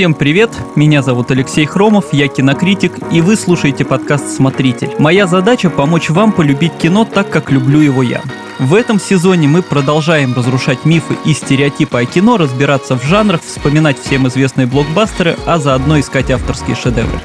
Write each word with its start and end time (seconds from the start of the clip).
Всем 0.00 0.14
привет, 0.14 0.50
меня 0.76 1.02
зовут 1.02 1.30
Алексей 1.30 1.66
Хромов, 1.66 2.14
я 2.14 2.26
кинокритик, 2.26 2.94
и 3.12 3.20
вы 3.20 3.36
слушаете 3.36 3.84
подкаст 3.84 4.34
«Смотритель». 4.34 4.88
Моя 4.98 5.26
задача– 5.26 5.68
помочь 5.70 6.08
вам 6.08 6.32
полюбить 6.32 6.72
кино 6.78 7.04
так, 7.04 7.28
как 7.28 7.50
люблю 7.50 7.80
его 7.80 8.02
я. 8.02 8.22
В 8.58 8.72
этом 8.72 8.98
сезоне 8.98 9.46
мы 9.46 9.60
продолжаем 9.60 10.32
разрушать 10.34 10.86
мифы 10.86 11.18
и 11.26 11.34
стереотипы 11.34 11.98
о 11.98 12.06
кино, 12.06 12.38
разбираться 12.38 12.96
в 12.96 13.04
жанрах, 13.04 13.42
вспоминать 13.42 14.00
всем 14.00 14.26
известные 14.26 14.66
блокбастеры, 14.66 15.36
а 15.44 15.58
заодно 15.58 16.00
искать 16.00 16.30
авторские 16.30 16.76
шедевры. 16.76 17.20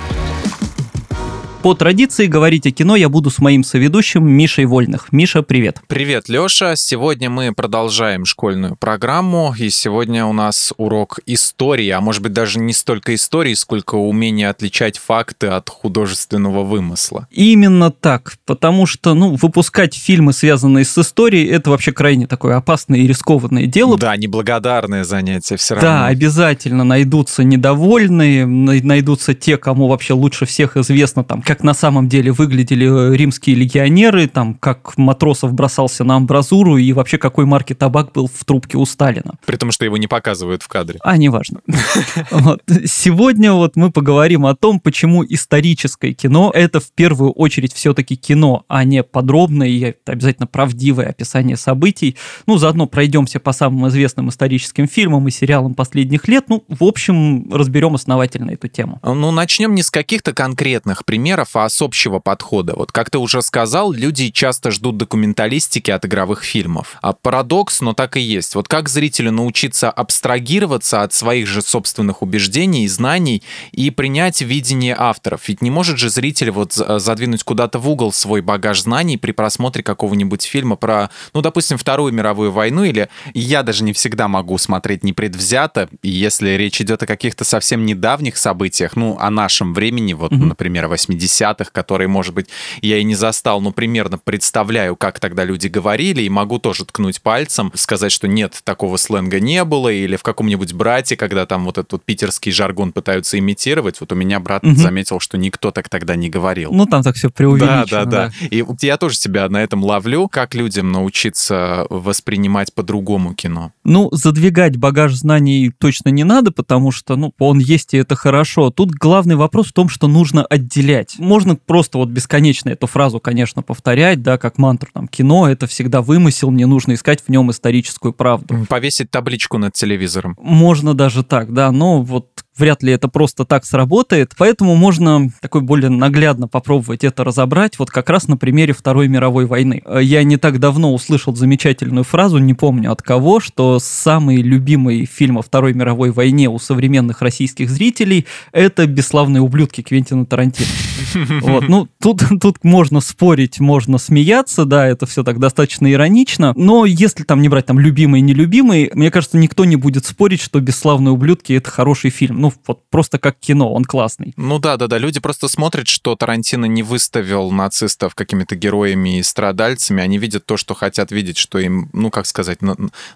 По 1.65 1.73
традиции 1.73 2.27
говорить 2.27 2.67
о 2.67 2.71
кино 2.71 2.95
я 2.95 3.09
буду 3.09 3.31
с 3.31 3.39
моим 3.39 3.63
соведущим 3.63 4.29
Мишей 4.29 4.65
Вольных. 4.65 5.11
Миша, 5.11 5.41
привет. 5.41 5.81
Привет, 5.87 6.29
Леша. 6.29 6.75
Сегодня 6.75 7.31
мы 7.31 7.55
продолжаем 7.55 8.25
школьную 8.25 8.75
программу, 8.75 9.51
и 9.57 9.71
сегодня 9.71 10.27
у 10.27 10.31
нас 10.31 10.73
урок 10.77 11.21
истории, 11.25 11.89
а 11.89 12.01
может 12.01 12.21
быть 12.21 12.33
даже 12.33 12.59
не 12.59 12.71
столько 12.71 13.15
истории, 13.15 13.55
сколько 13.55 13.95
умения 13.95 14.51
отличать 14.51 14.99
факты 14.99 15.47
от 15.47 15.67
художественного 15.67 16.63
вымысла. 16.63 17.27
Именно 17.31 17.89
так, 17.89 18.35
потому 18.45 18.85
что, 18.85 19.15
ну, 19.15 19.33
выпускать 19.33 19.95
фильмы, 19.95 20.33
связанные 20.33 20.85
с 20.85 20.95
историей, 20.95 21.47
это 21.47 21.71
вообще 21.71 21.91
крайне 21.91 22.27
такое 22.27 22.57
опасное 22.57 22.99
и 22.99 23.07
рискованное 23.07 23.65
дело. 23.65 23.97
Да, 23.97 24.15
неблагодарное 24.15 25.03
занятие 25.03 25.57
все 25.57 25.73
равно. 25.73 25.89
Да, 25.89 26.05
обязательно 26.05 26.83
найдутся 26.83 27.43
недовольные, 27.43 28.45
найдутся 28.45 29.33
те, 29.33 29.57
кому 29.57 29.87
вообще 29.87 30.13
лучше 30.13 30.45
всех 30.45 30.77
известно, 30.77 31.23
там, 31.23 31.41
как 31.41 31.54
как 31.55 31.63
на 31.63 31.73
самом 31.73 32.09
деле 32.09 32.33
выглядели 32.33 32.85
э, 32.85 33.15
римские 33.15 33.55
легионеры, 33.55 34.27
там, 34.27 34.55
как 34.55 34.97
матросов 34.97 35.53
бросался 35.53 36.03
на 36.03 36.17
амбразуру 36.17 36.75
и 36.75 36.91
вообще 36.91 37.17
какой 37.17 37.45
марки 37.45 37.73
табак 37.73 38.11
был 38.11 38.27
в 38.27 38.43
трубке 38.43 38.77
у 38.77 38.85
Сталина. 38.85 39.35
При 39.45 39.55
том, 39.55 39.71
что 39.71 39.85
его 39.85 39.95
не 39.95 40.07
показывают 40.07 40.63
в 40.63 40.67
кадре. 40.67 40.99
А, 41.01 41.15
неважно. 41.15 41.61
Сегодня 42.85 43.53
вот 43.53 43.77
мы 43.77 43.89
поговорим 43.89 44.45
о 44.45 44.53
том, 44.53 44.81
почему 44.81 45.23
историческое 45.23 46.11
кино— 46.11 46.51
это 46.53 46.81
в 46.81 46.91
первую 46.91 47.31
очередь 47.31 47.71
все-таки 47.71 48.17
кино, 48.17 48.65
а 48.67 48.83
не 48.83 49.01
подробное 49.01 49.69
и 49.69 49.95
обязательно 50.05 50.47
правдивое 50.47 51.07
описание 51.07 51.55
событий. 51.55 52.17
Ну, 52.47 52.57
заодно 52.57 52.85
пройдемся 52.85 53.39
по 53.39 53.53
самым 53.53 53.87
известным 53.87 54.27
историческим 54.27 54.89
фильмам 54.89 55.25
и 55.29 55.31
сериалам 55.31 55.73
последних 55.73 56.27
лет. 56.27 56.49
Ну, 56.49 56.65
в 56.67 56.83
общем, 56.83 57.49
разберем 57.49 57.95
основательно 57.95 58.51
эту 58.51 58.67
тему. 58.67 58.99
Ну, 59.03 59.31
начнем 59.31 59.73
не 59.73 59.83
с 59.83 59.89
каких-то 59.89 60.33
конкретных 60.33 61.05
примеров, 61.05 61.44
примеров, 61.45 61.55
а 61.55 61.69
с 61.69 61.81
общего 61.81 62.19
подхода. 62.19 62.73
Вот 62.75 62.91
как 62.91 63.09
ты 63.09 63.17
уже 63.17 63.41
сказал, 63.41 63.91
люди 63.91 64.29
часто 64.29 64.71
ждут 64.71 64.97
документалистики 64.97 65.91
от 65.91 66.05
игровых 66.05 66.43
фильмов. 66.43 66.97
А 67.01 67.13
парадокс, 67.13 67.81
но 67.81 67.93
так 67.93 68.17
и 68.17 68.21
есть. 68.21 68.55
Вот 68.55 68.67
как 68.67 68.89
зрителю 68.89 69.31
научиться 69.31 69.89
абстрагироваться 69.89 71.03
от 71.03 71.13
своих 71.13 71.47
же 71.47 71.61
собственных 71.61 72.21
убеждений 72.21 72.85
и 72.85 72.87
знаний 72.87 73.43
и 73.71 73.91
принять 73.91 74.41
видение 74.41 74.95
авторов? 74.97 75.47
Ведь 75.47 75.61
не 75.61 75.71
может 75.71 75.97
же 75.97 76.09
зритель 76.09 76.51
вот 76.51 76.73
задвинуть 76.73 77.43
куда-то 77.43 77.79
в 77.79 77.89
угол 77.89 78.11
свой 78.11 78.41
багаж 78.41 78.81
знаний 78.81 79.17
при 79.17 79.31
просмотре 79.31 79.83
какого-нибудь 79.83 80.43
фильма 80.43 80.75
про, 80.75 81.09
ну, 81.33 81.41
допустим, 81.41 81.77
Вторую 81.77 82.13
мировую 82.13 82.51
войну, 82.51 82.83
или 82.83 83.09
я 83.33 83.63
даже 83.63 83.83
не 83.83 83.93
всегда 83.93 84.27
могу 84.27 84.57
смотреть 84.57 85.03
непредвзято, 85.03 85.89
если 86.01 86.51
речь 86.51 86.81
идет 86.81 87.03
о 87.03 87.05
каких-то 87.05 87.43
совсем 87.43 87.85
недавних 87.85 88.37
событиях, 88.37 88.95
ну, 88.95 89.17
о 89.19 89.29
нашем 89.29 89.73
времени, 89.73 90.13
вот, 90.13 90.31
mm-hmm. 90.31 90.45
например, 90.45 90.87
80 90.87 91.34
80-х, 91.35 91.71
которые, 91.71 92.07
может 92.07 92.33
быть, 92.33 92.47
я 92.81 92.97
и 92.97 93.03
не 93.03 93.15
застал, 93.15 93.61
но 93.61 93.71
примерно 93.71 94.17
представляю, 94.17 94.95
как 94.95 95.19
тогда 95.19 95.43
люди 95.43 95.67
говорили, 95.67 96.21
и 96.21 96.29
могу 96.29 96.59
тоже 96.59 96.85
ткнуть 96.85 97.21
пальцем, 97.21 97.71
сказать, 97.75 98.11
что 98.11 98.27
нет, 98.27 98.61
такого 98.63 98.97
сленга 98.97 99.39
не 99.39 99.63
было, 99.63 99.89
или 99.89 100.15
в 100.15 100.23
каком-нибудь 100.23 100.73
брате, 100.73 101.17
когда 101.17 101.45
там 101.45 101.65
вот 101.65 101.77
этот 101.77 101.91
вот 101.93 102.03
питерский 102.03 102.51
жаргон 102.51 102.91
пытаются 102.91 103.37
имитировать, 103.39 103.99
вот 103.99 104.11
у 104.11 104.15
меня 104.15 104.39
брат 104.39 104.63
угу. 104.63 104.75
заметил, 104.75 105.19
что 105.19 105.37
никто 105.37 105.71
так 105.71 105.89
тогда 105.89 106.15
не 106.15 106.29
говорил. 106.29 106.71
Ну, 106.71 106.85
там 106.85 107.03
так 107.03 107.15
все 107.15 107.29
преувеличено. 107.29 107.85
Да, 107.85 108.05
да, 108.05 108.05
да. 108.05 108.27
да. 108.27 108.47
И 108.47 108.63
я 108.81 108.97
тоже 108.97 109.17
себя 109.17 109.47
на 109.49 109.63
этом 109.63 109.83
ловлю. 109.83 110.27
Как 110.27 110.53
людям 110.55 110.91
научиться 110.91 111.85
воспринимать 111.89 112.73
по-другому 112.73 113.33
кино? 113.33 113.71
Ну, 113.85 114.09
задвигать 114.11 114.77
багаж 114.77 115.13
знаний 115.15 115.71
точно 115.77 116.09
не 116.09 116.23
надо, 116.23 116.51
потому 116.51 116.91
что, 116.91 117.15
ну, 117.15 117.33
он 117.39 117.59
есть, 117.59 117.93
и 117.93 117.97
это 117.97 118.15
хорошо. 118.15 118.69
Тут 118.69 118.91
главный 118.91 119.35
вопрос 119.35 119.67
в 119.67 119.73
том, 119.73 119.89
что 119.89 120.07
нужно 120.07 120.43
отделять 120.45 121.15
можно 121.25 121.55
просто 121.55 121.97
вот 121.97 122.09
бесконечно 122.09 122.69
эту 122.69 122.87
фразу, 122.87 123.19
конечно, 123.19 123.61
повторять, 123.61 124.21
да, 124.21 124.37
как 124.37 124.57
мантру, 124.57 124.89
там, 124.93 125.07
кино— 125.07 125.49
это 125.49 125.67
всегда 125.67 126.01
вымысел, 126.01 126.51
мне 126.51 126.65
нужно 126.65 126.93
искать 126.93 127.21
в 127.21 127.29
нем 127.29 127.51
историческую 127.51 128.13
правду. 128.13 128.65
Повесить 128.69 129.11
табличку 129.11 129.57
над 129.57 129.73
телевизором. 129.73 130.37
Можно 130.39 130.93
даже 130.93 131.23
так, 131.23 131.53
да, 131.53 131.71
но 131.71 132.01
вот 132.01 132.44
вряд 132.57 132.83
ли 132.83 132.91
это 132.91 133.07
просто 133.07 133.45
так 133.45 133.65
сработает, 133.65 134.33
поэтому 134.37 134.75
можно 134.75 135.29
такой 135.41 135.61
более 135.61 135.89
наглядно 135.89 136.47
попробовать 136.47 137.03
это 137.03 137.23
разобрать, 137.23 137.77
вот 137.79 137.89
как 137.89 138.09
раз 138.09 138.27
на 138.27 138.37
примере 138.37 138.73
Второй 138.73 139.07
мировой 139.07 139.45
войны. 139.45 139.81
Э, 139.85 139.99
я 140.01 140.23
не 140.23 140.37
так 140.37 140.59
давно 140.59 140.93
услышал 140.93 141.35
замечательную 141.35 142.03
фразу, 142.03 142.37
не 142.37 142.53
помню 142.53 142.91
от 142.91 143.01
кого, 143.01 143.39
что 143.39 143.79
самый 143.79 144.37
любимый 144.37 145.05
фильм 145.05 145.37
о 145.37 145.41
Второй 145.41 145.73
мировой 145.73 146.11
войне 146.11 146.49
у 146.49 146.59
современных 146.59 147.21
российских 147.21 147.69
зрителей— 147.69 148.25
это 148.51 148.87
«Бесславные 148.87 149.41
ублюдки» 149.41 149.81
Квентина 149.81 150.25
Тарантино. 150.25 150.67
Вот, 151.41 151.67
ну, 151.67 151.87
тут, 152.01 152.23
тут 152.41 152.63
можно 152.63 152.99
спорить, 152.99 153.59
можно 153.59 153.97
смеяться, 153.97 154.65
да, 154.65 154.87
это 154.87 155.05
все 155.05 155.23
так 155.23 155.39
достаточно 155.39 155.91
иронично, 155.91 156.53
но 156.55 156.85
если 156.85 157.23
там 157.23 157.41
не 157.41 157.49
брать 157.49 157.65
там 157.65 157.79
любимый 157.79 158.19
и 158.19 158.23
нелюбимый, 158.23 158.91
мне 158.93 159.11
кажется, 159.11 159.37
никто 159.37 159.65
не 159.65 159.75
будет 159.75 160.05
спорить, 160.05 160.41
что 160.41 160.59
«Бесславные 160.59 161.11
ублюдки»— 161.11 161.53
это 161.53 161.69
хороший 161.69 162.09
фильм 162.09 162.44
ну, 162.45 162.53
вот 162.67 162.81
просто 162.91 163.17
как 163.17 163.39
кино, 163.39 163.73
он 163.73 163.85
классный. 163.85 164.33
Ну 164.37 164.59
да, 164.59 164.77
да, 164.77 164.85
да, 164.87 164.99
люди 164.99 165.19
просто 165.19 165.47
смотрят, 165.47 165.87
что 165.87 166.15
Тарантино 166.15 166.65
не 166.65 166.83
выставил 166.83 167.49
нацистов 167.49 168.13
какими-то 168.13 168.55
героями 168.55 169.17
и 169.17 169.23
страдальцами, 169.23 170.03
они 170.03 170.19
видят 170.19 170.45
то, 170.45 170.57
что 170.57 170.75
хотят 170.75 171.11
видеть, 171.11 171.37
что 171.37 171.57
им, 171.57 171.89
ну, 171.91 172.11
как 172.11 172.27
сказать, 172.27 172.59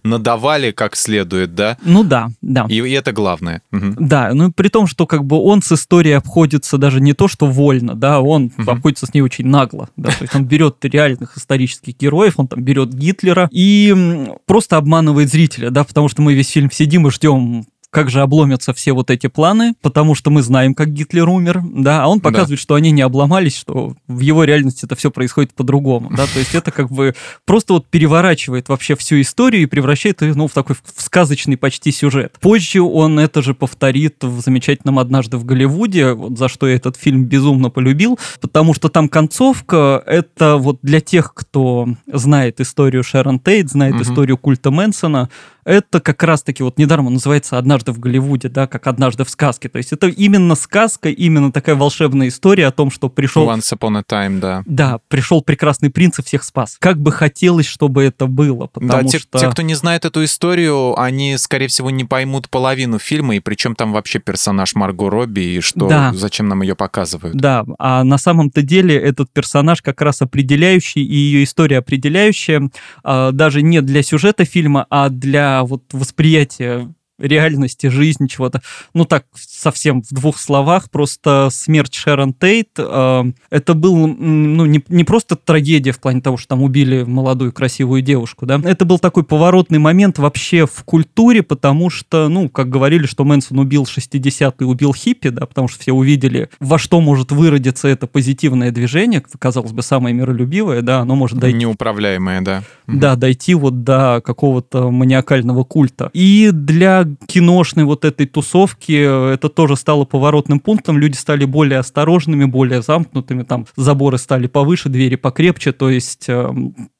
надавали 0.03 0.71
как 0.71 0.95
следует, 0.95 1.53
да? 1.53 1.77
Ну 1.83 2.03
да, 2.03 2.29
да. 2.41 2.65
И, 2.69 2.77
и 2.77 2.91
это 2.91 3.11
главное. 3.11 3.61
Угу. 3.71 3.95
Да, 3.99 4.31
ну 4.33 4.51
при 4.51 4.69
том, 4.69 4.87
что 4.87 5.05
как 5.05 5.23
бы 5.23 5.37
он 5.37 5.61
с 5.61 5.71
историей 5.71 6.13
обходится 6.13 6.79
даже 6.79 6.99
не 6.99 7.13
то, 7.13 7.27
что 7.27 7.45
вольно, 7.45 7.93
да, 7.93 8.21
он 8.21 8.51
угу. 8.57 8.71
обходится 8.71 9.05
с 9.05 9.13
ней 9.13 9.21
очень 9.21 9.45
нагло, 9.45 9.89
да, 9.95 10.09
то 10.09 10.23
есть 10.23 10.33
он 10.33 10.45
берет 10.45 10.77
реальных 10.81 11.37
исторических 11.37 11.95
героев, 11.97 12.35
он 12.37 12.47
там 12.47 12.63
берет 12.63 12.93
Гитлера 12.93 13.47
и 13.51 14.27
просто 14.47 14.77
обманывает 14.77 15.29
зрителя, 15.29 15.69
да, 15.69 15.83
потому 15.83 16.09
что 16.09 16.23
мы 16.23 16.33
весь 16.33 16.49
фильм 16.49 16.71
сидим 16.71 17.07
и 17.07 17.11
ждем 17.11 17.65
как 17.91 18.09
же 18.09 18.21
обломятся 18.21 18.73
все 18.73 18.93
вот 18.93 19.09
эти 19.09 19.27
планы, 19.27 19.73
потому 19.81 20.13
что 20.15 20.29
мы 20.29 20.41
знаем, 20.41 20.75
как 20.75 20.93
Гитлер 20.93 21.27
умер, 21.27 21.61
да, 21.63 22.03
а 22.03 22.07
он 22.07 22.19
показывает, 22.19 22.59
да. 22.59 22.61
что 22.61 22.75
они 22.75 22.91
не 22.91 23.01
обломались, 23.01 23.57
что 23.57 23.95
в 24.07 24.19
его 24.19 24.43
реальности 24.43 24.85
это 24.85 24.95
все 24.95 25.09
происходит 25.09 25.53
по-другому, 25.53 26.09
да, 26.15 26.25
то 26.25 26.39
есть 26.39 26.53
это 26.53 26.71
как 26.71 26.91
бы 26.91 27.15
просто 27.45 27.73
вот 27.73 27.87
переворачивает 27.87 28.69
вообще 28.69 28.95
всю 28.95 29.19
историю 29.21 29.63
и 29.63 29.65
превращает 29.65 30.21
ее, 30.21 30.35
ну, 30.35 30.47
в 30.47 30.51
такой 30.51 30.75
в 30.75 31.01
сказочный 31.01 31.57
почти 31.57 31.91
сюжет. 31.91 32.37
Позже 32.39 32.81
он 32.81 33.19
это 33.19 33.41
же 33.41 33.53
повторит 33.53 34.23
в 34.23 34.39
замечательном 34.41 34.99
«Однажды 34.99 35.37
в 35.37 35.45
Голливуде», 35.45 36.13
вот 36.13 36.37
за 36.37 36.47
что 36.47 36.67
я 36.67 36.75
этот 36.75 36.95
фильм 36.95 37.25
безумно 37.25 37.69
полюбил, 37.69 38.19
потому 38.39 38.73
что 38.73 38.89
там 38.89 39.09
концовка, 39.09 40.03
это 40.05 40.57
вот 40.57 40.79
для 40.83 41.01
тех, 41.01 41.33
кто 41.33 41.87
знает 42.07 42.61
историю 42.61 43.03
Шерон 43.03 43.39
Тейт, 43.39 43.69
знает 43.69 43.95
угу. 43.95 44.03
историю 44.03 44.37
культа 44.37 44.69
Мэнсона, 44.69 45.29
это 45.69 45.99
как 45.99 46.23
раз-таки 46.23 46.63
вот 46.63 46.79
недаром 46.79 47.13
называется 47.13 47.59
«Однажды 47.59 47.91
в 47.91 47.99
Голливуде», 47.99 48.49
да, 48.49 48.65
как 48.65 48.87
«Однажды 48.87 49.23
в 49.23 49.29
сказке». 49.29 49.69
То 49.69 49.77
есть 49.77 49.93
это 49.93 50.07
именно 50.07 50.55
сказка, 50.55 51.09
именно 51.09 51.51
такая 51.51 51.75
волшебная 51.75 52.29
история 52.29 52.65
о 52.65 52.71
том, 52.71 52.89
что 52.89 53.07
пришел... 53.07 53.47
Once 53.47 53.71
upon 53.71 53.99
a 53.99 54.01
time, 54.01 54.39
да. 54.39 54.63
Да, 54.65 54.99
пришел 55.09 55.43
прекрасный 55.43 55.91
принц 55.91 56.17
и 56.17 56.23
всех 56.23 56.43
спас. 56.43 56.77
Как 56.79 56.99
бы 56.99 57.11
хотелось, 57.11 57.67
чтобы 57.67 58.03
это 58.03 58.25
было, 58.25 58.65
потому 58.65 58.91
да, 58.91 59.03
те, 59.03 59.19
что... 59.19 59.37
те, 59.37 59.47
кто 59.47 59.61
не 59.61 59.75
знает 59.75 60.05
эту 60.05 60.23
историю, 60.23 60.99
они, 60.99 61.37
скорее 61.37 61.67
всего, 61.67 61.91
не 61.91 62.03
поймут 62.03 62.49
половину 62.49 62.97
фильма, 62.97 63.35
и 63.35 63.39
причем 63.39 63.75
там 63.75 63.93
вообще 63.93 64.17
персонаж 64.17 64.73
Марго 64.73 65.07
Робби, 65.07 65.41
и 65.41 65.61
что, 65.61 65.87
да. 65.87 66.11
зачем 66.15 66.47
нам 66.47 66.63
ее 66.63 66.73
показывают. 66.73 67.37
Да, 67.37 67.63
а 67.77 68.03
на 68.03 68.17
самом-то 68.17 68.63
деле 68.63 68.95
этот 68.95 69.31
персонаж 69.31 69.83
как 69.83 70.01
раз 70.01 70.23
определяющий, 70.23 71.03
и 71.03 71.15
ее 71.15 71.43
история 71.43 71.77
определяющая, 71.77 72.71
а, 73.03 73.31
даже 73.31 73.61
не 73.61 73.81
для 73.81 74.01
сюжета 74.01 74.45
фильма, 74.45 74.87
а 74.89 75.09
для 75.09 75.58
вот 75.63 75.83
восприятие 75.93 76.93
реальности, 77.19 77.87
жизни, 77.87 78.27
чего-то. 78.27 78.61
Ну 78.93 79.05
так, 79.05 79.25
совсем 79.35 80.01
в 80.01 80.13
двух 80.13 80.39
словах, 80.39 80.89
просто 80.89 81.49
смерть 81.51 81.93
Шерон 81.93 82.33
Тейт, 82.33 82.69
э, 82.77 83.23
это 83.49 83.73
был, 83.73 84.07
ну, 84.07 84.65
не, 84.65 84.83
не 84.87 85.03
просто 85.03 85.35
трагедия 85.35 85.91
в 85.91 85.99
плане 85.99 86.21
того, 86.21 86.37
что 86.37 86.49
там 86.49 86.63
убили 86.63 87.03
молодую 87.03 87.51
красивую 87.51 88.01
девушку, 88.01 88.45
да, 88.45 88.61
это 88.63 88.85
был 88.85 88.99
такой 88.99 89.23
поворотный 89.23 89.79
момент 89.79 90.17
вообще 90.19 90.65
в 90.65 90.83
культуре, 90.83 91.43
потому 91.43 91.89
что, 91.89 92.29
ну, 92.29 92.49
как 92.49 92.69
говорили, 92.69 93.05
что 93.05 93.23
Мэнсон 93.23 93.59
убил 93.59 93.83
60-е, 93.83 94.67
убил 94.67 94.93
хиппи, 94.93 95.29
да, 95.29 95.45
потому 95.45 95.67
что 95.67 95.81
все 95.81 95.93
увидели, 95.93 96.49
во 96.59 96.77
что 96.77 97.01
может 97.01 97.31
выродиться 97.31 97.87
это 97.87 98.07
позитивное 98.07 98.71
движение, 98.71 99.23
казалось 99.39 99.71
бы, 99.71 99.81
самое 99.81 100.15
миролюбивое, 100.15 100.81
да, 100.81 100.99
оно 100.99 101.15
может 101.15 101.37
дойти... 101.39 101.57
Неуправляемое, 101.57 102.41
да. 102.41 102.63
Да, 102.87 103.15
дойти 103.15 103.53
вот 103.53 103.83
до 103.83 104.21
какого-то 104.23 104.89
маниакального 104.91 105.63
культа. 105.63 106.09
И 106.13 106.49
для 106.51 107.05
киношной 107.27 107.85
вот 107.85 108.05
этой 108.05 108.25
тусовки 108.25 109.33
это 109.33 109.49
тоже 109.49 109.75
стало 109.75 110.05
поворотным 110.05 110.59
пунктом. 110.59 110.97
Люди 110.97 111.15
стали 111.15 111.45
более 111.45 111.79
осторожными, 111.79 112.45
более 112.45 112.81
замкнутыми. 112.81 113.43
Там 113.43 113.65
заборы 113.75 114.17
стали 114.17 114.47
повыше, 114.47 114.89
двери 114.89 115.15
покрепче. 115.15 115.71
То 115.71 115.89
есть 115.89 116.25
э, 116.27 116.51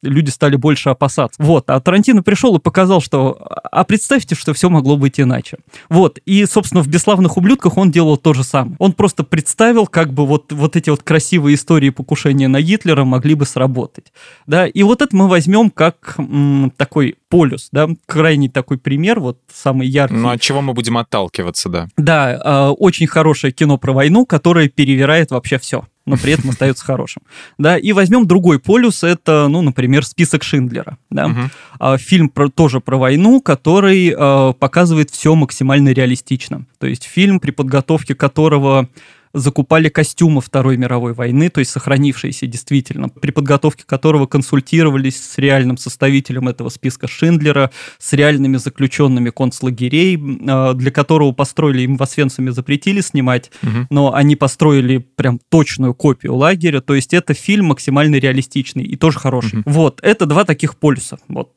люди 0.02 0.30
стали 0.30 0.56
больше 0.56 0.90
опасаться. 0.90 1.42
Вот. 1.42 1.70
А 1.70 1.80
Тарантино 1.80 2.24
пришел 2.24 2.56
и 2.56 2.60
показал, 2.60 3.02
что... 3.02 3.38
А 3.72 3.84
представьте, 3.84 4.36
что 4.36 4.54
все 4.54 4.70
могло 4.70 4.98
быть 4.98 5.20
иначе. 5.20 5.58
Вот. 5.90 6.20
И, 6.26 6.46
собственно, 6.46 6.82
в 6.82 6.88
«Бесславных 6.88 7.38
ублюдках» 7.38 7.78
он 7.78 7.92
делал 7.92 8.18
то 8.18 8.34
же 8.34 8.44
самое. 8.44 8.76
Он 8.80 8.94
просто 8.94 9.24
представил, 9.24 9.88
как 9.88 10.14
бы 10.14 10.26
вот, 10.26 10.52
вот 10.52 10.76
эти 10.76 10.90
вот 10.90 11.04
красивые 11.04 11.56
истории 11.56 11.90
покушения 11.90 12.48
на 12.48 12.62
Гитлера 12.62 13.04
могли 13.04 13.36
бы 13.36 13.46
сработать. 13.46 14.12
Да? 14.48 14.68
И 14.68 14.84
вот 14.84 15.02
это 15.02 15.16
мы 15.16 15.28
возьмем 15.28 15.70
как 15.70 16.16
м, 16.18 16.72
такой 16.76 17.16
полюс, 17.30 17.70
да, 17.72 17.88
крайний 18.06 18.50
такой 18.50 18.78
пример, 18.78 19.20
вот 19.20 19.40
самый 19.54 19.88
яркий. 19.88 19.99
Ну, 20.10 20.30
от 20.30 20.42
чего 20.42 20.62
мы 20.62 20.74
будем 20.74 20.98
отталкиваться, 20.98 21.70
да? 21.70 21.88
Да, 21.98 22.34
э, 22.34 22.70
очень 22.70 23.08
хорошее 23.08 23.54
кино 23.54 23.78
про 23.78 23.94
войну, 23.94 24.26
которое 24.26 24.70
перевирает 24.70 25.32
вообще 25.32 25.58
все 25.58 25.86
но 26.10 26.18
при 26.18 26.34
этом 26.34 26.50
остается 26.50 26.84
хорошим. 26.84 27.22
Да, 27.58 27.78
и 27.78 27.92
возьмем 27.92 28.26
другой 28.26 28.60
полюс, 28.60 29.04
это, 29.04 29.48
ну, 29.48 29.62
например, 29.62 30.04
список 30.04 30.44
Шиндлера. 30.44 30.98
Да? 31.10 31.28
Угу. 31.28 31.98
Фильм 32.00 32.30
про, 32.30 32.50
тоже 32.50 32.80
про 32.80 32.98
войну, 32.98 33.42
который 33.42 34.14
э, 34.18 34.54
показывает 34.54 35.12
все 35.12 35.36
максимально 35.36 35.90
реалистично. 35.90 36.66
То 36.80 36.88
есть 36.88 37.04
фильм, 37.04 37.40
при 37.40 37.52
подготовке 37.52 38.16
которого 38.16 38.90
закупали 39.34 39.90
костюмы 39.90 40.42
Второй 40.42 40.78
мировой 40.78 41.14
войны, 41.14 41.50
то 41.50 41.60
есть 41.60 41.72
сохранившиеся 41.72 42.48
действительно, 42.48 43.10
при 43.10 43.32
подготовке 43.32 43.84
которого 43.86 44.26
консультировались 44.26 45.22
с 45.22 45.38
реальным 45.38 45.78
составителем 45.78 46.48
этого 46.48 46.70
списка 46.70 47.08
Шиндлера, 47.08 47.72
с 47.98 48.14
реальными 48.14 48.58
заключенными 48.58 49.30
концлагерей, 49.30 50.20
а, 50.48 50.74
для 50.74 50.92
которого 50.92 51.32
построили, 51.32 51.82
им 51.82 51.98
в 51.98 52.04
Освенциме 52.04 52.52
запретили 52.52 53.02
снимать, 53.02 53.52
угу. 53.62 53.88
но 53.90 54.14
они 54.14 54.36
построили 54.36 54.98
прям 54.98 55.40
точную 55.50 55.94
копию 55.94 56.36
лагеря, 56.36 56.82
то 56.82 56.96
есть 56.96 57.14
это 57.14 57.34
фильм 57.34 57.68
максимально 57.68 58.16
реалистичный 58.16 58.84
и 58.84 58.96
тоже 58.96 59.20
хороший. 59.20 59.60
Угу. 59.60 59.72
Вот, 59.72 60.00
это 60.02 60.26
два 60.26 60.44
таких 60.46 60.78
полюса. 60.78 61.18
Вот, 61.28 61.52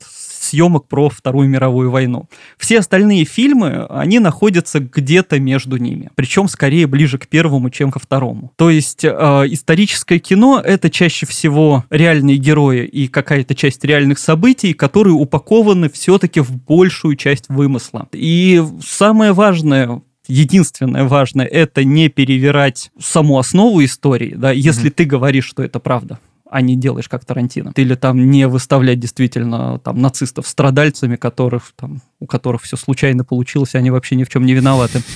съемок 0.53 0.87
про 0.87 1.09
Вторую 1.09 1.49
мировую 1.49 1.91
войну. 1.91 2.29
Все 2.59 2.79
остальные 2.79 3.25
фильмы, 3.25 3.87
они 3.89 4.19
находятся 4.19 4.81
где-то 4.81 5.41
между 5.41 5.79
ними, 5.79 6.11
причем 6.15 6.47
скорее 6.47 6.87
ближе 6.87 7.17
к 7.19 7.27
первому, 7.27 7.71
чем 7.71 7.91
ко 7.91 7.99
второму. 7.99 8.53
То 8.57 8.69
есть 8.69 9.03
э, 9.05 9.09
историческое 9.09 10.19
кино— 10.19 10.61
это 10.65 10.91
чаще 10.91 11.25
всего 11.25 11.85
реальные 11.89 12.37
герои 12.37 12.85
и 12.85 13.09
какая-то 13.09 13.55
часть 13.55 13.83
реальных 13.85 14.19
событий, 14.19 14.75
которые 14.75 15.15
упакованы 15.15 15.89
все-таки 15.89 16.41
в 16.41 16.53
большую 16.53 17.17
часть 17.17 17.49
вымысла. 17.49 18.09
И 18.13 18.63
самое 18.85 19.33
важное 19.33 20.03
единственное 20.29 21.05
важное 21.05 21.47
это 21.47 21.83
не 21.83 22.09
перевирать 22.09 22.91
саму 22.99 23.39
основу 23.39 23.83
истории, 23.85 24.35
да, 24.37 24.53
если 24.53 24.91
mm-hmm. 24.91 24.95
ты 24.95 25.05
говоришь, 25.05 25.47
что 25.47 25.63
это 25.63 25.81
правда 25.81 26.19
а 26.53 26.61
не 26.61 26.77
делаешь 26.77 27.09
как 27.09 27.25
Тарантино. 27.25 27.73
Или 27.77 27.95
там 27.95 28.31
не 28.31 28.47
выставлять 28.47 29.01
действительно 29.01 29.79
там 29.79 30.01
нацистов 30.03 30.47
страдальцами, 30.47 31.17
которых 31.17 31.73
там 31.77 32.03
у 32.21 32.27
которых 32.27 32.63
все 32.63 32.77
случайно 32.77 33.25
получилось, 33.25 33.75
они 33.75 33.91
вообще 33.91 34.15
ни 34.15 34.25
в 34.25 34.29
чем 34.29 34.47
не 34.47 34.55
виноваты. 34.55 35.03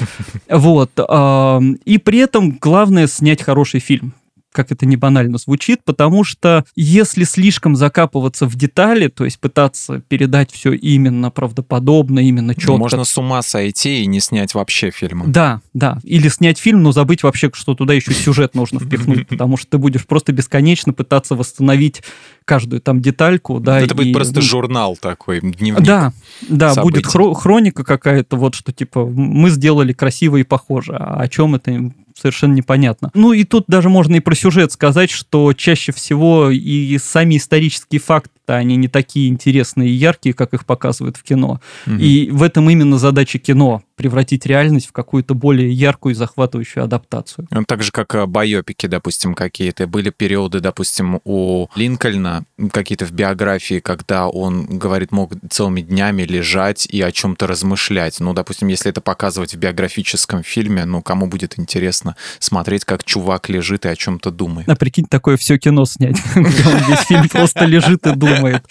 Вот. 0.49 0.91
И 0.99 1.99
при 1.99 2.19
этом 2.19 2.59
главное 2.59 3.07
снять 3.07 3.43
хороший 3.43 3.81
фильм 3.81 4.15
как 4.57 4.73
это 4.73 4.87
не 4.87 4.97
банально 4.97 5.37
звучит, 5.37 5.85
потому 5.85 6.25
что 6.25 6.65
если 6.75 7.25
слишком 7.25 7.77
закапываться 7.77 8.47
в 8.47 8.57
детали, 8.57 9.09
то 9.09 9.27
есть 9.27 9.39
пытаться 9.39 10.01
передать 10.09 10.51
все 10.51 10.73
именно 10.73 11.31
правдоподобно, 11.31 12.21
именно 12.21 12.55
четко. 12.55 12.73
Ну, 12.73 12.79
можно 12.79 13.05
с 13.05 13.19
ума 13.19 13.43
сойти 13.43 14.03
и 14.03 14.07
не 14.07 14.19
снять 14.21 14.55
вообще 14.55 14.91
фильм. 14.91 15.25
Да, 15.27 15.61
да. 15.75 15.99
Или 16.05 16.29
снять 16.29 16.59
фильм, 16.59 16.83
но 16.83 16.93
забыть 16.93 17.23
вообще, 17.23 17.51
что 17.53 17.75
туда 17.75 17.93
еще 17.93 18.15
сюжет 18.15 18.55
нужно 18.55 18.81
впихнуть, 18.81 19.29
потому 19.29 19.59
что 19.59 19.73
ты 19.73 19.79
будешь 19.79 20.07
просто 20.07 20.33
бесконечно 20.33 20.95
пытаться 20.95 21.35
восстановить 21.35 22.03
каждую 22.47 22.81
там 22.81 23.03
детальку, 23.03 23.61
да. 23.61 23.79
Это 23.79 23.93
и, 23.93 23.97
будет 23.97 24.15
просто 24.15 24.41
журнал 24.41 24.97
такой, 24.97 25.41
дневник. 25.43 25.85
Да, 25.85 26.15
да, 26.49 26.73
событий. 26.73 27.03
будет 27.03 27.15
хро- 27.15 27.35
хроника 27.35 27.85
какая-то, 27.85 28.37
вот 28.37 28.55
что 28.55 28.73
типа 28.73 29.05
мы 29.05 29.51
сделали 29.51 29.93
красиво 29.93 30.39
и 30.39 30.45
похоже, 30.45 30.97
а 30.97 31.21
о 31.21 31.29
чем 31.29 31.57
это 31.57 31.93
совершенно 32.17 32.55
непонятно. 32.55 33.11
Ну 33.15 33.33
и 33.33 33.45
тут 33.45 33.65
даже 33.69 33.89
можно 33.89 34.17
и 34.17 34.21
про 34.21 34.35
сюжет 34.35 34.73
сказать, 34.73 35.11
что 35.11 35.53
чаще 35.53 35.93
всего 35.93 36.51
и 36.51 36.99
сами 36.99 37.37
исторические 37.37 38.01
факты 38.01 38.31
они 38.47 38.77
не 38.77 38.89
такие 38.89 39.29
интересные 39.29 39.89
и 39.89 39.93
яркие, 39.93 40.33
как 40.33 40.55
их 40.55 40.65
показывают 40.65 41.17
в 41.17 41.23
кино. 41.25 41.61
Угу. 41.87 41.97
И 41.97 42.31
в 42.31 42.43
этом 42.43 42.71
именно 42.71 42.97
задача 42.97 43.39
кино 43.39 43.83
превратить 43.97 44.47
реальность 44.47 44.87
в 44.87 44.93
какую-то 44.93 45.35
более 45.35 45.73
яркую 45.73 46.13
и 46.13 46.15
захватывающую 46.15 46.85
адаптацию. 46.85 47.49
Ну, 47.51 47.65
так 47.65 47.83
же, 47.83 47.91
как 47.91 48.15
э, 48.15 48.27
байопики, 48.27 48.87
допустим, 48.87 49.35
какие-то. 49.35 49.87
Были 49.87 50.11
периоды, 50.11 50.61
допустим, 50.61 51.21
у 51.25 51.67
Линкольна, 51.75 52.45
какие-то 52.73 53.07
в 53.07 53.13
биографии, 53.13 53.81
когда 53.81 54.29
он, 54.29 54.79
говорит, 54.79 55.13
мог 55.13 55.33
целыми 55.51 55.81
днями 55.81 56.23
лежать 56.23 56.87
и 56.87 57.01
о 57.01 57.11
чем-то 57.11 57.47
размышлять. 57.47 58.21
Ну, 58.21 58.35
допустим, 58.35 58.69
если 58.69 58.91
это 58.91 59.01
показывать 59.01 59.55
в 59.55 59.59
биографическом 59.59 60.43
фильме, 60.43 60.85
ну, 60.85 61.03
кому 61.03 61.27
будет 61.27 61.59
интересно 61.59 62.06
смотреть, 62.39 62.85
как 62.85 63.05
чувак 63.05 63.49
лежит 63.49 63.87
и 63.87 63.89
о 63.89 63.97
чем-то 63.97 64.31
думает. 64.31 64.69
А 64.69 64.77
прикинь, 64.77 65.07
такое 65.07 65.37
все 65.37 65.59
кино 65.59 65.85
снять, 65.85 66.17
весь 66.35 67.07
фильм 67.07 67.29
просто 67.29 67.65
лежит 67.65 68.07
и 68.07 68.15
думает. 68.15 68.65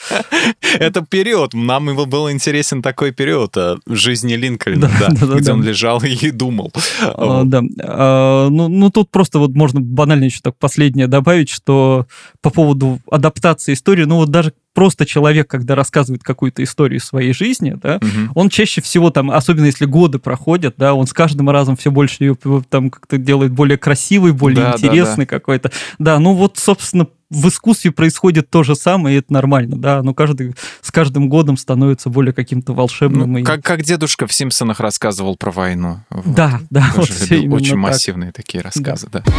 Это 0.80 1.02
период. 1.02 1.54
Нам 1.54 1.96
был 1.96 2.32
интересен 2.32 2.82
такой 2.82 3.12
период 3.12 3.56
э, 3.58 3.78
жизни 3.88 4.34
Линкольна, 4.34 4.90
где 5.38 5.52
он 5.52 5.64
лежал 5.64 6.02
и 6.04 6.32
думал. 6.32 6.72
А, 7.02 7.44
да. 7.44 7.62
А, 7.82 8.50
ну, 8.50 8.68
ну, 8.68 8.90
тут 8.90 9.12
просто 9.12 9.40
вот 9.40 9.52
можно 9.52 9.82
банально 9.82 10.26
еще 10.26 10.40
так 10.42 10.58
последнее 10.58 11.08
добавить, 11.08 11.50
что 11.50 12.08
по 12.42 12.50
поводу 12.50 13.00
адаптации 13.10 13.74
истории, 13.74 14.04
ну, 14.06 14.18
вот 14.18 14.30
даже 14.30 14.54
просто 14.75 15.06
человек, 15.06 15.48
когда 15.48 15.74
рассказывает 15.74 16.22
какую-то 16.22 16.63
историю 16.63 17.00
своей 17.00 17.33
жизни, 17.33 17.75
да, 17.81 17.95
угу. 17.95 18.31
он 18.36 18.50
чаще 18.50 18.81
всего 18.81 19.10
там, 19.10 19.31
особенно 19.31 19.66
если 19.66 19.86
годы 19.86 20.19
проходят, 20.19 20.75
да, 20.77 20.94
он 20.94 21.07
с 21.07 21.13
каждым 21.13 21.50
разом 21.50 21.77
все 21.77 21.89
больше 21.89 22.25
ее 22.25 22.38
там 22.69 22.92
как-то 22.92 23.18
делает 23.18 23.54
более 23.54 23.77
красивый, 23.77 24.33
более 24.33 24.66
да, 24.66 24.74
интересный 24.74 25.25
да, 25.25 25.31
да. 25.31 25.39
какой-то. 25.39 25.72
Да, 25.98 26.19
ну 26.19 26.33
вот, 26.33 26.57
собственно, 26.57 27.07
в 27.30 27.48
искусстве 27.48 27.92
происходит 27.92 28.50
то 28.50 28.63
же 28.63 28.75
самое, 28.75 29.16
и 29.16 29.19
это 29.19 29.33
нормально, 29.33 29.77
да, 29.77 30.04
но 30.04 30.13
каждый, 30.13 30.56
с 30.81 30.92
каждым 30.92 31.30
годом 31.30 31.57
становится 31.57 32.10
более 32.10 32.33
каким-то 32.33 32.74
волшебным. 32.74 33.31
Ну, 33.31 33.39
и... 33.39 33.44
как, 33.44 33.63
как 33.63 33.81
дедушка 33.81 34.27
в 34.27 34.33
«Симпсонах» 34.33 34.80
рассказывал 34.81 35.38
про 35.38 35.51
войну. 35.51 36.01
Вот. 36.10 36.36
Да, 36.36 36.60
да. 36.69 36.92
вот 36.95 37.10
все 37.10 37.48
очень 37.50 37.72
так. 37.72 37.77
массивные 37.77 38.32
такие 38.32 38.62
рассказы, 38.62 39.08
да. 39.12 39.24
да. 39.25 39.32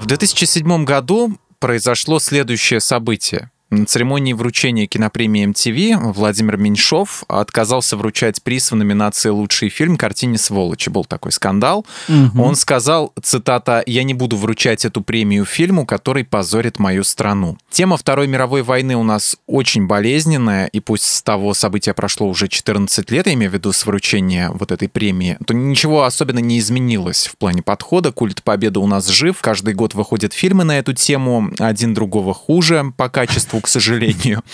В 0.00 0.06
2007 0.06 0.84
году 0.84 1.38
произошло 1.58 2.18
следующее 2.18 2.80
событие. 2.80 3.50
На 3.74 3.86
церемонии 3.86 4.32
вручения 4.32 4.86
кинопремии 4.86 5.48
MTV 5.48 6.12
Владимир 6.12 6.56
Меньшов 6.56 7.24
отказался 7.26 7.96
вручать 7.96 8.40
приз 8.40 8.70
в 8.70 8.76
номинации 8.76 9.30
«Лучший 9.30 9.68
фильм» 9.68 9.96
картине 9.96 10.38
«Сволочи». 10.38 10.90
Был 10.90 11.04
такой 11.04 11.32
скандал. 11.32 11.84
Угу. 12.08 12.40
Он 12.40 12.54
сказал, 12.54 13.12
цитата, 13.20 13.82
«Я 13.86 14.04
не 14.04 14.14
буду 14.14 14.36
вручать 14.36 14.84
эту 14.84 15.00
премию 15.00 15.44
фильму, 15.44 15.86
который 15.86 16.24
позорит 16.24 16.78
мою 16.78 17.02
страну». 17.02 17.58
Тема 17.68 17.96
Второй 17.96 18.28
мировой 18.28 18.62
войны 18.62 18.94
у 18.96 19.02
нас 19.02 19.36
очень 19.48 19.88
болезненная, 19.88 20.66
и 20.66 20.78
пусть 20.78 21.04
с 21.04 21.22
того 21.22 21.52
события 21.52 21.94
прошло 21.94 22.28
уже 22.28 22.46
14 22.46 23.10
лет, 23.10 23.26
я 23.26 23.34
имею 23.34 23.50
в 23.50 23.54
виду 23.54 23.72
с 23.72 23.84
вручения 23.86 24.50
вот 24.50 24.70
этой 24.70 24.88
премии, 24.88 25.36
то 25.44 25.52
ничего 25.52 26.04
особенно 26.04 26.38
не 26.38 26.60
изменилось 26.60 27.26
в 27.26 27.36
плане 27.36 27.62
подхода. 27.62 28.12
Культ 28.12 28.44
Победы 28.44 28.78
у 28.78 28.86
нас 28.86 29.08
жив. 29.08 29.38
Каждый 29.40 29.74
год 29.74 29.94
выходят 29.94 30.32
фильмы 30.32 30.62
на 30.62 30.78
эту 30.78 30.92
тему, 30.92 31.50
один 31.58 31.92
другого 31.92 32.34
хуже 32.34 32.92
по 32.96 33.08
качеству, 33.08 33.63
к 33.64 33.68
сожалению. 33.68 34.44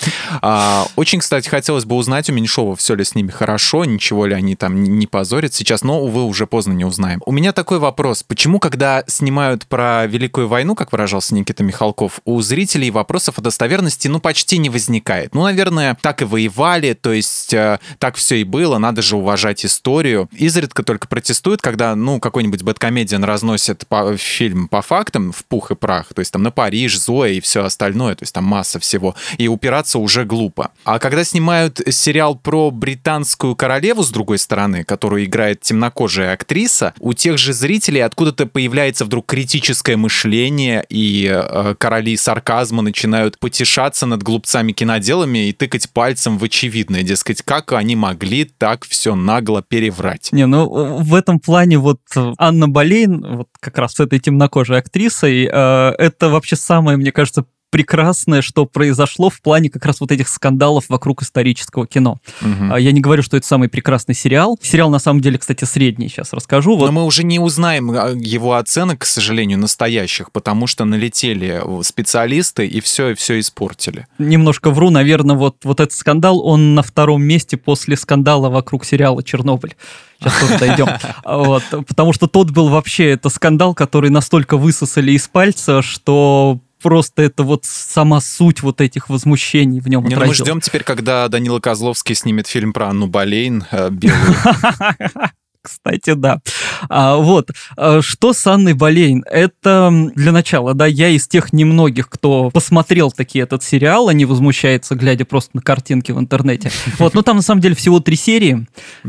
А, 0.40 0.87
очень, 0.95 1.19
кстати, 1.19 1.49
хотелось 1.49 1.85
бы 1.85 1.97
узнать 1.97 2.31
у 2.31 2.33
Меньшова, 2.33 2.76
все 2.76 2.95
ли 2.95 3.02
с 3.02 3.17
ними 3.17 3.31
хорошо, 3.31 3.85
ничего 3.85 4.25
ли 4.25 4.35
они 4.35 4.55
там 4.55 4.85
не 4.85 5.07
позорят 5.09 5.52
сейчас, 5.52 5.83
но, 5.83 6.00
увы, 6.00 6.23
уже 6.23 6.47
поздно 6.47 6.73
не 6.73 6.85
узнаем. 6.85 7.21
У 7.26 7.33
меня 7.33 7.52
такой 7.52 7.81
вопрос. 7.81 8.23
Почему, 8.23 8.61
когда 8.61 9.02
снимают 9.09 9.67
про 9.67 10.07
Великую 10.07 10.47
войну, 10.47 10.76
как 10.76 10.93
выражался 10.93 11.35
Никита 11.35 11.64
Михалков, 11.64 12.21
у 12.25 12.40
зрителей 12.40 12.93
вопросов 12.93 13.38
о 13.38 13.43
достоверности, 13.43 14.07
ну, 14.07 14.21
почти 14.21 14.59
не 14.59 14.71
возникает? 14.71 15.35
Ну, 15.35 15.43
наверное, 15.43 15.99
так 16.00 16.23
и 16.23 16.25
воевали, 16.25 16.93
то 16.93 17.12
есть 17.12 17.52
э, 17.52 17.81
так 17.99 18.14
все 18.14 18.37
и 18.37 18.45
было, 18.45 18.79
надо 18.79 19.02
же 19.02 19.17
уважать 19.17 19.67
историю. 19.67 20.29
Изредка 20.33 20.85
только 20.85 21.09
протестуют, 21.09 21.62
когда, 21.62 21.97
ну, 21.97 22.21
какой-нибудь 22.21 22.62
бэткомедиан 22.62 23.25
разносит 23.25 23.88
по, 23.88 24.17
фильм 24.17 24.69
по 24.69 24.83
фактам 24.83 25.33
в 25.33 25.45
пух 25.47 25.73
и 25.73 25.75
прах, 25.75 26.14
то 26.14 26.21
есть 26.21 26.33
там 26.33 26.45
на 26.45 26.52
Париж, 26.52 26.97
Зоя 26.97 27.33
и 27.33 27.40
все 27.40 27.64
остальное, 27.64 28.14
то 28.14 28.23
есть 28.23 28.33
там 28.33 28.45
масса 28.45 28.79
всего 28.79 29.00
всего, 29.00 29.14
и 29.38 29.49
упираться 29.49 29.99
уже 29.99 30.25
глупо. 30.25 30.71
А 30.85 30.99
когда 30.99 31.25
снимают 31.25 31.80
сериал 31.90 32.37
про 32.37 32.71
британскую 32.71 33.57
королеву, 33.57 34.02
с 34.02 34.11
другой 34.11 34.38
стороны, 34.38 34.85
которую 34.85 35.25
играет 35.25 35.61
темнокожая 35.61 36.35
актриса, 36.35 36.95
у 37.00 37.12
тех 37.14 37.38
же 37.38 37.52
зрителей 37.52 38.00
откуда-то 38.00 38.47
появляется 38.47 39.04
вдруг 39.04 39.26
критическое 39.26 39.97
мышление, 39.97 40.85
и 40.88 41.28
э, 41.30 41.75
короли 41.78 42.16
сарказма 42.16 42.83
начинают 42.83 43.38
потешаться 43.38 44.07
над 44.07 44.23
глупцами 44.23 44.73
киноделами 44.73 45.49
и 45.49 45.52
тыкать 45.52 45.90
пальцем 45.90 46.38
в 46.38 46.45
очевидное, 46.45 47.02
дескать, 47.02 47.42
как 47.42 47.73
они 47.73 47.97
могли 47.97 48.45
так 48.45 48.85
все 48.85 49.14
нагло 49.14 49.62
переврать. 49.62 50.30
Не, 50.33 50.47
ну 50.47 50.69
в 51.02 51.14
этом 51.14 51.40
плане 51.40 51.78
вот 51.78 52.00
Анна 52.38 52.69
Болейн, 52.69 53.37
вот 53.37 53.49
как 53.61 53.78
раз 53.78 53.95
с 53.95 54.00
этой 54.00 54.19
темнокожей 54.19 54.78
актрисой, 54.78 55.49
э, 55.50 55.95
это 55.99 56.28
вообще 56.28 56.57
самое, 56.57 56.97
мне 56.97 57.12
кажется, 57.12 57.45
прекрасное, 57.71 58.43
что 58.43 58.67
произошло 58.67 59.31
в 59.31 59.41
плане 59.41 59.71
как 59.71 59.87
раз 59.87 60.00
вот 60.00 60.12
этих 60.12 60.29
скандалов 60.29 60.87
вокруг 60.89 61.23
исторического 61.23 61.87
кино. 61.87 62.19
Угу. 62.43 62.77
Я 62.77 62.93
не 62.93 63.00
говорю, 63.00 63.23
что 63.23 63.37
это 63.37 63.47
самый 63.47 63.69
прекрасный 63.69 64.15
сериал. 64.15 64.59
Сериал, 64.61 64.91
на 64.91 64.99
самом 64.99 65.21
деле, 65.21 65.39
кстати, 65.39 65.65
средний, 65.65 66.09
сейчас 66.09 66.33
расскажу. 66.33 66.77
Вот. 66.77 66.87
Но 66.87 66.93
мы 66.93 67.05
уже 67.05 67.25
не 67.25 67.39
узнаем 67.39 67.91
а, 67.93 68.11
его 68.11 68.55
оценок, 68.55 69.00
к 69.00 69.07
сожалению, 69.07 69.59
настоящих, 69.59 70.33
потому 70.33 70.67
что 70.67 70.85
налетели 70.85 71.62
специалисты 71.83 72.67
и 72.67 72.81
все, 72.81 73.11
и 73.11 73.15
все 73.15 73.39
испортили. 73.39 74.07
Немножко 74.19 74.71
вру, 74.71 74.91
наверное, 74.91 75.37
вот, 75.37 75.65
вот 75.65 75.81
этот 75.81 75.95
скандал, 75.95 76.45
он 76.45 76.75
на 76.75 76.83
втором 76.83 77.23
месте 77.23 77.57
после 77.57 77.97
скандала 77.97 78.49
вокруг 78.50 78.85
сериала 78.85 79.23
«Чернобыль». 79.23 79.77
Сейчас 80.19 80.39
тоже 80.41 80.59
дойдем. 80.59 80.89
Вот, 81.25 81.62
потому 81.71 82.12
что 82.12 82.27
тот 82.27 82.50
был 82.50 82.69
вообще, 82.69 83.11
это 83.11 83.29
скандал, 83.29 83.75
который 83.75 84.11
настолько 84.11 84.57
высосали 84.57 85.12
из 85.12 85.29
пальца, 85.29 85.83
что 85.83 86.59
просто 86.80 87.22
это 87.22 87.42
вот 87.42 87.64
сама 87.64 88.20
суть 88.20 88.62
вот 88.62 88.80
этих 88.80 89.08
возмущений 89.08 89.80
в 89.80 89.88
нем 89.88 90.04
Не, 90.04 90.16
ну 90.16 90.26
мы 90.26 90.34
ждем 90.34 90.60
теперь, 90.60 90.82
когда 90.82 91.28
Данила 91.28 91.60
Козловский 91.60 92.14
снимет 92.14 92.46
фильм 92.46 92.72
про 92.72 92.88
Анну 92.88 93.06
Болейн 93.06 93.64
э, 93.70 93.90
белую. 93.90 94.34
Кстати, 95.62 96.14
да. 96.14 96.40
А, 96.88 97.17
вот, 97.17 97.50
а, 97.76 98.00
что 98.00 98.33
с 98.33 98.47
Анной 98.47 98.73
Болейн? 98.73 99.25
Это 99.31 99.93
для 100.14 100.33
начала, 100.33 100.73
да, 100.73 100.87
я 100.87 101.09
из 101.09 101.29
тех 101.29 101.52
немногих, 101.52 102.09
кто 102.09 102.50
посмотрел 102.50 103.11
таки 103.11 103.38
этот 103.38 103.62
сериал, 103.62 104.09
а 104.09 104.14
не 104.14 104.25
возмущается, 104.25 104.95
глядя 104.95 105.26
просто 105.26 105.50
на 105.55 105.62
картинки 105.62 106.12
в 106.12 106.19
интернете. 106.19 106.71
Вот, 106.99 107.14
но 107.14 107.23
там 107.23 107.37
на 107.37 107.43
самом 107.43 107.61
деле 107.62 107.75
всего 107.75 108.00
три 108.00 108.17
серии, 108.17 108.67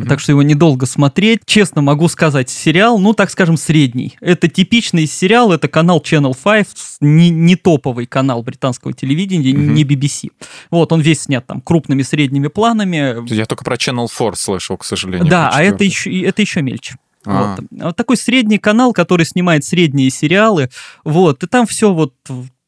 так 0.08 0.20
что 0.20 0.31
его 0.31 0.43
недолго 0.43 0.86
смотреть. 0.86 1.41
Честно 1.46 1.81
могу 1.81 2.08
сказать, 2.08 2.50
сериал, 2.50 3.00
ну, 3.00 3.13
так 3.13 3.29
скажем, 3.29 3.58
средний. 3.58 4.17
Это 4.22 4.48
типичный 4.48 5.08
сериал, 5.08 5.51
это 5.51 5.67
канал 5.67 6.01
Channel 6.05 6.36
5, 6.41 6.67
не, 7.01 7.29
не 7.29 7.55
топовый 7.55 8.05
канал 8.05 8.43
британского 8.43 8.93
телевидения, 8.93 9.51
не 9.51 9.84
BBC. 9.84 10.29
Вот, 10.70 10.91
он 10.91 11.01
весь 11.01 11.24
снят 11.24 11.46
там 11.46 11.62
крупными 11.62 12.03
средними 12.03 12.48
планами. 12.48 13.27
Я 13.34 13.46
только 13.46 13.63
про 13.63 13.75
Channel 13.75 14.08
4 14.08 14.36
слышал, 14.36 14.77
к 14.77 14.86
сожалению. 14.86 15.27
Да, 15.29 15.50
а 15.51 15.62
это 15.63 15.84
еще, 15.84 16.22
это 16.22 16.40
это 16.41 16.50
еще 16.50 16.62
мельче. 16.62 16.95
А. 17.25 17.55
Вот. 17.55 17.67
вот 17.69 17.95
такой 17.95 18.17
средний 18.17 18.57
канал, 18.57 18.93
который 18.93 19.25
снимает 19.25 19.63
средние 19.63 20.10
сериалы. 20.10 20.69
Вот. 21.03 21.43
И 21.43 21.48
там 21.48 21.67
все 21.67 21.93
вот 21.93 22.15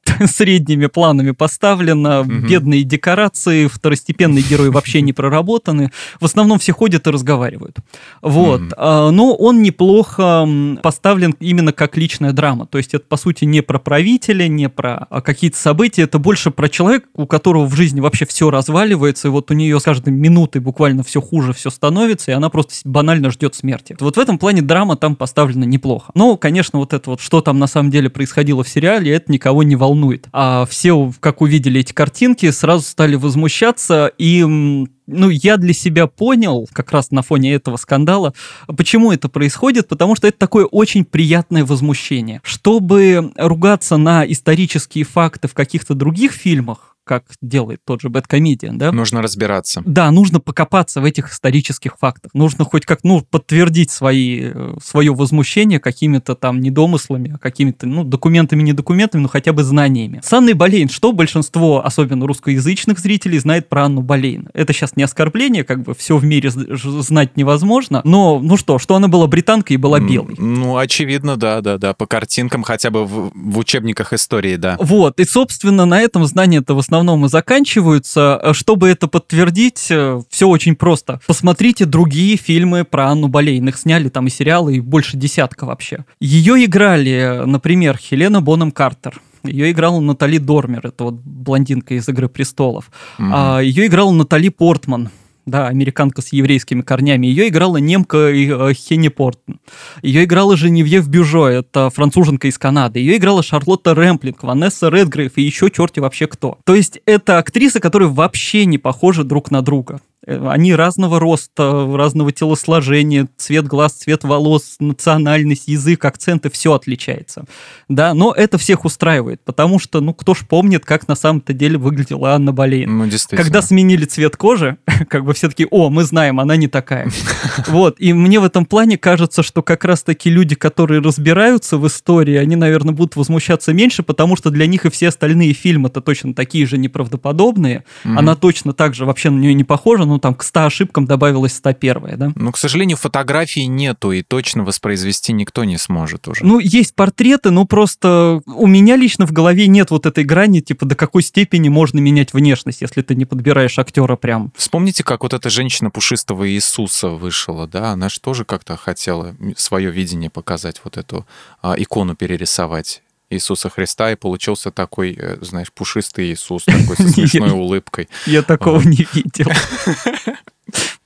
средними 0.27 0.87
планами 0.87 1.31
поставлено, 1.31 2.21
угу. 2.21 2.31
бедные 2.31 2.83
декорации, 2.83 3.67
второстепенные 3.67 4.43
герои 4.43 4.69
вообще 4.69 5.01
не 5.01 5.13
проработаны. 5.13 5.91
В 6.19 6.25
основном 6.25 6.59
все 6.59 6.73
ходят 6.73 7.07
и 7.07 7.09
разговаривают. 7.09 7.77
Вот. 8.21 8.61
Угу. 8.61 8.73
Но 8.77 9.35
он 9.35 9.61
неплохо 9.61 10.47
поставлен 10.81 11.35
именно 11.39 11.73
как 11.73 11.97
личная 11.97 12.31
драма. 12.31 12.65
То 12.65 12.77
есть 12.77 12.93
это, 12.93 13.05
по 13.07 13.17
сути, 13.17 13.45
не 13.45 13.61
про 13.61 13.79
правителя, 13.79 14.47
не 14.47 14.69
про 14.69 15.07
а, 15.09 15.21
какие-то 15.21 15.57
события, 15.57 16.03
это 16.03 16.19
больше 16.19 16.51
про 16.51 16.69
человека, 16.69 17.07
у 17.15 17.25
которого 17.25 17.65
в 17.65 17.75
жизни 17.75 17.99
вообще 17.99 18.25
все 18.25 18.49
разваливается, 18.49 19.27
и 19.27 19.31
вот 19.31 19.51
у 19.51 19.53
нее 19.53 19.79
с 19.79 19.83
каждой 19.83 20.13
минутой 20.13 20.61
буквально 20.61 21.03
все 21.03 21.21
хуже, 21.21 21.53
все 21.53 21.69
становится, 21.69 22.31
и 22.31 22.33
она 22.33 22.49
просто 22.49 22.73
банально 22.85 23.31
ждет 23.31 23.55
смерти. 23.55 23.95
Вот 23.99 24.17
в 24.17 24.19
этом 24.19 24.37
плане 24.37 24.61
драма 24.61 24.95
там 24.95 25.15
поставлена 25.15 25.63
неплохо. 25.63 26.11
Но, 26.15 26.37
конечно, 26.37 26.79
вот 26.79 26.93
это 26.93 27.11
вот, 27.11 27.21
что 27.21 27.41
там 27.41 27.59
на 27.59 27.67
самом 27.67 27.91
деле 27.91 28.09
происходило 28.09 28.63
в 28.63 28.69
сериале, 28.69 29.11
это 29.13 29.31
никого 29.31 29.63
не 29.63 29.75
волнует 29.75 29.92
волнует. 29.93 30.27
А 30.33 30.65
все, 30.65 31.13
как 31.19 31.41
увидели 31.41 31.79
эти 31.79 31.93
картинки, 31.93 32.49
сразу 32.51 32.83
стали 32.83 33.15
возмущаться, 33.15 34.11
и 34.17 34.43
ну, 34.43 35.29
я 35.29 35.57
для 35.57 35.73
себя 35.73 36.07
понял, 36.07 36.67
как 36.71 36.91
раз 36.91 37.11
на 37.11 37.21
фоне 37.21 37.53
этого 37.53 37.77
скандала, 37.77 38.33
почему 38.67 39.11
это 39.11 39.29
происходит, 39.29 39.87
потому 39.87 40.15
что 40.15 40.27
это 40.27 40.37
такое 40.37 40.65
очень 40.65 41.05
приятное 41.05 41.65
возмущение. 41.65 42.41
Чтобы 42.43 43.31
ругаться 43.37 43.97
на 43.97 44.25
исторические 44.25 45.03
факты 45.03 45.47
в 45.47 45.53
каких-то 45.53 45.93
других 45.93 46.31
фильмах, 46.31 46.92
как 47.03 47.25
делает 47.41 47.81
тот 47.85 48.01
же 48.01 48.09
Бэткомедиан, 48.09 48.77
да? 48.77 48.91
Нужно 48.91 49.21
разбираться. 49.21 49.81
Да, 49.85 50.09
нужно 50.11 50.39
покопаться 50.39 51.01
в 51.01 51.05
этих 51.05 51.31
исторических 51.31 51.97
фактах. 51.99 52.33
Нужно 52.33 52.63
хоть 52.65 52.85
как, 52.85 53.03
ну, 53.03 53.21
подтвердить 53.21 53.91
свои, 53.91 54.51
э, 54.53 54.75
свое 54.83 55.13
возмущение 55.13 55.79
какими-то 55.79 56.35
там 56.35 56.61
недомыслами, 56.61 57.33
а 57.35 57.37
какими-то, 57.37 57.87
ну, 57.87 58.03
документами, 58.03 58.63
не 58.63 58.73
документами, 58.73 59.21
но 59.21 59.27
хотя 59.27 59.53
бы 59.53 59.63
знаниями. 59.63 60.21
С 60.23 60.31
Анной 60.33 60.53
Болейн, 60.53 60.89
что 60.89 61.11
большинство, 61.11 61.85
особенно 61.85 62.25
русскоязычных 62.27 62.99
зрителей, 62.99 63.39
знает 63.39 63.69
про 63.69 63.85
Анну 63.85 64.01
Болейн? 64.01 64.49
Это 64.53 64.73
сейчас 64.73 64.95
не 64.95 65.03
оскорбление, 65.03 65.63
как 65.63 65.83
бы 65.83 65.93
все 65.93 66.17
в 66.17 66.25
мире 66.25 66.49
знать 66.51 67.35
невозможно, 67.37 68.01
но, 68.03 68.39
ну 68.39 68.57
что, 68.57 68.79
что 68.79 68.95
она 68.95 69.07
была 69.07 69.27
британкой 69.27 69.75
и 69.75 69.77
была 69.77 69.99
белой. 69.99 70.35
Ну, 70.37 70.77
очевидно, 70.77 71.37
да, 71.37 71.61
да, 71.61 71.77
да, 71.77 71.93
по 71.93 72.05
картинкам 72.05 72.63
хотя 72.63 72.89
бы 72.89 73.05
в, 73.05 73.31
в 73.33 73.57
учебниках 73.57 74.13
истории, 74.13 74.55
да. 74.55 74.77
Вот, 74.79 75.19
и, 75.19 75.25
собственно, 75.25 75.85
на 75.85 76.01
этом 76.01 76.25
знание 76.25 76.61
это 76.61 76.73
в 76.73 76.79
основном 76.93 77.25
и 77.25 77.29
заканчиваются. 77.29 78.39
Э, 78.41 78.53
чтобы 78.53 78.87
это 78.87 79.07
подтвердить, 79.07 79.87
э, 79.89 80.21
все 80.29 80.47
очень 80.47 80.75
просто. 80.75 81.19
Посмотрите 81.25 81.85
другие 81.85 82.37
фильмы 82.37 82.83
про 82.83 83.09
Анну 83.09 83.27
Болейн. 83.27 83.67
Их 83.67 83.77
сняли 83.77 84.09
там 84.09 84.27
и 84.27 84.29
сериалы, 84.29 84.77
и 84.77 84.79
больше 84.79 85.17
десятка 85.17 85.65
вообще. 85.65 86.05
Ее 86.19 86.63
играли, 86.65 87.41
например, 87.45 87.97
Хелена 87.97 88.41
Боном 88.41 88.71
Картер. 88.71 89.19
Ее 89.43 89.71
играла 89.71 89.99
Натали 89.99 90.37
Дормер, 90.37 90.87
это 90.87 91.05
вот 91.05 91.15
блондинка 91.15 91.95
из 91.95 92.07
«Игры 92.07 92.29
престолов». 92.29 92.89
Mm-hmm. 93.19 93.31
А, 93.33 93.59
ее 93.59 93.87
играла 93.87 94.11
Натали 94.11 94.47
Портман, 94.47 95.09
да, 95.45 95.67
американка 95.67 96.21
с 96.21 96.31
еврейскими 96.33 96.81
корнями. 96.81 97.27
Ее 97.27 97.49
играла 97.49 97.77
немка 97.77 98.17
э, 98.17 98.73
Хенни 98.73 99.09
Портон. 99.09 99.59
Ее 100.01 100.23
играла 100.23 100.55
Женевьев 100.55 101.07
Бюжо, 101.07 101.47
это 101.47 101.89
француженка 101.89 102.47
из 102.47 102.57
Канады. 102.57 102.99
Ее 102.99 103.17
играла 103.17 103.43
Шарлотта 103.43 103.93
Рэмплинг, 103.93 104.43
Ванесса 104.43 104.89
Редгрейв 104.89 105.33
и 105.37 105.41
еще 105.41 105.69
черти 105.69 105.99
вообще 105.99 106.27
кто. 106.27 106.57
То 106.65 106.75
есть 106.75 106.99
это 107.05 107.37
актрисы, 107.37 107.79
которые 107.79 108.09
вообще 108.09 108.65
не 108.65 108.77
похожи 108.77 109.23
друг 109.23 109.51
на 109.51 109.61
друга. 109.61 110.01
Они 110.25 110.73
разного 110.73 111.19
роста, 111.19 111.89
разного 111.93 112.31
телосложения, 112.31 113.27
цвет 113.37 113.67
глаз, 113.67 113.93
цвет 113.93 114.23
волос, 114.23 114.75
национальность, 114.79 115.67
язык, 115.67 116.03
акценты, 116.05 116.49
все 116.49 116.73
отличается. 116.73 117.45
Да, 117.89 118.13
но 118.13 118.31
это 118.31 118.57
всех 118.57 118.85
устраивает, 118.85 119.41
потому 119.43 119.79
что, 119.79 119.99
ну, 120.01 120.13
кто 120.13 120.33
ж 120.33 120.45
помнит, 120.47 120.85
как 120.85 121.07
на 121.07 121.15
самом-то 121.15 121.53
деле 121.53 121.77
выглядела 121.77 122.33
Анна 122.33 122.53
Болейн. 122.53 122.97
Ну, 122.97 123.07
действительно. 123.07 123.43
Когда 123.43 123.61
сменили 123.61 124.05
цвет 124.05 124.37
кожи, 124.37 124.77
как 125.09 125.25
бы 125.25 125.33
все 125.33 125.49
таки 125.49 125.67
о, 125.69 125.89
мы 125.89 126.03
знаем, 126.03 126.39
она 126.39 126.55
не 126.55 126.67
такая. 126.67 127.09
Вот, 127.67 127.95
и 127.99 128.13
мне 128.13 128.39
в 128.39 128.43
этом 128.43 128.65
плане 128.65 128.97
кажется, 128.97 129.43
что 129.43 129.61
как 129.61 129.85
раз-таки 129.85 130.29
люди, 130.29 130.55
которые 130.55 131.01
разбираются 131.01 131.77
в 131.77 131.87
истории, 131.87 132.35
они, 132.35 132.55
наверное, 132.55 132.93
будут 132.93 133.15
возмущаться 133.15 133.73
меньше, 133.73 134.03
потому 134.03 134.35
что 134.35 134.49
для 134.49 134.67
них 134.67 134.85
и 134.85 134.89
все 134.89 135.09
остальные 135.09 135.53
фильмы-то 135.53 136.01
точно 136.01 136.33
такие 136.33 136.65
же 136.65 136.77
неправдоподобные. 136.77 137.83
Она 138.03 138.35
точно 138.35 138.73
так 138.73 138.95
же 138.95 139.05
вообще 139.05 139.29
на 139.29 139.39
нее 139.39 139.53
не 139.53 139.63
похожа, 139.63 140.05
ну, 140.13 140.19
там, 140.19 140.35
к 140.35 140.43
100 140.43 140.65
ошибкам 140.65 141.05
добавилась 141.05 141.53
101 141.53 142.17
да? 142.17 142.31
Ну, 142.35 142.51
к 142.51 142.57
сожалению, 142.57 142.97
фотографий 142.97 143.65
нету, 143.65 144.11
и 144.11 144.21
точно 144.21 144.63
воспроизвести 144.63 145.33
никто 145.33 145.63
не 145.63 145.77
сможет 145.77 146.27
уже. 146.27 146.45
Ну, 146.45 146.59
есть 146.59 146.95
портреты, 146.95 147.49
но 147.49 147.65
просто 147.65 148.41
у 148.45 148.67
меня 148.67 148.95
лично 148.95 149.25
в 149.25 149.31
голове 149.31 149.67
нет 149.67 149.89
вот 149.89 150.05
этой 150.05 150.23
грани, 150.23 150.59
типа, 150.59 150.85
до 150.85 150.95
какой 150.95 151.23
степени 151.23 151.69
можно 151.69 151.99
менять 151.99 152.33
внешность, 152.33 152.81
если 152.81 153.01
ты 153.01 153.15
не 153.15 153.25
подбираешь 153.25 153.79
актера 153.79 154.15
прям. 154.15 154.51
Вспомните, 154.55 155.03
как 155.03 155.23
вот 155.23 155.33
эта 155.33 155.49
женщина 155.49 155.89
пушистого 155.89 156.49
Иисуса 156.49 157.09
вышла, 157.09 157.67
да? 157.67 157.91
Она 157.91 158.09
же 158.09 158.19
тоже 158.19 158.45
как-то 158.45 158.77
хотела 158.77 159.35
свое 159.57 159.89
видение 159.89 160.29
показать, 160.29 160.81
вот 160.83 160.97
эту 160.97 161.25
а, 161.61 161.75
икону 161.77 162.15
перерисовать. 162.15 163.01
Иисуса 163.29 163.69
Христа, 163.69 164.11
и 164.11 164.15
получился 164.15 164.71
такой, 164.71 165.15
э, 165.17 165.37
знаешь, 165.41 165.71
пушистый 165.71 166.31
Иисус, 166.31 166.65
такой 166.65 166.95
со 166.95 167.09
смешной 167.09 167.51
улыбкой. 167.51 168.09
Я 168.25 168.41
такого 168.41 168.81
не 168.81 169.07
видел. 169.13 169.51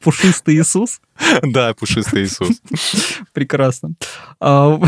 Пушистый 0.07 0.55
Иисус? 0.55 1.01
Да, 1.43 1.73
пушистый 1.73 2.23
Иисус. 2.23 2.61
Прекрасно. 3.33 3.91
А, 4.39 4.79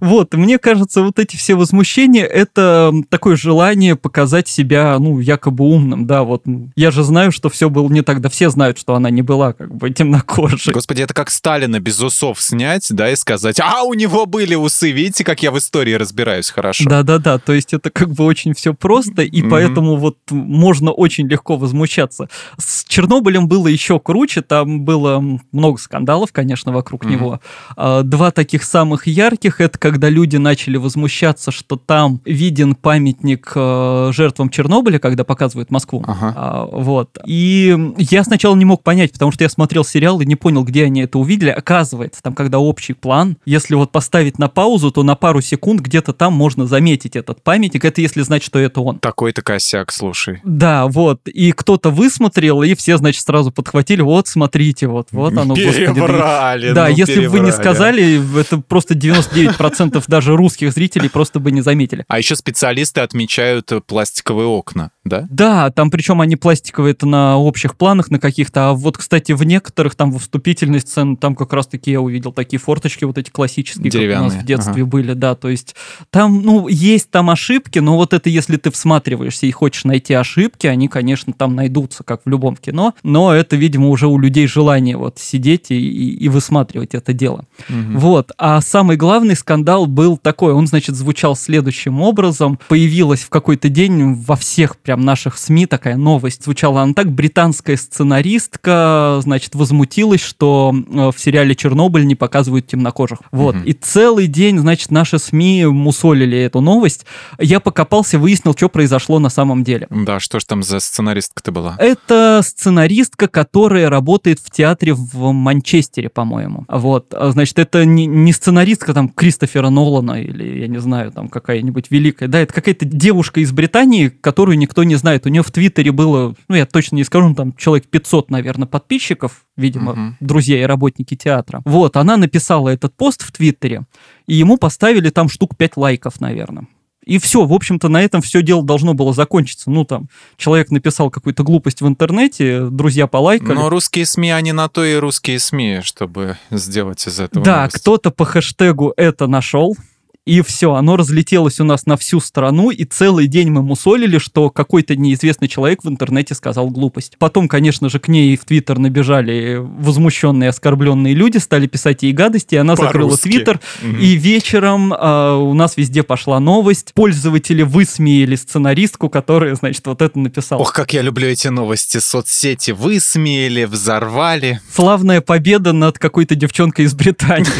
вот, 0.00 0.34
мне 0.34 0.58
кажется, 0.58 1.02
вот 1.02 1.18
эти 1.18 1.36
все 1.36 1.56
возмущения, 1.56 2.24
это 2.24 2.92
такое 3.08 3.34
желание 3.34 3.96
показать 3.96 4.46
себя, 4.46 4.96
ну, 5.00 5.18
якобы 5.18 5.64
умным, 5.64 6.06
да, 6.06 6.22
вот. 6.22 6.44
Я 6.76 6.92
же 6.92 7.02
знаю, 7.02 7.32
что 7.32 7.48
все 7.48 7.70
было 7.70 7.88
не 7.88 8.02
так, 8.02 8.20
да 8.20 8.28
все 8.28 8.50
знают, 8.50 8.78
что 8.78 8.94
она 8.94 9.10
не 9.10 9.22
была, 9.22 9.52
как 9.52 9.74
бы, 9.74 9.90
темнокожей. 9.90 10.72
Господи, 10.72 11.02
это 11.02 11.12
как 11.12 11.28
Сталина 11.30 11.80
без 11.80 12.00
усов 12.00 12.40
снять, 12.40 12.86
да, 12.90 13.10
и 13.10 13.16
сказать, 13.16 13.58
а, 13.58 13.82
у 13.82 13.94
него 13.94 14.26
были 14.26 14.54
усы, 14.54 14.92
видите, 14.92 15.24
как 15.24 15.42
я 15.42 15.50
в 15.50 15.58
истории 15.58 15.94
разбираюсь 15.94 16.50
хорошо. 16.50 16.84
Да-да-да, 16.88 17.38
то 17.38 17.52
есть 17.52 17.74
это 17.74 17.90
как 17.90 18.10
бы 18.12 18.22
очень 18.24 18.54
все 18.54 18.74
просто, 18.74 19.22
и 19.22 19.42
mm-hmm. 19.42 19.50
поэтому 19.50 19.96
вот 19.96 20.18
можно 20.30 20.92
очень 20.92 21.26
легко 21.26 21.56
возмущаться. 21.56 22.28
С 22.58 22.84
Чернобылем 22.84 23.48
было 23.48 23.66
еще 23.66 23.98
круче, 23.98 24.42
там 24.52 24.82
было 24.82 25.24
много 25.50 25.78
скандалов, 25.80 26.30
конечно, 26.30 26.72
вокруг 26.72 27.06
mm-hmm. 27.06 27.10
него. 27.10 27.40
А, 27.74 28.02
два 28.02 28.30
таких 28.32 28.64
самых 28.64 29.06
ярких, 29.06 29.62
это 29.62 29.78
когда 29.78 30.10
люди 30.10 30.36
начали 30.36 30.76
возмущаться, 30.76 31.50
что 31.50 31.76
там 31.76 32.20
виден 32.26 32.74
памятник 32.74 33.50
э, 33.54 34.10
жертвам 34.12 34.50
Чернобыля, 34.50 34.98
когда 34.98 35.24
показывают 35.24 35.70
Москву. 35.70 36.04
Ага. 36.06 36.34
А, 36.36 36.66
вот. 36.70 37.16
И 37.24 37.74
я 37.96 38.24
сначала 38.24 38.54
не 38.54 38.66
мог 38.66 38.82
понять, 38.82 39.12
потому 39.12 39.32
что 39.32 39.42
я 39.42 39.48
смотрел 39.48 39.86
сериал 39.86 40.20
и 40.20 40.26
не 40.26 40.36
понял, 40.36 40.64
где 40.64 40.84
они 40.84 41.00
это 41.00 41.18
увидели. 41.18 41.48
Оказывается, 41.48 42.22
там, 42.22 42.34
когда 42.34 42.58
общий 42.58 42.92
план, 42.92 43.38
если 43.46 43.74
вот 43.74 43.90
поставить 43.90 44.38
на 44.38 44.48
паузу, 44.48 44.90
то 44.90 45.02
на 45.02 45.14
пару 45.14 45.40
секунд 45.40 45.80
где-то 45.80 46.12
там 46.12 46.34
можно 46.34 46.66
заметить 46.66 47.16
этот 47.16 47.42
памятник. 47.42 47.86
Это 47.86 48.02
если 48.02 48.20
знать, 48.20 48.42
что 48.42 48.58
это 48.58 48.82
он. 48.82 48.98
Такой-то 48.98 49.40
косяк, 49.40 49.92
слушай. 49.92 50.40
Да, 50.44 50.88
вот. 50.88 51.26
И 51.26 51.52
кто-то 51.52 51.88
высмотрел, 51.88 52.62
и 52.62 52.74
все, 52.74 52.98
значит, 52.98 53.24
сразу 53.24 53.50
подхватили, 53.50 54.02
вот, 54.02 54.28
смотрите, 54.32 54.86
вот, 54.86 55.08
вот 55.12 55.36
оно, 55.36 55.54
переврали, 55.54 56.68
господи. 56.68 56.74
Да, 56.74 56.88
ну, 56.88 56.94
если 56.94 57.26
бы 57.26 57.28
вы 57.28 57.40
не 57.40 57.52
сказали, 57.52 58.40
это 58.40 58.58
просто 58.58 58.94
99% 58.94 60.02
даже 60.08 60.36
русских 60.36 60.72
зрителей 60.72 61.08
просто 61.08 61.38
бы 61.38 61.52
не 61.52 61.60
заметили. 61.60 62.04
А 62.08 62.18
еще 62.18 62.34
специалисты 62.36 63.00
отмечают 63.00 63.70
пластиковые 63.86 64.46
окна, 64.46 64.90
да? 65.04 65.26
Да, 65.30 65.70
там 65.70 65.90
причем 65.90 66.20
они 66.20 66.36
пластиковые, 66.36 66.92
это 66.92 67.06
на 67.06 67.36
общих 67.38 67.76
планах 67.76 68.10
на 68.10 68.18
каких-то, 68.18 68.70
а 68.70 68.72
вот, 68.72 68.98
кстати, 68.98 69.32
в 69.32 69.44
некоторых 69.44 69.94
там 69.94 70.10
в 70.12 70.18
вступительной 70.18 70.80
сцене, 70.80 71.16
там 71.16 71.34
как 71.34 71.52
раз-таки 71.52 71.90
я 71.90 72.00
увидел 72.00 72.32
такие 72.32 72.58
форточки 72.58 73.04
вот 73.04 73.18
эти 73.18 73.30
классические, 73.30 73.90
Деревянные. 73.90 74.14
как 74.14 74.32
у 74.32 74.34
нас 74.34 74.42
в 74.42 74.46
детстве 74.46 74.82
ага. 74.82 74.86
были, 74.86 75.12
да, 75.12 75.34
то 75.34 75.48
есть 75.48 75.74
там, 76.10 76.42
ну, 76.42 76.68
есть 76.68 77.10
там 77.10 77.30
ошибки, 77.30 77.78
но 77.78 77.96
вот 77.96 78.12
это 78.14 78.30
если 78.30 78.56
ты 78.56 78.70
всматриваешься 78.70 79.46
и 79.46 79.50
хочешь 79.50 79.84
найти 79.84 80.14
ошибки, 80.14 80.66
они, 80.66 80.88
конечно, 80.88 81.32
там 81.32 81.54
найдутся, 81.54 82.04
как 82.04 82.22
в 82.24 82.28
любом 82.28 82.56
кино, 82.56 82.94
но 83.02 83.34
это, 83.34 83.56
видимо, 83.56 83.88
уже 83.88 84.06
у 84.06 84.18
людей 84.22 84.46
желание 84.46 84.96
вот 84.96 85.18
сидеть 85.18 85.70
и, 85.70 85.78
и, 85.78 86.24
и 86.24 86.28
высматривать 86.28 86.94
это 86.94 87.12
дело. 87.12 87.44
Угу. 87.68 87.98
Вот, 87.98 88.32
а 88.38 88.60
самый 88.60 88.96
главный 88.96 89.36
скандал 89.36 89.86
был 89.86 90.16
такой, 90.16 90.52
он, 90.52 90.66
значит, 90.66 90.94
звучал 90.94 91.36
следующим 91.36 92.00
образом, 92.00 92.58
появилась 92.68 93.20
в 93.20 93.28
какой-то 93.28 93.68
день 93.68 94.14
во 94.14 94.36
всех 94.36 94.76
прям 94.78 95.02
наших 95.02 95.36
СМИ 95.36 95.66
такая 95.66 95.96
новость, 95.96 96.44
звучала 96.44 96.82
она 96.82 96.94
так, 96.94 97.10
британская 97.10 97.76
сценаристка, 97.76 99.18
значит, 99.22 99.54
возмутилась, 99.54 100.22
что 100.22 100.72
э, 100.74 101.10
в 101.14 101.18
сериале 101.18 101.54
«Чернобыль» 101.54 102.06
не 102.06 102.14
показывают 102.14 102.66
темнокожих. 102.66 103.18
Вот, 103.30 103.56
угу. 103.56 103.64
и 103.64 103.72
целый 103.72 104.26
день, 104.28 104.58
значит, 104.58 104.90
наши 104.90 105.18
СМИ 105.18 105.66
мусолили 105.66 106.38
эту 106.38 106.60
новость. 106.60 107.04
Я 107.38 107.60
покопался, 107.60 108.18
выяснил, 108.18 108.54
что 108.56 108.68
произошло 108.68 109.18
на 109.18 109.28
самом 109.28 109.64
деле. 109.64 109.86
Да, 109.90 110.20
что 110.20 110.38
ж 110.38 110.44
там 110.44 110.62
за 110.62 110.80
сценаристка-то 110.80 111.52
была? 111.52 111.76
Это 111.78 112.40
сценаристка, 112.44 113.28
которая 113.28 113.90
работает 113.90 114.11
в 114.18 114.50
театре 114.50 114.94
в 114.94 115.32
Манчестере, 115.32 116.08
по-моему. 116.08 116.64
Вот, 116.68 117.14
а, 117.14 117.30
значит, 117.30 117.58
это 117.58 117.84
не, 117.84 118.06
не 118.06 118.32
сценаристка 118.32 118.94
там 118.94 119.08
Кристофера 119.08 119.68
Нолана 119.68 120.20
или, 120.20 120.60
я 120.60 120.68
не 120.68 120.78
знаю, 120.78 121.12
там 121.12 121.28
какая-нибудь 121.28 121.90
великая, 121.90 122.28
да, 122.28 122.40
это 122.40 122.52
какая-то 122.52 122.84
девушка 122.84 123.40
из 123.40 123.52
Британии, 123.52 124.08
которую 124.08 124.58
никто 124.58 124.84
не 124.84 124.96
знает. 124.96 125.26
У 125.26 125.28
нее 125.28 125.42
в 125.42 125.50
Твиттере 125.50 125.92
было, 125.92 126.34
ну, 126.48 126.56
я 126.56 126.66
точно 126.66 126.96
не 126.96 127.04
скажу, 127.04 127.34
там 127.34 127.54
человек 127.54 127.86
500, 127.88 128.30
наверное, 128.30 128.66
подписчиков, 128.66 129.44
видимо, 129.56 129.92
угу. 129.92 130.00
друзья 130.20 130.60
и 130.60 130.64
работники 130.64 131.16
театра. 131.16 131.62
Вот, 131.64 131.96
она 131.96 132.16
написала 132.16 132.68
этот 132.68 132.94
пост 132.94 133.22
в 133.22 133.32
Твиттере, 133.32 133.84
и 134.26 134.34
ему 134.34 134.56
поставили 134.56 135.10
там 135.10 135.28
штук 135.28 135.56
5 135.56 135.76
лайков, 135.76 136.20
наверное. 136.20 136.66
И 137.04 137.18
все, 137.18 137.44
в 137.44 137.52
общем-то, 137.52 137.88
на 137.88 138.02
этом 138.02 138.22
все 138.22 138.42
дело 138.42 138.62
должно 138.62 138.94
было 138.94 139.12
закончиться. 139.12 139.70
Ну, 139.70 139.84
там, 139.84 140.08
человек 140.36 140.70
написал 140.70 141.10
какую-то 141.10 141.42
глупость 141.42 141.80
в 141.80 141.88
интернете, 141.88 142.66
друзья 142.66 143.06
полайкали. 143.06 143.54
Но 143.54 143.68
русские 143.68 144.06
СМИ, 144.06 144.30
они 144.30 144.52
на 144.52 144.68
то 144.68 144.84
и 144.84 144.94
русские 144.94 145.38
СМИ, 145.40 145.80
чтобы 145.82 146.36
сделать 146.50 147.06
из 147.06 147.18
этого 147.18 147.44
Да, 147.44 147.68
кто-то 147.68 148.10
по 148.10 148.24
хэштегу 148.24 148.92
это 148.96 149.26
нашел, 149.26 149.76
и 150.24 150.40
все, 150.42 150.74
оно 150.74 150.96
разлетелось 150.96 151.58
у 151.58 151.64
нас 151.64 151.86
на 151.86 151.96
всю 151.96 152.20
страну, 152.20 152.70
и 152.70 152.84
целый 152.84 153.26
день 153.26 153.50
мы 153.50 153.62
мусолили, 153.62 154.18
что 154.18 154.50
какой-то 154.50 154.94
неизвестный 154.94 155.48
человек 155.48 155.82
в 155.82 155.88
интернете 155.88 156.34
сказал 156.34 156.70
глупость. 156.70 157.16
Потом, 157.18 157.48
конечно 157.48 157.88
же, 157.88 157.98
к 157.98 158.06
ней 158.06 158.36
в 158.36 158.44
Твиттер 158.44 158.78
набежали 158.78 159.56
возмущенные, 159.60 160.50
оскорбленные 160.50 161.14
люди, 161.14 161.38
стали 161.38 161.66
писать 161.66 162.04
ей 162.04 162.12
гадости, 162.12 162.54
и 162.54 162.58
она 162.58 162.76
закрыла 162.76 163.16
Твиттер, 163.16 163.58
угу. 163.82 163.96
и 163.96 164.14
вечером 164.14 164.92
э, 164.92 165.34
у 165.34 165.54
нас 165.54 165.76
везде 165.76 166.04
пошла 166.04 166.38
новость. 166.38 166.92
Пользователи 166.94 167.62
высмеяли 167.62 168.36
сценаристку, 168.36 169.08
которая, 169.08 169.56
значит, 169.56 169.84
вот 169.86 170.02
это 170.02 170.16
написала. 170.18 170.60
Ох, 170.60 170.72
как 170.72 170.92
я 170.92 171.02
люблю 171.02 171.26
эти 171.26 171.48
новости. 171.48 171.98
Соцсети 171.98 172.70
высмеяли, 172.70 173.64
взорвали. 173.64 174.60
Славная 174.72 175.20
победа 175.20 175.72
над 175.72 175.98
какой-то 175.98 176.36
девчонкой 176.36 176.84
из 176.84 176.94
Британии. 176.94 177.50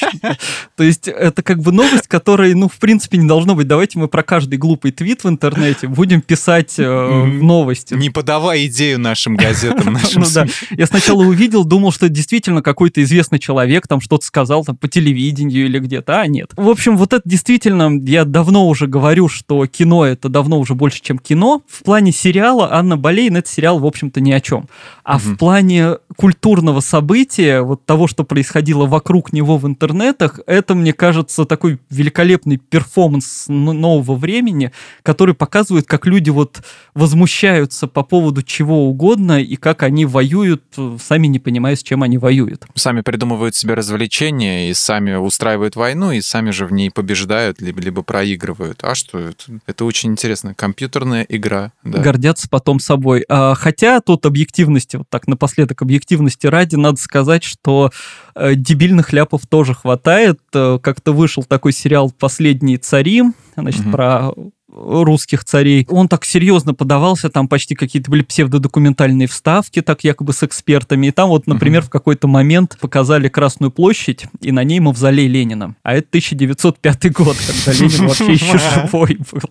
То 0.76 0.84
есть 0.84 1.08
это 1.08 1.42
как 1.42 1.60
бы 1.60 1.72
новость, 1.72 1.95
новость, 1.96 2.08
которой, 2.08 2.54
ну, 2.54 2.68
в 2.68 2.76
принципе, 2.78 3.18
не 3.18 3.26
должно 3.26 3.54
быть. 3.54 3.66
Давайте 3.66 3.98
мы 3.98 4.08
про 4.08 4.22
каждый 4.22 4.58
глупый 4.58 4.92
твит 4.92 5.24
в 5.24 5.28
интернете 5.28 5.88
будем 5.88 6.20
писать 6.20 6.74
э, 6.78 7.24
новости. 7.24 7.94
Не 7.94 8.10
подавай 8.10 8.66
идею 8.66 9.00
нашим 9.00 9.36
газетам, 9.36 9.92
нашим 9.94 10.22
Ну 10.22 10.28
да. 10.32 10.46
Я 10.70 10.86
сначала 10.86 11.22
увидел, 11.22 11.64
думал, 11.64 11.92
что 11.92 12.08
действительно 12.08 12.62
какой-то 12.62 13.02
известный 13.02 13.38
человек 13.38 13.86
там 13.86 14.00
что-то 14.00 14.24
сказал 14.24 14.64
там 14.64 14.76
по 14.76 14.88
телевидению 14.88 15.66
или 15.66 15.78
где-то, 15.78 16.20
а 16.20 16.26
нет. 16.26 16.52
В 16.56 16.68
общем, 16.68 16.96
вот 16.96 17.12
это 17.12 17.22
действительно, 17.24 17.98
я 18.04 18.24
давно 18.24 18.68
уже 18.68 18.86
говорю, 18.86 19.28
что 19.28 19.66
кино 19.66 20.04
это 20.04 20.28
давно 20.28 20.58
уже 20.58 20.74
больше, 20.74 21.02
чем 21.02 21.18
кино. 21.18 21.62
В 21.68 21.82
плане 21.82 22.12
сериала 22.12 22.72
Анна 22.72 22.96
Болейн 22.96 23.36
это 23.36 23.48
сериал, 23.48 23.78
в 23.78 23.86
общем-то, 23.86 24.20
ни 24.20 24.32
о 24.32 24.40
чем. 24.40 24.68
А 25.04 25.18
в 25.18 25.36
плане 25.36 25.98
культурного 26.16 26.80
события, 26.80 27.60
вот 27.60 27.84
того, 27.84 28.06
что 28.06 28.24
происходило 28.24 28.86
вокруг 28.86 29.32
него 29.32 29.56
в 29.58 29.66
интернетах, 29.66 30.40
это, 30.46 30.74
мне 30.74 30.92
кажется, 30.92 31.44
такой 31.44 31.78
великолепный 31.90 32.56
перформанс 32.56 33.44
нового 33.48 34.16
времени, 34.16 34.72
который 35.02 35.34
показывает, 35.34 35.86
как 35.86 36.06
люди 36.06 36.30
вот 36.30 36.62
возмущаются 36.94 37.86
по 37.86 38.02
поводу 38.02 38.42
чего 38.42 38.88
угодно 38.88 39.40
и 39.40 39.56
как 39.56 39.82
они 39.82 40.04
воюют, 40.04 40.62
сами 41.00 41.26
не 41.26 41.38
понимая, 41.38 41.76
с 41.76 41.82
чем 41.82 42.02
они 42.02 42.18
воюют. 42.18 42.66
Сами 42.74 43.02
придумывают 43.02 43.54
себе 43.54 43.74
развлечения 43.74 44.70
и 44.70 44.74
сами 44.74 45.14
устраивают 45.14 45.76
войну, 45.76 46.12
и 46.12 46.20
сами 46.20 46.50
же 46.50 46.66
в 46.66 46.72
ней 46.72 46.90
побеждают, 46.90 47.60
либо, 47.60 47.80
либо 47.80 48.02
проигрывают. 48.02 48.82
А 48.82 48.94
что 48.94 49.18
это? 49.18 49.60
Это 49.66 49.84
очень 49.84 50.10
интересно. 50.10 50.54
Компьютерная 50.54 51.24
игра. 51.28 51.72
Да. 51.84 52.00
Гордятся 52.00 52.48
потом 52.48 52.80
собой. 52.80 53.24
А, 53.28 53.54
хотя 53.54 54.00
тут 54.00 54.26
объективности, 54.26 54.96
вот 54.96 55.08
так 55.08 55.28
напоследок 55.28 55.82
объективности 55.82 56.46
ради, 56.46 56.76
надо 56.76 56.98
сказать, 56.98 57.44
что 57.44 57.90
э, 58.34 58.54
дебильных 58.54 59.12
ляпов 59.12 59.46
тоже 59.46 59.74
хватает. 59.74 60.40
Э, 60.52 60.78
как-то 60.82 61.12
вышел 61.12 61.44
такой 61.44 61.72
сериал 61.76 62.10
«Последние 62.10 62.78
цари», 62.78 63.22
значит, 63.56 63.82
угу. 63.82 63.90
про 63.90 64.32
русских 64.76 65.44
царей. 65.44 65.86
Он 65.88 66.08
так 66.08 66.24
серьезно 66.24 66.74
подавался, 66.74 67.30
там 67.30 67.48
почти 67.48 67.74
какие-то 67.74 68.10
были 68.10 68.22
псевдодокументальные 68.22 69.26
вставки, 69.26 69.80
так 69.80 70.04
якобы 70.04 70.32
с 70.32 70.42
экспертами. 70.42 71.06
И 71.06 71.10
там 71.10 71.30
вот, 71.30 71.46
например, 71.46 71.80
угу. 71.80 71.86
в 71.86 71.90
какой-то 71.90 72.28
момент 72.28 72.76
показали 72.80 73.28
Красную 73.28 73.70
площадь, 73.70 74.26
и 74.40 74.52
на 74.52 74.64
ней 74.64 74.80
мавзолей 74.80 75.28
Ленина. 75.28 75.74
А 75.82 75.94
это 75.94 76.08
1905 76.08 77.12
год, 77.12 77.36
когда 77.36 77.78
Ленин 77.78 78.06
вообще 78.06 78.32
еще 78.32 78.58
живой 78.74 79.18
был. 79.32 79.50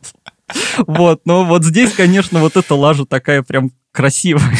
Вот, 0.85 1.21
но 1.25 1.43
вот 1.43 1.63
здесь, 1.63 1.91
конечно, 1.93 2.39
вот 2.39 2.55
эта 2.55 2.75
лажа 2.75 3.05
такая 3.05 3.41
прям 3.41 3.71
красивая. 3.91 4.55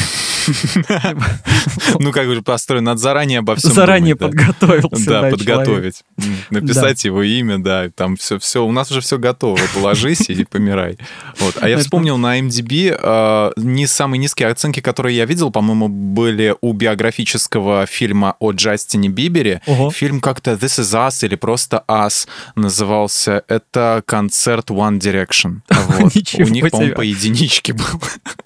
Ну, 1.98 2.12
как 2.12 2.28
уже 2.28 2.42
построен, 2.42 2.84
надо 2.84 2.98
заранее 3.00 3.40
обо 3.40 3.56
всем 3.56 3.72
Заранее 3.72 4.16
подготовился. 4.16 5.08
Да, 5.08 5.30
подготовить. 5.30 6.04
Написать 6.50 7.04
его 7.04 7.22
имя, 7.22 7.58
да, 7.58 7.90
там 7.94 8.16
все, 8.16 8.38
все, 8.38 8.64
у 8.64 8.72
нас 8.72 8.90
уже 8.90 9.00
все 9.00 9.18
готово. 9.18 9.58
Положись 9.74 10.28
и 10.28 10.44
помирай. 10.44 10.98
Вот. 11.38 11.56
А 11.60 11.68
я 11.68 11.78
вспомнил 11.78 12.18
на 12.18 12.38
MDB 12.40 12.98
а, 13.00 13.52
не 13.56 13.86
самые 13.86 14.18
низкие 14.18 14.48
оценки, 14.48 14.80
которые 14.80 15.16
я 15.16 15.24
видел, 15.24 15.50
по-моему, 15.50 15.88
были 15.88 16.54
у 16.60 16.72
биографического 16.72 17.86
фильма 17.86 18.36
о 18.38 18.52
Джастине 18.52 19.08
Бибере. 19.08 19.62
Фильм 19.92 20.20
как-то 20.20 20.52
This 20.52 20.80
is 20.80 20.94
Us 20.94 21.24
или 21.24 21.36
просто 21.36 21.84
Us 21.88 22.26
назывался. 22.54 23.44
Это 23.48 24.02
концерт 24.06 24.70
One 24.70 24.98
Direction. 24.98 25.60
У 26.38 26.48
них, 26.48 26.70
по-моему, 26.70 26.94
по 26.94 27.02
единичке 27.02 27.72
был. 27.72 27.84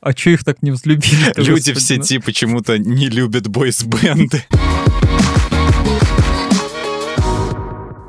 А 0.00 0.12
что 0.12 0.30
их 0.30 0.44
так 0.44 0.62
не 0.62 0.70
взлюбили? 0.70 1.32
Люди 1.36 1.72
все 1.74 1.89
сети 1.90 2.18
почему-то 2.18 2.78
не 2.78 3.08
любят 3.08 3.48
бойс-бенды. 3.48 4.44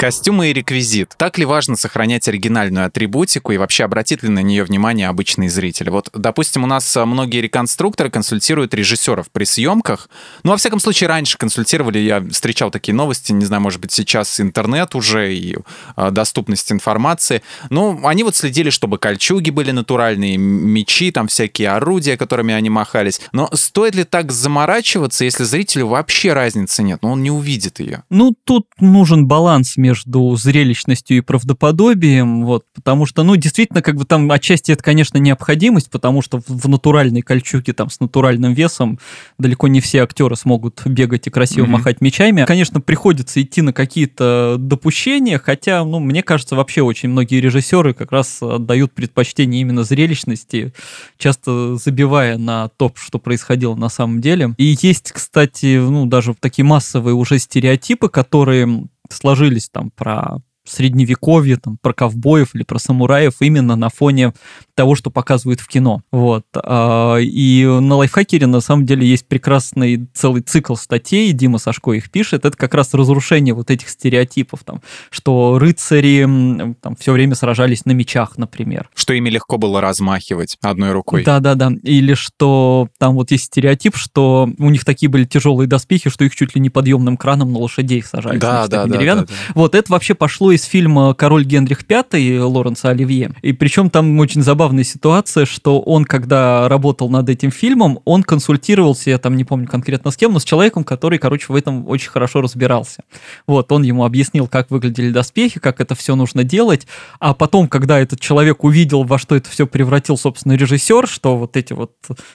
Костюмы 0.02 0.50
и 0.50 0.54
реквизит. 0.54 1.14
Так 1.16 1.38
ли 1.38 1.46
важно 1.46 1.76
сохранять 1.76 2.28
оригинальную 2.28 2.88
атрибутику 2.88 3.52
и 3.52 3.58
вообще 3.58 3.84
обратит 3.84 4.24
ли 4.24 4.30
на 4.30 4.40
нее 4.40 4.64
внимание 4.64 5.08
обычный 5.08 5.48
зритель? 5.48 5.92
Вот, 5.92 6.10
допустим, 6.12 6.64
у 6.64 6.66
нас 6.66 6.96
многие 6.96 7.40
реконструкторы 7.40 8.10
консультируют 8.10 8.74
режиссеров 8.74 9.30
при 9.30 9.44
съемках. 9.44 10.10
Ну, 10.42 10.54
во 10.54 10.58
всяком 10.58 10.80
случае, 10.80 11.08
раньше 11.08 11.38
консультировали, 11.38 12.00
я 12.00 12.20
встречал 12.32 12.72
такие 12.72 12.96
новости, 12.96 13.32
не 13.32 13.46
знаю, 13.46 13.62
может 13.62 13.80
быть, 13.80 13.92
сейчас 13.92 14.40
интернет 14.40 14.96
уже 14.96 15.36
и 15.36 15.58
э, 15.96 16.10
доступность 16.10 16.72
информации. 16.72 17.44
Ну, 17.70 18.04
они 18.04 18.24
вот 18.24 18.36
следили, 18.36 18.72
чтобы 18.72 18.98
кольчуги 18.98 19.52
были 19.52 19.70
натуральные, 19.70 20.36
мечи, 20.38 21.12
там 21.12 21.28
всякие 21.28 21.70
орудия, 21.70 22.18
которыми 22.18 22.56
они 22.56 22.72
махались. 22.72 23.22
Но 23.34 23.52
стоит 23.54 23.94
ли 23.94 24.04
так 24.04 24.32
заморачиваться, 24.32 25.26
если 25.26 25.44
зрителю 25.44 25.90
вообще 25.90 26.34
разницы 26.34 26.82
нет? 26.82 27.04
Ну, 27.04 27.12
он 27.12 27.22
не 27.22 27.30
увидит 27.30 27.80
ее. 27.80 28.02
Ну, 28.10 28.34
тут 28.46 28.66
нужен 28.80 29.28
баланс 29.28 29.78
между 29.78 29.91
между 29.92 30.38
зрелищностью 30.38 31.18
и 31.18 31.22
правдоподобием, 31.22 32.46
вот, 32.46 32.64
потому 32.74 33.06
что, 33.06 33.24
ну, 33.24 33.36
действительно, 33.36 33.82
как 33.82 33.96
бы 33.96 34.06
там 34.06 34.32
отчасти 34.32 34.72
это, 34.72 34.82
конечно, 34.82 35.18
необходимость, 35.18 35.90
потому 35.90 36.22
что 36.22 36.42
в 36.48 36.70
натуральной 36.70 37.22
кольчуге 37.22 37.74
там 37.74 37.90
с 37.90 38.00
натуральным 38.00 38.54
весом 38.54 39.00
далеко 39.38 39.68
не 39.68 39.82
все 39.82 40.04
актеры 40.04 40.38
смогут 40.38 40.82
бегать 40.86 41.28
и 41.28 41.30
красиво 41.30 41.66
mm-hmm. 41.66 41.70
махать 41.70 42.00
мечами. 42.00 42.46
Конечно, 42.46 42.80
приходится 42.80 43.42
идти 43.42 43.62
на 43.62 43.74
какие-то 43.74 44.56
допущения, 44.58 45.38
хотя, 45.40 45.84
ну, 45.84 46.00
мне 46.00 46.24
кажется, 46.24 46.56
вообще 46.56 46.82
очень 46.82 47.10
многие 47.10 47.42
режиссеры 47.42 47.94
как 47.94 48.14
раз 48.14 48.42
отдают 48.42 48.94
предпочтение 48.94 49.60
именно 49.60 49.84
зрелищности, 49.84 50.74
часто 51.18 51.76
забивая 51.76 52.38
на 52.38 52.70
то, 52.70 52.94
что 52.96 53.20
происходило 53.20 53.76
на 53.76 53.90
самом 53.90 54.22
деле. 54.22 54.54
И 54.58 54.78
есть, 54.82 55.12
кстати, 55.12 55.80
ну, 55.80 56.06
даже 56.06 56.34
такие 56.40 56.64
массовые 56.64 57.14
уже 57.14 57.40
стереотипы, 57.40 58.08
которые 58.08 58.88
сложились 59.14 59.70
там 59.70 59.90
про 59.92 60.38
средневековье, 60.72 61.58
там, 61.58 61.78
про 61.82 61.94
ковбоев 61.94 62.56
или 62.56 62.64
про 62.64 62.80
самураев 62.80 63.36
именно 63.42 63.76
на 63.76 63.90
фоне 63.90 64.34
того, 64.76 64.96
что 64.96 65.10
показывают 65.12 65.60
в 65.60 65.68
кино. 65.68 66.02
Вот. 66.12 66.46
А, 66.56 67.18
и 67.18 67.66
на 67.66 67.96
лайфхакере 67.96 68.48
на 68.48 68.62
самом 68.62 68.86
деле 68.86 69.08
есть 69.08 69.28
прекрасный 69.28 70.08
целый 70.14 70.42
цикл 70.42 70.76
статей, 70.76 71.32
Дима 71.34 71.58
Сашко 71.58 71.94
их 71.94 72.10
пишет, 72.10 72.46
это 72.46 72.58
как 72.58 72.74
раз 72.74 72.94
разрушение 72.94 73.54
вот 73.54 73.70
этих 73.70 73.90
стереотипов, 73.90 74.62
там, 74.64 74.82
что 75.10 75.60
рыцари 75.60 76.76
там, 76.82 76.96
все 76.96 77.12
время 77.12 77.36
сражались 77.36 77.86
на 77.86 77.92
мечах, 77.92 78.38
например. 78.38 78.90
Что 78.96 79.14
ими 79.14 79.30
легко 79.30 79.58
было 79.58 79.82
размахивать 79.82 80.58
одной 80.62 80.92
рукой. 80.92 81.24
Да-да-да. 81.24 81.72
Или 81.84 82.14
что 82.14 82.90
там 82.98 83.16
вот 83.16 83.32
есть 83.32 83.46
стереотип, 83.46 83.96
что 83.96 84.50
у 84.58 84.70
них 84.70 84.86
такие 84.86 85.10
были 85.10 85.26
тяжелые 85.26 85.68
доспехи, 85.68 86.10
что 86.10 86.24
их 86.24 86.36
чуть 86.36 86.56
ли 86.56 86.62
не 86.62 86.70
подъемным 86.70 87.18
краном 87.18 87.52
на 87.54 87.60
лошадей 87.60 88.02
сажали. 88.04 88.38
Да, 88.38 88.68
да, 88.68 88.86
да, 88.86 88.98
да, 88.98 89.16
да. 89.16 89.26
Вот 89.54 89.76
это 89.76 89.92
вообще 89.92 90.16
пошло 90.16 90.52
из 90.52 90.61
фильма 90.64 91.14
«Король 91.14 91.46
Генрих 91.46 91.82
V» 91.88 92.40
Лоренса 92.44 92.90
Оливье. 92.90 93.32
И 93.42 93.54
причем 93.54 93.90
там 93.90 94.20
очень 94.20 94.42
забавная 94.42 94.84
ситуация, 94.84 95.46
что 95.46 95.80
он, 95.82 96.06
когда 96.06 96.68
работал 96.70 97.10
над 97.10 97.30
этим 97.30 97.52
фильмом, 97.52 98.00
он 98.06 98.24
консультировался, 98.24 99.10
я 99.10 99.18
там 99.18 99.36
не 99.36 99.44
помню 99.44 99.68
конкретно 99.68 100.12
с 100.12 100.18
кем, 100.18 100.34
но 100.34 100.40
с 100.40 100.44
человеком, 100.44 100.84
который, 100.84 101.20
короче, 101.20 101.46
в 101.50 101.56
этом 101.56 101.88
очень 101.88 102.10
хорошо 102.10 102.42
разбирался. 102.42 103.04
Вот, 103.48 103.72
он 103.72 103.84
ему 103.84 104.06
объяснил, 104.06 104.48
как 104.48 104.72
выглядели 104.72 105.12
доспехи, 105.12 105.60
как 105.60 105.82
это 105.82 105.96
все 105.96 106.16
нужно 106.16 106.44
делать, 106.44 106.88
а 107.20 107.34
потом, 107.34 107.68
когда 107.68 108.00
этот 108.00 108.20
человек 108.20 108.64
увидел, 108.64 109.04
во 109.04 109.18
что 109.18 109.36
это 109.36 109.50
все 109.50 109.68
превратил, 109.68 110.18
собственно, 110.18 110.54
режиссер, 110.54 111.08
что 111.08 111.38
вот 111.38 111.58
эти 111.58 111.74
вот 111.74 111.92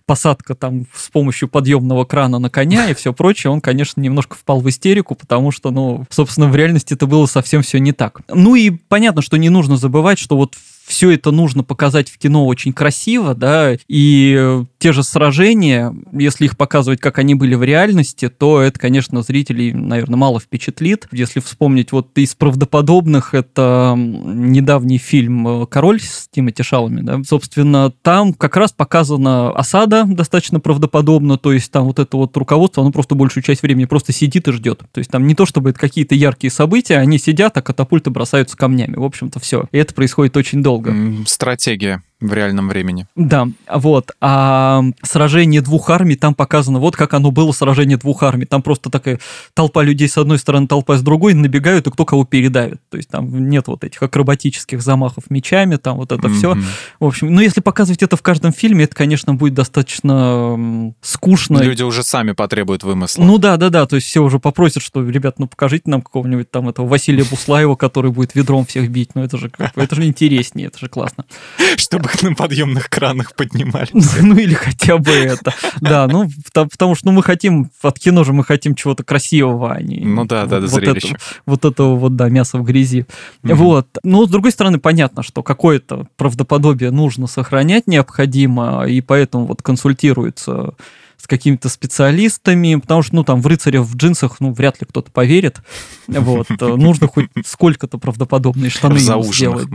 посадка 0.07 0.55
там 0.55 0.87
с 0.95 1.09
помощью 1.09 1.49
подъемного 1.49 2.05
крана 2.05 2.39
на 2.39 2.51
коня 2.51 2.91
и 2.91 2.95
все 2.95 3.12
прочее, 3.12 3.51
он, 3.51 3.61
конечно, 3.61 4.01
немножко 4.01 4.37
впал 4.37 4.61
в 4.61 4.69
истерику, 4.69 5.15
потому 5.15 5.51
что, 5.51 5.71
ну, 5.71 6.05
собственно, 6.11 6.49
в 6.49 6.57
реальности 6.57 6.95
это 6.95 7.07
было 7.07 7.27
совсем 7.27 7.62
все 7.62 7.79
не 7.79 7.93
так. 7.93 8.06
Ну 8.29 8.55
и 8.55 8.71
понятно, 8.71 9.23
что 9.23 9.37
не 9.37 9.49
нужно 9.49 9.77
забывать, 9.77 10.19
что 10.19 10.37
вот 10.37 10.55
все 10.87 11.11
это 11.11 11.33
нужно 11.33 11.64
показать 11.64 12.09
в 12.09 12.19
кино 12.19 12.47
очень 12.47 12.73
красиво, 12.73 13.35
да, 13.35 13.77
и 13.88 14.62
те 14.79 14.93
же 14.93 15.03
сражения, 15.03 15.95
если 16.12 16.45
их 16.45 16.57
показывать, 16.57 17.01
как 17.01 17.19
они 17.19 17.35
были 17.35 17.55
в 17.55 17.62
реальности, 17.62 18.29
то 18.29 18.61
это, 18.61 18.79
конечно, 18.79 19.23
зрителей, 19.23 19.73
наверное, 19.73 20.17
мало 20.17 20.41
впечатлит. 20.41 21.09
Если 21.12 21.41
вспомнить 21.41 21.93
вот 21.93 22.17
из 22.19 22.35
правдоподобных, 22.35 23.35
это 23.35 23.95
недавний 23.97 24.99
фильм 24.99 25.67
«Король» 25.67 26.01
с 26.01 26.29
Тимоти 26.31 26.62
Шалами, 26.62 27.01
да, 27.01 27.21
собственно, 27.25 27.91
там 28.03 28.33
как 28.35 28.57
раз 28.57 28.73
показана 28.73 29.51
осада 29.51 30.05
достаточно 30.05 30.61
правдоподобно, 30.61 31.39
то 31.39 31.53
есть 31.53 31.71
там 31.71 31.87
вот 31.87 31.99
это 31.99 32.17
вот 32.17 32.37
руководство, 32.37 32.83
оно 32.83 32.93
просто 32.93 33.15
большую 33.15 33.43
часть 33.43 33.62
времени 33.62 33.85
просто 33.87 34.12
сидит 34.12 34.49
и 34.49 34.53
ждет. 34.53 34.83
То 34.93 34.99
есть 34.99 35.11
там 35.11 35.27
не 35.27 35.35
то, 35.35 35.47
чтобы 35.47 35.71
это 35.71 35.79
какие-то 35.79 36.15
яркие 36.15 36.51
события, 36.51 36.99
они 36.99 37.19
сидят, 37.19 37.57
а 37.57 37.62
катапульты 37.62 38.11
бросаются 38.11 38.57
камнями. 38.57 38.97
В 38.97 39.05
общем-то, 39.05 39.41
все. 39.41 39.67
И 39.73 39.79
это 39.79 39.95
происходит 39.95 40.37
очень 40.37 40.62
долго. 40.62 40.95
Стратегия 41.27 42.03
в 42.20 42.33
реальном 42.33 42.68
времени. 42.68 43.07
Да, 43.14 43.46
вот. 43.70 44.12
А 44.20 44.83
сражение 45.02 45.61
двух 45.61 45.90
армий, 45.90 46.16
там 46.16 46.35
показано, 46.35 46.79
вот 46.79 46.96
как 46.96 47.12
оно 47.12 47.31
было, 47.31 47.52
сражение 47.52 47.98
двух 47.98 48.22
армий. 48.22 48.46
Там 48.46 48.62
просто 48.62 48.90
такая 48.90 49.20
толпа 49.52 49.83
людей 49.83 50.09
с 50.09 50.16
одной 50.16 50.38
стороны, 50.38 50.66
толпа 50.66 50.96
с 50.96 51.02
другой, 51.02 51.35
набегают, 51.35 51.87
и 51.87 51.90
кто 51.90 52.07
кого 52.07 52.24
передавит. 52.24 52.81
То 52.90 52.96
есть 52.96 53.11
там 53.11 53.50
нет 53.50 53.68
вот 53.68 53.85
этих 53.85 54.02
акробатических 54.02 54.81
замахов 54.81 55.24
мечами, 55.29 55.76
там 55.76 55.98
вот 55.98 56.11
это 56.11 56.29
mm-hmm. 56.29 56.35
все. 56.35 56.57
В 57.00 57.05
общем, 57.05 57.35
ну 57.35 57.40
если 57.42 57.61
показывать 57.61 58.02
это 58.02 58.16
в 58.16 58.22
каждом 58.22 58.52
фильме, 58.52 58.85
это, 58.85 58.96
конечно, 58.96 59.35
будет 59.35 59.52
достаточно 59.55 60.94
скучно. 61.02 61.59
Люди 61.59 61.83
уже 61.83 62.02
сами 62.02 62.33
потребуют 62.33 62.83
вымысла. 62.83 63.24
Ну 63.24 63.37
да, 63.37 63.59
да, 63.59 63.68
да, 63.68 63.87
то 63.87 63.96
есть 63.96 64.09
все 64.09 64.22
уже 64.22 64.38
попросят, 64.38 64.83
что, 64.83 65.07
ребят, 65.07 65.38
ну 65.38 65.48
покажите 65.48 65.90
нам 65.90 66.00
какого-нибудь 66.00 66.50
там 66.50 66.68
этого 66.68 66.87
Василия 66.87 67.24
Буслаева, 67.24 67.76
который 67.76 68.11
будет 68.11 68.35
ведром 68.35 68.64
всех 68.64 68.90
бить. 68.90 69.11
Ну 69.14 69.22
это 69.22 69.37
же, 69.37 69.50
это 69.59 69.94
же 69.94 70.07
интереснее, 70.07 70.68
это 70.68 70.79
же 70.79 70.88
классно. 70.88 71.26
Чтобы 71.76 72.06
их 72.07 72.23
на 72.23 72.35
подъемных 72.35 72.88
кранах 72.88 73.35
поднимали. 73.35 73.88
Ну 74.23 74.37
или 74.37 74.55
хотя 74.55 74.99
бы 74.99 75.11
это. 75.11 75.53
Да, 75.81 76.07
ну 76.07 76.29
потому 76.53 76.95
что 76.95 77.07
ну, 77.07 77.12
мы 77.12 77.23
хотим, 77.23 77.71
от 77.83 77.99
кино 77.99 78.25
же 78.25 78.33
мы 78.33 78.45
хотим 78.45 78.75
чего-то 78.75 79.05
красивого, 79.05 79.75
а 79.75 79.81
не... 79.81 80.01
Ну 80.01 80.25
да, 80.25 80.47
да, 80.47 80.61
вот 80.61 80.71
зрелище. 80.71 81.09
Это, 81.09 81.19
вот 81.45 81.64
этого 81.64 81.97
вот, 81.97 82.16
да, 82.16 82.29
мяса 82.29 82.59
в 82.59 82.64
грязи. 82.64 83.07
Вот. 83.42 83.87
Но 84.03 84.27
с 84.27 84.31
другой 84.31 84.53
стороны, 84.53 84.79
понятно, 84.79 85.23
что 85.23 85.42
какое-то 85.42 86.09
правдоподобие 86.16 86.90
нужно 86.90 87.27
сохранять 87.27 87.87
необходимо, 87.87 88.85
и 88.87 89.01
поэтому 89.01 89.47
вот 89.47 89.62
консультируется 89.62 90.75
с 91.19 91.27
какими-то 91.27 91.69
специалистами, 91.69 92.77
потому 92.77 93.03
что, 93.03 93.16
ну, 93.16 93.25
там, 93.25 93.40
в 93.40 93.47
рыцаря 93.47 93.81
в 93.81 93.97
джинсах, 93.97 94.37
ну, 94.40 94.53
вряд 94.53 94.81
ли 94.81 94.87
кто-то 94.88 95.11
поверит. 95.11 95.61
Вот. 96.07 96.49
Нужно 96.61 97.09
хоть 97.09 97.29
сколько-то 97.45 97.99
правдоподобные 97.99 98.71
штаны 98.71 98.99
сделать. 98.99 99.69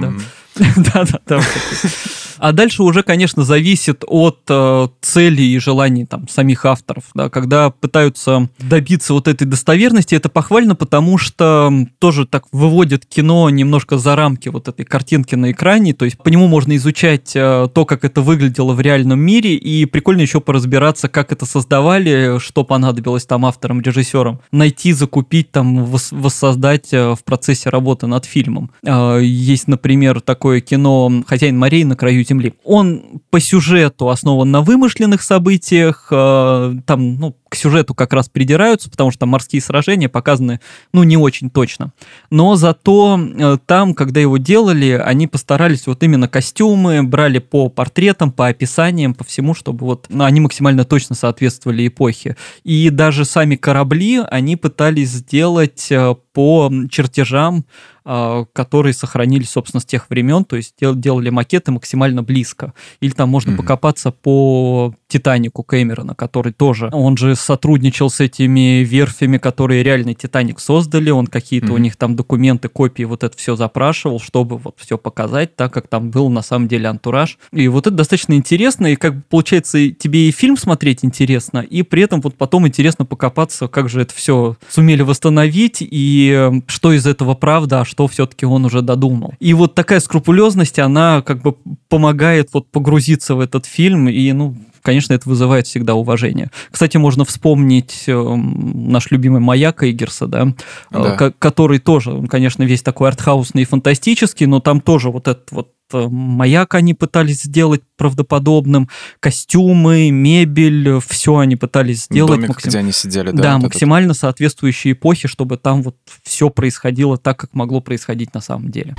Да-да-да. 0.55 1.41
А 2.37 2.51
дальше 2.51 2.83
уже, 2.83 3.03
конечно, 3.03 3.43
зависит 3.43 4.03
от 4.07 4.39
э, 4.49 4.87
целей 5.01 5.53
и 5.53 5.59
желаний 5.59 6.05
там, 6.05 6.27
самих 6.27 6.65
авторов. 6.65 7.05
Да, 7.13 7.29
когда 7.29 7.69
пытаются 7.69 8.49
добиться 8.59 9.13
вот 9.13 9.27
этой 9.27 9.45
достоверности, 9.45 10.15
это 10.15 10.29
похвально, 10.29 10.75
потому 10.75 11.17
что 11.17 11.71
тоже 11.99 12.25
так 12.25 12.45
выводит 12.51 13.05
кино 13.05 13.49
немножко 13.49 13.97
за 13.97 14.15
рамки 14.15 14.49
вот 14.49 14.67
этой 14.67 14.85
картинки 14.85 15.35
на 15.35 15.51
экране. 15.51 15.93
То 15.93 16.05
есть 16.05 16.17
по 16.17 16.29
нему 16.29 16.47
можно 16.47 16.75
изучать 16.75 17.31
э, 17.35 17.67
то, 17.73 17.85
как 17.85 18.05
это 18.05 18.21
выглядело 18.21 18.73
в 18.73 18.81
реальном 18.81 19.19
мире, 19.19 19.55
и 19.55 19.85
прикольно 19.85 20.21
еще 20.21 20.41
поразбираться, 20.41 21.09
как 21.09 21.31
это 21.31 21.45
создавали, 21.45 22.39
что 22.39 22.63
понадобилось 22.63 23.25
там 23.25 23.45
авторам, 23.45 23.81
режиссерам. 23.81 24.39
Найти, 24.51 24.93
закупить, 24.93 25.51
там, 25.51 25.85
воссоздать 25.85 26.93
э, 26.93 27.15
в 27.15 27.23
процессе 27.23 27.69
работы 27.69 28.07
над 28.07 28.25
фильмом. 28.25 28.71
Э, 28.85 29.19
есть, 29.21 29.67
например, 29.67 30.21
такое 30.21 30.61
кино 30.61 31.11
«Хозяин 31.27 31.57
морей 31.57 31.83
на 31.83 31.95
краю 31.95 32.20
Земли. 32.23 32.53
Он 32.63 33.21
по 33.29 33.39
сюжету 33.39 34.09
основан 34.09 34.51
на 34.51 34.61
вымышленных 34.61 35.21
событиях, 35.21 36.07
э, 36.11 36.75
там, 36.85 37.15
ну, 37.15 37.35
к 37.51 37.55
сюжету 37.55 37.93
как 37.93 38.13
раз 38.13 38.29
придираются, 38.29 38.89
потому 38.89 39.11
что 39.11 39.21
там 39.21 39.29
морские 39.29 39.61
сражения 39.61 40.07
показаны, 40.07 40.61
ну, 40.93 41.03
не 41.03 41.17
очень 41.17 41.49
точно. 41.49 41.91
Но 42.29 42.55
зато 42.55 43.19
э, 43.19 43.57
там, 43.65 43.93
когда 43.93 44.21
его 44.21 44.37
делали, 44.37 44.91
они 44.91 45.27
постарались 45.27 45.85
вот 45.85 46.01
именно 46.01 46.29
костюмы, 46.29 47.03
брали 47.03 47.39
по 47.39 47.67
портретам, 47.67 48.31
по 48.31 48.47
описаниям, 48.47 49.13
по 49.13 49.25
всему, 49.25 49.53
чтобы 49.53 49.85
вот 49.85 50.05
ну, 50.07 50.23
они 50.23 50.39
максимально 50.39 50.85
точно 50.85 51.13
соответствовали 51.13 51.87
эпохе. 51.87 52.37
И 52.63 52.89
даже 52.89 53.25
сами 53.25 53.55
корабли 53.55 54.21
они 54.29 54.55
пытались 54.55 55.09
сделать 55.09 55.87
э, 55.91 56.15
по 56.33 56.71
чертежам 56.89 57.65
которые 58.03 58.93
сохранились, 58.93 59.51
собственно, 59.51 59.81
с 59.81 59.85
тех 59.85 60.09
времен, 60.09 60.43
то 60.43 60.55
есть 60.55 60.75
делали 60.79 61.29
макеты 61.29 61.71
максимально 61.71 62.23
близко. 62.23 62.73
Или 62.99 63.11
там 63.11 63.29
можно 63.29 63.51
mm-hmm. 63.51 63.57
покопаться 63.57 64.11
по 64.11 64.93
Титанику 65.07 65.63
Кэмерона, 65.63 66.15
который 66.15 66.53
тоже, 66.53 66.89
он 66.91 67.17
же 67.17 67.35
сотрудничал 67.35 68.09
с 68.09 68.19
этими 68.21 68.83
верфями, 68.83 69.37
которые 69.37 69.83
реальный 69.83 70.13
Титаник 70.13 70.59
создали, 70.59 71.09
он 71.09 71.27
какие-то 71.27 71.67
mm-hmm. 71.67 71.75
у 71.75 71.77
них 71.77 71.95
там 71.97 72.15
документы, 72.15 72.69
копии, 72.69 73.03
вот 73.03 73.23
это 73.23 73.37
все 73.37 73.55
запрашивал, 73.55 74.19
чтобы 74.19 74.57
вот 74.57 74.75
все 74.79 74.97
показать, 74.97 75.55
так 75.55 75.73
как 75.73 75.87
там 75.87 76.09
был 76.11 76.29
на 76.29 76.41
самом 76.41 76.67
деле 76.67 76.87
антураж. 76.87 77.37
И 77.51 77.67
вот 77.67 77.87
это 77.87 77.95
достаточно 77.95 78.33
интересно, 78.33 78.87
и 78.87 78.95
как 78.95 79.15
бы 79.17 79.23
получается 79.29 79.91
тебе 79.91 80.29
и 80.29 80.31
фильм 80.31 80.57
смотреть 80.57 81.03
интересно, 81.03 81.59
и 81.59 81.83
при 81.83 82.03
этом 82.03 82.21
вот 82.21 82.35
потом 82.35 82.67
интересно 82.67 83.05
покопаться, 83.05 83.67
как 83.67 83.89
же 83.89 84.01
это 84.01 84.13
все 84.13 84.55
сумели 84.69 85.01
восстановить, 85.01 85.77
и 85.81 86.31
эм, 86.33 86.63
что 86.67 86.93
из 86.93 87.05
этого 87.05 87.35
правда, 87.35 87.81
а 87.81 87.85
что 87.91 88.07
все-таки 88.07 88.45
он 88.45 88.63
уже 88.65 88.81
додумал. 88.81 89.33
И 89.39 89.53
вот 89.53 89.75
такая 89.75 89.99
скрупулезность, 89.99 90.79
она 90.79 91.21
как 91.21 91.41
бы 91.41 91.55
помогает 91.89 92.49
вот 92.53 92.71
погрузиться 92.71 93.35
в 93.35 93.41
этот 93.41 93.65
фильм, 93.65 94.07
и, 94.07 94.31
ну, 94.31 94.55
конечно, 94.81 95.13
это 95.13 95.27
вызывает 95.27 95.67
всегда 95.67 95.95
уважение. 95.95 96.51
Кстати, 96.69 96.97
можно 96.97 97.25
вспомнить 97.25 98.05
э, 98.07 98.35
наш 98.35 99.11
любимый 99.11 99.41
«Маяк» 99.41 99.83
Игерса, 99.83 100.27
да, 100.27 100.53
да. 100.91 101.17
Э, 101.19 101.31
который 101.37 101.79
тоже, 101.79 102.11
он, 102.13 102.27
конечно, 102.27 102.63
весь 102.63 102.81
такой 102.81 103.09
артхаусный 103.09 103.63
и 103.63 103.65
фантастический, 103.65 104.45
но 104.45 104.59
там 104.59 104.81
тоже 104.81 105.09
вот 105.09 105.27
этот 105.27 105.51
вот 105.51 105.69
э, 105.93 106.07
маяк 106.09 106.75
они 106.75 106.93
пытались 106.93 107.43
сделать 107.43 107.81
правдоподобным, 107.97 108.89
костюмы, 109.19 110.09
мебель, 110.11 110.99
все 111.07 111.37
они 111.37 111.55
пытались 111.55 112.05
сделать. 112.05 112.35
Домик, 112.35 112.49
максим... 112.49 112.69
где 112.69 112.79
они 112.79 112.91
сидели, 112.91 113.31
да? 113.31 113.43
Да, 113.43 113.53
вот 113.55 113.63
максимально 113.63 114.11
этот... 114.11 114.21
соответствующей 114.21 114.93
эпохе, 114.93 115.27
чтобы 115.27 115.57
там 115.57 115.81
вот 115.81 115.95
все 116.23 116.49
происходило 116.49 117.17
так, 117.17 117.37
как 117.37 117.53
могло 117.53 117.81
происходить 117.81 118.33
на 118.33 118.41
самом 118.41 118.71
деле. 118.71 118.95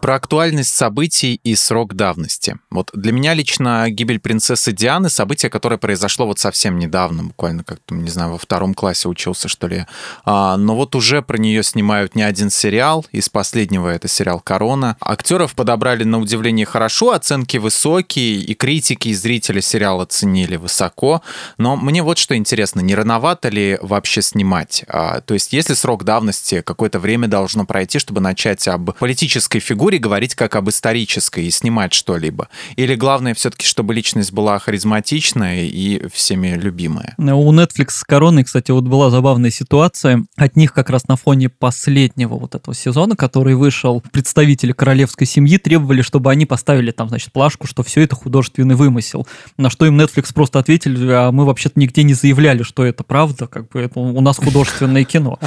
Про 0.00 0.14
актуальность 0.14 0.74
событий 0.74 1.38
и 1.44 1.54
срок 1.54 1.92
давности. 1.92 2.56
Вот 2.70 2.90
для 2.94 3.12
меня 3.12 3.34
лично 3.34 3.90
гибель 3.90 4.18
принцессы 4.18 4.72
Дианы 4.72 5.10
событие, 5.10 5.50
которое 5.50 5.76
произошло 5.76 6.24
вот 6.26 6.38
совсем 6.38 6.78
недавно, 6.78 7.24
буквально 7.24 7.64
как-то, 7.64 7.94
не 7.94 8.08
знаю, 8.08 8.32
во 8.32 8.38
втором 8.38 8.72
классе 8.72 9.08
учился, 9.08 9.48
что 9.48 9.66
ли. 9.66 9.84
А, 10.24 10.56
но 10.56 10.74
вот 10.74 10.94
уже 10.94 11.20
про 11.20 11.36
нее 11.36 11.62
снимают 11.62 12.14
не 12.14 12.22
один 12.22 12.48
сериал. 12.48 13.04
Из 13.12 13.28
последнего 13.28 13.88
это 13.88 14.08
сериал 14.08 14.40
«Корона». 14.40 14.96
Актеров 15.00 15.54
подобрали 15.54 16.04
на 16.04 16.18
удивление 16.18 16.64
хорошо, 16.64 17.12
оценки 17.12 17.58
высокие, 17.58 18.36
и 18.36 18.54
критики, 18.54 19.08
и 19.08 19.14
зрители 19.14 19.60
сериала 19.60 20.06
ценили 20.06 20.56
высоко. 20.56 21.20
Но 21.58 21.76
мне 21.76 22.02
вот 22.02 22.16
что 22.16 22.34
интересно, 22.34 22.80
не 22.80 22.94
рановато 22.94 23.50
ли 23.50 23.78
вообще 23.82 24.22
снимать? 24.22 24.82
А, 24.88 25.20
то 25.20 25.34
есть 25.34 25.52
если 25.52 25.74
срок 25.74 26.04
давности 26.04 26.62
какое-то 26.62 26.98
время 26.98 27.28
должно 27.28 27.66
пройти, 27.66 27.98
чтобы 27.98 28.22
начать 28.22 28.66
об 28.66 28.92
политической 28.92 29.60
фигуре 29.60 29.89
культуре 29.90 29.98
говорить 29.98 30.34
как 30.36 30.54
об 30.54 30.68
исторической 30.68 31.46
и 31.46 31.50
снимать 31.50 31.92
что-либо? 31.92 32.48
Или 32.76 32.94
главное 32.94 33.34
все-таки, 33.34 33.66
чтобы 33.66 33.92
личность 33.92 34.32
была 34.32 34.58
харизматичная 34.58 35.64
и 35.64 36.06
всеми 36.12 36.56
любимая? 36.56 37.14
У 37.18 37.52
Netflix 37.52 37.90
с 37.90 38.04
Короной, 38.04 38.44
кстати, 38.44 38.70
вот 38.70 38.84
была 38.84 39.10
забавная 39.10 39.50
ситуация. 39.50 40.24
От 40.36 40.56
них 40.56 40.72
как 40.72 40.90
раз 40.90 41.08
на 41.08 41.16
фоне 41.16 41.48
последнего 41.48 42.34
вот 42.34 42.54
этого 42.54 42.74
сезона, 42.74 43.16
который 43.16 43.54
вышел, 43.56 44.02
представители 44.12 44.72
королевской 44.72 45.26
семьи 45.26 45.58
требовали, 45.58 46.02
чтобы 46.02 46.30
они 46.30 46.46
поставили 46.46 46.92
там, 46.92 47.08
значит, 47.08 47.32
плашку, 47.32 47.66
что 47.66 47.82
все 47.82 48.02
это 48.02 48.14
художественный 48.14 48.76
вымысел. 48.76 49.26
На 49.56 49.70
что 49.70 49.86
им 49.86 50.00
Netflix 50.00 50.32
просто 50.32 50.60
ответили, 50.60 51.10
а 51.10 51.32
мы 51.32 51.44
вообще-то 51.44 51.80
нигде 51.80 52.04
не 52.04 52.14
заявляли, 52.14 52.62
что 52.62 52.84
это 52.84 53.02
правда, 53.02 53.48
как 53.48 53.68
бы 53.70 53.80
это 53.80 53.98
у 53.98 54.20
нас 54.20 54.36
художественное 54.36 55.04
кино. 55.04 55.38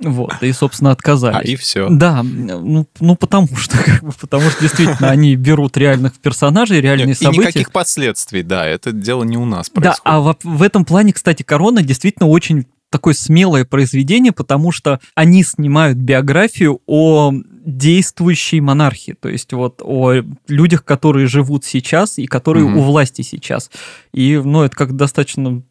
Вот, 0.00 0.42
и, 0.42 0.52
собственно, 0.52 0.90
отказались. 0.90 1.38
А 1.38 1.42
и 1.42 1.56
все. 1.56 1.88
Да, 1.88 2.22
ну, 2.22 2.86
ну 3.00 3.16
потому 3.16 3.56
что 3.56 3.83
как 3.84 4.02
бы, 4.02 4.12
потому 4.12 4.50
что 4.50 4.60
действительно 4.60 5.10
они 5.10 5.36
берут 5.36 5.76
реальных 5.76 6.14
персонажей, 6.14 6.80
реальные 6.80 7.08
Нет, 7.08 7.18
события. 7.18 7.42
И 7.42 7.46
никаких 7.46 7.72
последствий, 7.72 8.42
да, 8.42 8.66
это 8.66 8.92
дело 8.92 9.24
не 9.24 9.36
у 9.36 9.44
нас 9.44 9.70
происходит. 9.70 10.02
Да, 10.04 10.10
а 10.10 10.20
в, 10.20 10.36
в 10.42 10.62
этом 10.62 10.84
плане, 10.84 11.12
кстати, 11.12 11.42
«Корона» 11.42 11.82
действительно 11.82 12.28
очень 12.28 12.66
такое 12.90 13.14
смелое 13.14 13.64
произведение, 13.64 14.30
потому 14.30 14.70
что 14.70 15.00
они 15.16 15.42
снимают 15.42 15.98
биографию 15.98 16.80
о 16.86 17.32
действующей 17.64 18.60
монархии, 18.60 19.16
то 19.18 19.28
есть 19.28 19.52
вот 19.52 19.80
о 19.82 20.22
людях, 20.46 20.84
которые 20.84 21.26
живут 21.26 21.64
сейчас 21.64 22.18
и 22.18 22.26
которые 22.26 22.66
угу. 22.66 22.78
у 22.78 22.82
власти 22.82 23.22
сейчас. 23.22 23.70
И, 24.12 24.40
ну, 24.42 24.62
это 24.62 24.76
как 24.76 24.94
достаточно 24.94 25.64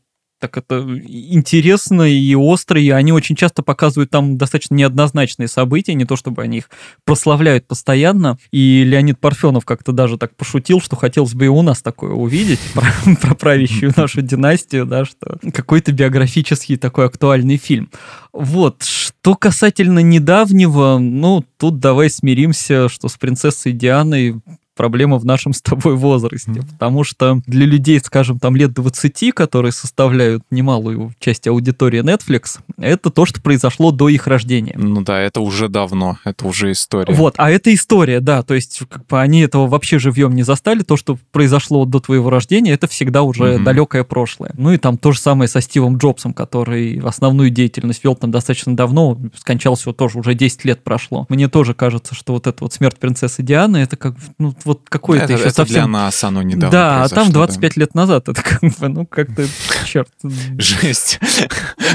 так 0.43 0.57
это 0.57 0.85
интересно 1.07 2.01
и 2.01 2.35
остро, 2.35 2.77
и 2.77 2.89
они 2.89 3.13
очень 3.13 3.37
часто 3.37 3.63
показывают 3.63 4.09
там 4.09 4.37
достаточно 4.37 4.75
неоднозначные 4.75 5.47
события, 5.47 5.93
не 5.93 6.03
то 6.03 6.17
чтобы 6.17 6.41
они 6.41 6.57
их 6.57 6.69
прославляют 7.05 7.65
постоянно. 7.65 8.37
И 8.51 8.83
Леонид 8.83 9.21
Парфенов 9.21 9.63
как-то 9.63 9.93
даже 9.93 10.17
так 10.17 10.35
пошутил, 10.35 10.81
что 10.81 10.97
хотелось 10.97 11.33
бы 11.33 11.45
и 11.45 11.47
у 11.47 11.61
нас 11.61 11.81
такое 11.81 12.11
увидеть 12.11 12.59
про, 12.73 12.91
про 13.21 13.35
правящую 13.35 13.93
нашу 13.97 14.21
династию, 14.21 14.85
да, 14.85 15.05
что 15.05 15.37
какой-то 15.53 15.93
биографический 15.93 16.75
такой 16.75 17.05
актуальный 17.05 17.55
фильм. 17.55 17.89
Вот, 18.33 18.83
что 18.83 19.35
касательно 19.35 19.99
недавнего, 19.99 20.97
ну, 20.97 21.45
тут 21.57 21.79
давай 21.79 22.09
смиримся, 22.09 22.89
что 22.89 23.07
с 23.07 23.13
принцессой 23.13 23.71
Дианой 23.71 24.41
проблема 24.75 25.17
в 25.17 25.25
нашем 25.25 25.53
с 25.53 25.61
тобой 25.61 25.95
возрасте, 25.95 26.51
mm-hmm. 26.51 26.71
потому 26.73 27.03
что 27.03 27.41
для 27.45 27.65
людей, 27.65 27.99
скажем, 27.99 28.39
там 28.39 28.55
лет 28.55 28.73
20, 28.73 29.33
которые 29.33 29.71
составляют 29.71 30.43
немалую 30.51 31.13
часть 31.19 31.47
аудитории 31.47 32.01
Netflix, 32.01 32.59
это 32.77 33.09
то, 33.09 33.25
что 33.25 33.41
произошло 33.41 33.91
до 33.91 34.09
их 34.09 34.27
рождения. 34.27 34.75
Ну 34.77 35.01
да, 35.01 35.19
это 35.19 35.41
уже 35.41 35.69
давно, 35.69 36.17
это 36.23 36.47
уже 36.47 36.71
история. 36.71 37.13
Вот, 37.13 37.35
а 37.37 37.49
это 37.51 37.73
история, 37.73 38.19
да, 38.19 38.43
то 38.43 38.53
есть 38.53 38.81
как 38.89 39.05
бы 39.07 39.19
они 39.19 39.41
этого 39.41 39.67
вообще 39.67 39.99
живьем 39.99 40.35
не 40.35 40.43
застали, 40.43 40.83
то, 40.83 40.97
что 40.97 41.17
произошло 41.31 41.85
до 41.85 41.99
твоего 41.99 42.29
рождения, 42.29 42.71
это 42.71 42.87
всегда 42.87 43.23
уже 43.23 43.43
mm-hmm. 43.43 43.63
далекое 43.63 44.03
прошлое. 44.03 44.51
Ну 44.57 44.71
и 44.71 44.77
там 44.77 44.97
то 44.97 45.11
же 45.11 45.19
самое 45.19 45.47
со 45.47 45.61
Стивом 45.61 45.97
Джобсом, 45.97 46.33
который 46.33 46.99
основную 46.99 47.49
деятельность 47.49 48.03
вел 48.03 48.15
там 48.15 48.31
достаточно 48.31 48.75
давно, 48.75 49.17
скончался 49.35 49.93
тоже, 49.93 50.19
уже 50.19 50.33
10 50.33 50.65
лет 50.65 50.83
прошло. 50.83 51.25
Мне 51.29 51.47
тоже 51.47 51.73
кажется, 51.73 52.15
что 52.15 52.33
вот 52.33 52.47
эта 52.47 52.63
вот 52.63 52.73
смерть 52.73 52.97
принцессы 52.97 53.43
Дианы, 53.43 53.77
это 53.77 53.97
как, 53.97 54.15
ну, 54.37 54.53
вот 54.65 54.81
какое-то 54.89 55.25
это, 55.25 55.33
еще 55.33 55.43
это 55.43 55.55
совсем... 55.55 55.73
для 55.73 55.87
нас 55.87 56.23
оно 56.23 56.41
недавно 56.41 56.71
Да, 56.71 57.03
а 57.03 57.09
там 57.09 57.31
25 57.31 57.75
да. 57.75 57.79
лет 57.79 57.95
назад, 57.95 58.29
это 58.29 58.41
как 58.41 58.61
бы, 58.61 58.87
ну, 58.87 59.05
как-то, 59.05 59.45
черт. 59.85 60.09
Жесть. 60.57 61.19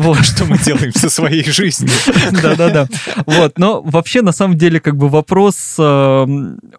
Вот. 0.01 0.19
Что 0.25 0.45
мы 0.45 0.59
делаем 0.59 0.93
со 0.93 1.11
своей 1.11 1.45
жизнью. 1.45 1.91
Да-да-да. 2.43 2.89
Вот, 3.27 3.59
но 3.59 3.83
вообще, 3.83 4.23
на 4.23 4.33
самом 4.33 4.57
деле, 4.57 4.81
как 4.81 4.97
бы 4.97 5.09
вопрос 5.09 5.75
э, 5.79 6.27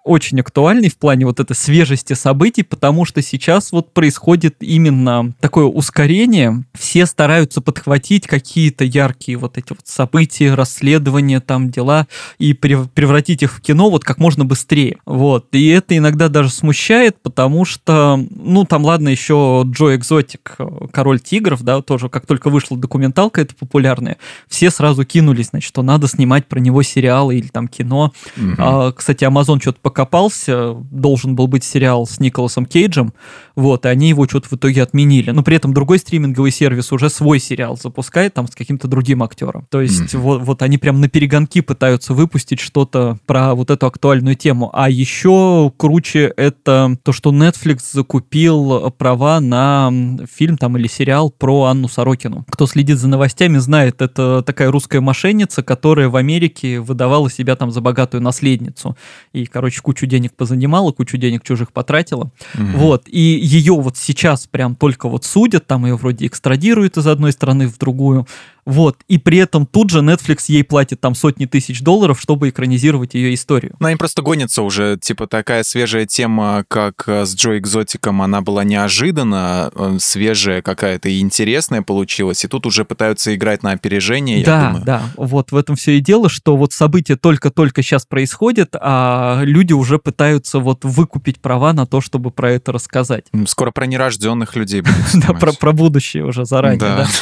очень 0.04 0.39
актуальный 0.39 0.89
в 0.89 0.97
плане 0.97 1.25
вот 1.25 1.39
этой 1.39 1.56
свежести 1.56 2.13
событий, 2.13 2.63
потому 2.63 3.06
что 3.06 3.21
сейчас 3.21 3.71
вот 3.71 3.93
происходит 3.93 4.58
именно 4.60 5.34
такое 5.39 5.65
ускорение. 5.65 6.63
Все 6.78 7.06
стараются 7.06 7.62
подхватить 7.62 8.28
какие-то 8.28 8.86
яркие 8.86 9.38
вот 9.38 9.58
эти 9.58 9.69
вот 9.69 9.86
события, 9.86 10.54
расследования, 10.54 11.39
там 11.39 11.69
дела, 11.69 12.08
и 12.38 12.54
превратить 12.54 13.43
их 13.43 13.58
в 13.58 13.62
кино 13.62 13.89
вот 13.89 14.04
как 14.04 14.17
можно 14.17 14.45
быстрее. 14.45 14.97
Вот. 15.06 15.47
И 15.52 15.67
это 15.80 15.98
иногда 15.98 16.30
даже 16.30 16.50
смущает, 16.50 17.22
потому 17.22 17.65
что, 17.65 18.20
ну, 18.30 18.63
там, 18.65 18.86
ладно, 18.86 19.10
еще 19.10 19.63
Джо 19.65 19.96
Экзотик, 19.96 20.58
Король 20.92 21.20
тигров, 21.20 21.63
да, 21.63 21.82
тоже, 21.82 22.10
как 22.10 22.26
только 22.26 22.50
вышла 22.50 22.78
документалка 22.78 23.42
эта 23.42 23.56
популярная, 23.56 24.18
все 24.48 24.70
сразу 24.70 25.04
кинулись, 25.06 25.50
значит, 25.50 25.68
что 25.68 25.82
надо 25.82 26.08
снимать 26.08 26.48
про 26.48 26.60
него 26.60 26.84
сериалы 26.84 27.38
или 27.38 27.48
там 27.48 27.68
кино. 27.68 28.13
Угу. 28.38 28.54
А, 28.58 28.92
кстати, 28.92 29.24
Amazon 29.24 29.60
что-то 29.62 29.80
покопался, 29.82 30.74
должен 30.92 31.36
был 31.36 31.48
быть 31.48 31.63
сериал 31.63 32.06
с 32.06 32.20
Николасом 32.20 32.65
Кейджем, 32.65 33.13
вот, 33.56 33.86
и 33.86 33.89
они 33.89 34.10
его 34.10 34.28
что-то 34.28 34.50
в 34.50 34.54
итоге 34.54 34.84
отменили. 34.84 35.32
Но 35.32 35.44
при 35.44 35.56
этом 35.56 35.74
другой 35.74 36.00
стриминговый 36.00 36.52
сервис 36.52 36.92
уже 36.92 37.10
свой 37.10 37.39
сериал 37.39 37.78
запускает 37.78 38.34
там 38.34 38.48
с 38.48 38.56
каким-то 38.56 38.88
другим 38.88 39.24
актером. 39.24 39.65
То 39.70 39.82
есть 39.82 40.13
угу. 40.13 40.24
вот, 40.24 40.42
вот 40.44 40.62
они 40.62 40.78
прям 40.78 41.02
на 41.02 41.10
перегонки 41.10 41.62
пытаются 41.62 42.13
выпустить 42.13 42.60
что-то 42.60 43.18
про 43.26 43.56
вот 43.56 43.70
эту 43.70 43.88
актуальную 43.88 44.36
тему. 44.36 44.70
А 44.74 44.89
еще 44.89 45.68
круче 45.69 46.34
это 46.36 46.97
то, 47.03 47.12
что 47.12 47.32
Netflix 47.32 47.79
закупил 47.91 48.91
права 48.91 49.39
на 49.39 49.91
фильм 50.32 50.58
там 50.58 50.77
или 50.77 50.88
сериал 50.88 51.29
про 51.29 51.65
Анну 51.65 51.88
Сорокину. 51.88 52.45
Кто 52.49 52.67
следит 52.67 52.97
за 52.97 53.08
новостями, 53.08 53.58
знает, 53.58 54.01
это 54.01 54.43
такая 54.43 54.71
русская 54.71 55.01
мошенница, 55.01 55.63
которая 55.63 56.10
в 56.10 56.15
Америке 56.15 56.79
выдавала 56.79 57.29
себя 57.29 57.55
там 57.55 57.71
за 57.71 57.82
богатую 57.82 58.21
наследницу. 58.21 58.97
И, 59.34 59.45
короче, 59.45 59.82
кучу 59.82 60.05
денег 60.05 60.34
позанимала, 60.36 60.91
кучу 60.91 61.17
денег 61.17 61.43
чужих 61.43 61.71
потратила. 61.71 62.32
Угу. 62.55 62.77
Вот. 62.77 63.03
И 63.08 63.19
ее 63.19 63.73
вот 63.73 63.97
сейчас 63.97 64.47
прям 64.47 64.75
только 64.75 65.10
вот 65.10 65.25
судят, 65.25 65.67
там 65.67 65.86
ее 65.86 65.95
вроде 65.95 66.25
экстрадируют 66.27 66.97
из 66.97 67.08
одной 67.08 67.32
страны 67.32 67.67
в 67.67 67.77
другую. 67.77 68.27
Вот. 68.69 68.97
И 69.08 69.17
при 69.17 69.39
этом 69.39 69.65
тут 69.65 69.89
же 69.89 70.01
Netflix 70.01 70.43
ей 70.47 70.63
платит 70.63 71.01
там 71.01 71.15
сотни 71.15 71.47
тысяч 71.47 71.82
долларов, 71.82 72.21
чтобы 72.21 72.49
экранизировать 72.49 73.15
ее 73.15 73.34
историю. 73.34 73.75
Ну, 73.79 73.88
они 73.88 73.95
просто 73.95 74.21
гонятся 74.21 74.62
уже. 74.62 74.99
Типа 75.01 75.25
такая 75.25 75.63
свежая 75.63 76.05
тема, 76.05 76.63
как 76.67 77.03
э, 77.08 77.25
с 77.25 77.36
Джо 77.36 77.58
Экзотиком, 77.58 78.21
она 78.21 78.41
была 78.41 78.63
неожиданно 78.63 79.71
э, 79.73 79.97
свежая 79.99 80.62
какая-то 80.62 81.10
и 81.10 81.19
интересная 81.19 81.82
получилась. 81.82 82.45
И 82.45 82.47
тут 82.47 82.67
уже 82.67 82.86
пытаются 82.86 83.34
играть 83.34 83.63
на 83.63 83.71
опережение, 83.71 84.45
да, 84.45 84.62
я 84.62 84.67
думаю. 84.67 84.86
Да, 84.86 85.01
вот 85.17 85.51
в 85.51 85.58
этом 85.58 85.75
все 85.75 85.97
и 85.97 85.99
дело, 85.99 86.29
что 86.29 86.55
вот 86.55 86.71
события 86.71 87.15
только-только 87.15 87.82
сейчас 87.82 88.05
происходят, 88.05 88.75
а 88.79 89.41
люди 89.45 89.73
уже 89.73 89.97
пытаются 89.97 90.60
вот 90.60 90.86
выкупить 90.86 91.41
права 91.41 91.73
на 91.73 91.88
то, 91.88 92.01
чтобы 92.01 92.29
про 92.29 92.51
это 92.51 92.71
рассказать. 92.71 93.25
Скоро 93.47 93.71
про 93.71 93.88
нерожденных 93.88 94.55
людей 94.55 94.82
будет 94.82 95.25
Да, 95.27 95.34
про, 95.34 95.53
про 95.53 95.71
будущее 95.71 96.23
уже 96.23 96.45
заранее, 96.45 96.79
да. 96.79 97.08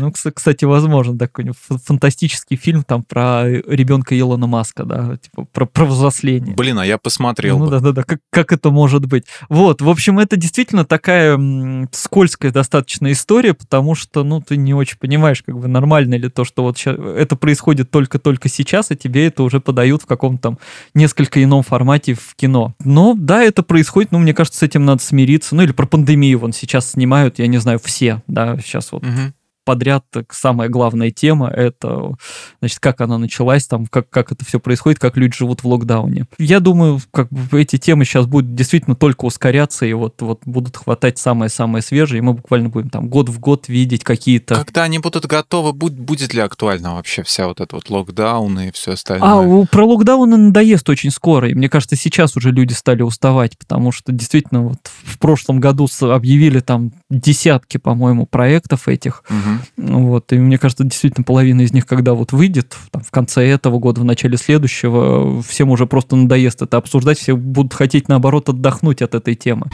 Ну, 0.00 0.12
кстати, 0.12 0.65
возможно, 0.66 1.18
такой 1.18 1.50
фантастический 1.84 2.56
фильм 2.56 2.82
там 2.82 3.02
про 3.02 3.48
ребенка 3.48 4.18
Илона 4.18 4.46
Маска, 4.46 4.84
да, 4.84 5.16
типа 5.16 5.46
про, 5.52 5.66
про 5.66 5.84
взросление. 5.84 6.54
Блин, 6.54 6.78
а 6.78 6.86
я 6.86 6.98
посмотрел 6.98 7.58
Ну 7.58 7.68
да-да-да, 7.68 8.02
как, 8.02 8.20
как 8.30 8.52
это 8.52 8.70
может 8.70 9.06
быть. 9.06 9.24
Вот, 9.48 9.82
в 9.82 9.88
общем, 9.88 10.18
это 10.18 10.36
действительно 10.36 10.84
такая 10.84 11.38
скользкая 11.92 12.52
достаточно 12.52 13.10
история, 13.12 13.54
потому 13.54 13.94
что, 13.94 14.24
ну, 14.24 14.40
ты 14.40 14.56
не 14.56 14.74
очень 14.74 14.98
понимаешь, 14.98 15.42
как 15.42 15.58
бы 15.58 15.68
нормально 15.68 16.14
ли 16.14 16.28
то, 16.28 16.44
что 16.44 16.62
вот 16.62 16.78
сейчас, 16.78 16.96
это 16.98 17.36
происходит 17.36 17.90
только-только 17.90 18.48
сейчас, 18.48 18.90
и 18.90 18.96
тебе 18.96 19.26
это 19.26 19.42
уже 19.42 19.60
подают 19.60 20.02
в 20.02 20.06
каком-то 20.06 20.42
там 20.42 20.58
несколько 20.94 21.42
ином 21.42 21.62
формате 21.62 22.14
в 22.14 22.34
кино. 22.36 22.74
Но 22.84 23.14
да, 23.16 23.42
это 23.42 23.62
происходит, 23.62 24.12
ну, 24.12 24.18
мне 24.18 24.34
кажется, 24.34 24.60
с 24.60 24.62
этим 24.62 24.84
надо 24.84 25.02
смириться. 25.02 25.54
Ну, 25.54 25.62
или 25.62 25.72
про 25.72 25.86
пандемию 25.86 26.38
вон 26.38 26.52
сейчас 26.52 26.92
снимают, 26.92 27.38
я 27.38 27.46
не 27.46 27.58
знаю, 27.58 27.80
все, 27.82 28.22
да, 28.26 28.56
сейчас 28.58 28.92
вот 28.92 29.02
угу 29.02 29.32
подряд 29.66 30.04
так, 30.10 30.32
самая 30.32 30.68
главная 30.68 31.10
тема— 31.10 31.48
это, 31.54 32.14
значит, 32.60 32.78
как 32.78 33.00
она 33.00 33.18
началась, 33.18 33.66
там, 33.66 33.86
как, 33.86 34.08
как 34.08 34.30
это 34.30 34.44
все 34.44 34.60
происходит, 34.60 35.00
как 35.00 35.16
люди 35.16 35.36
живут 35.36 35.64
в 35.64 35.68
локдауне. 35.68 36.26
Я 36.38 36.60
думаю, 36.60 37.00
как 37.10 37.28
бы 37.28 37.60
эти 37.60 37.76
темы 37.76 38.04
сейчас 38.04 38.26
будут 38.26 38.54
действительно 38.54 38.94
только 38.94 39.24
ускоряться, 39.24 39.84
и 39.84 39.92
вот, 39.92 40.22
вот 40.22 40.42
будут 40.46 40.76
хватать 40.76 41.18
самое-самое 41.18 41.82
свежее, 41.82 42.18
и 42.18 42.22
мы 42.22 42.34
буквально 42.34 42.68
будем 42.68 42.90
там 42.90 43.08
год 43.08 43.28
в 43.28 43.40
год 43.40 43.68
видеть 43.68 44.04
какие-то... 44.04 44.54
Когда 44.54 44.84
они 44.84 45.00
будут 45.00 45.26
готовы, 45.26 45.72
будет, 45.72 45.98
будет 45.98 46.32
ли 46.32 46.40
актуальна 46.40 46.94
вообще 46.94 47.24
вся 47.24 47.48
вот 47.48 47.60
эта 47.60 47.74
вот 47.74 47.90
локдаун 47.90 48.60
и 48.60 48.70
все 48.70 48.92
остальное? 48.92 49.64
А, 49.64 49.66
про 49.66 49.84
локдауны 49.84 50.36
надоест 50.36 50.88
очень 50.88 51.10
скоро, 51.10 51.50
и 51.50 51.54
мне 51.54 51.68
кажется, 51.68 51.96
сейчас 51.96 52.36
уже 52.36 52.52
люди 52.52 52.72
стали 52.72 53.02
уставать, 53.02 53.58
потому 53.58 53.90
что 53.90 54.12
действительно 54.12 54.62
вот 54.62 54.78
в 55.02 55.18
прошлом 55.18 55.58
году 55.58 55.88
объявили 56.02 56.60
там 56.60 56.92
десятки, 57.10 57.78
по-моему, 57.78 58.26
проектов 58.26 58.86
этих, 58.86 59.24
угу 59.28 59.55
вот, 59.76 60.32
и 60.32 60.38
мне 60.38 60.58
кажется, 60.58 60.84
действительно 60.84 61.24
половина 61.24 61.62
из 61.62 61.72
них, 61.72 61.86
когда 61.86 62.14
вот 62.14 62.32
выйдет 62.32 62.76
там, 62.90 63.02
в 63.02 63.10
конце 63.10 63.46
этого 63.46 63.78
года, 63.78 64.00
в 64.00 64.04
начале 64.04 64.36
следующего, 64.36 65.42
всем 65.42 65.70
уже 65.70 65.86
просто 65.86 66.16
надоест 66.16 66.62
это 66.62 66.76
обсуждать, 66.76 67.18
все 67.18 67.36
будут 67.36 67.74
хотеть, 67.74 68.08
наоборот, 68.08 68.48
отдохнуть 68.48 69.02
от 69.02 69.14
этой 69.14 69.34
темы. 69.34 69.66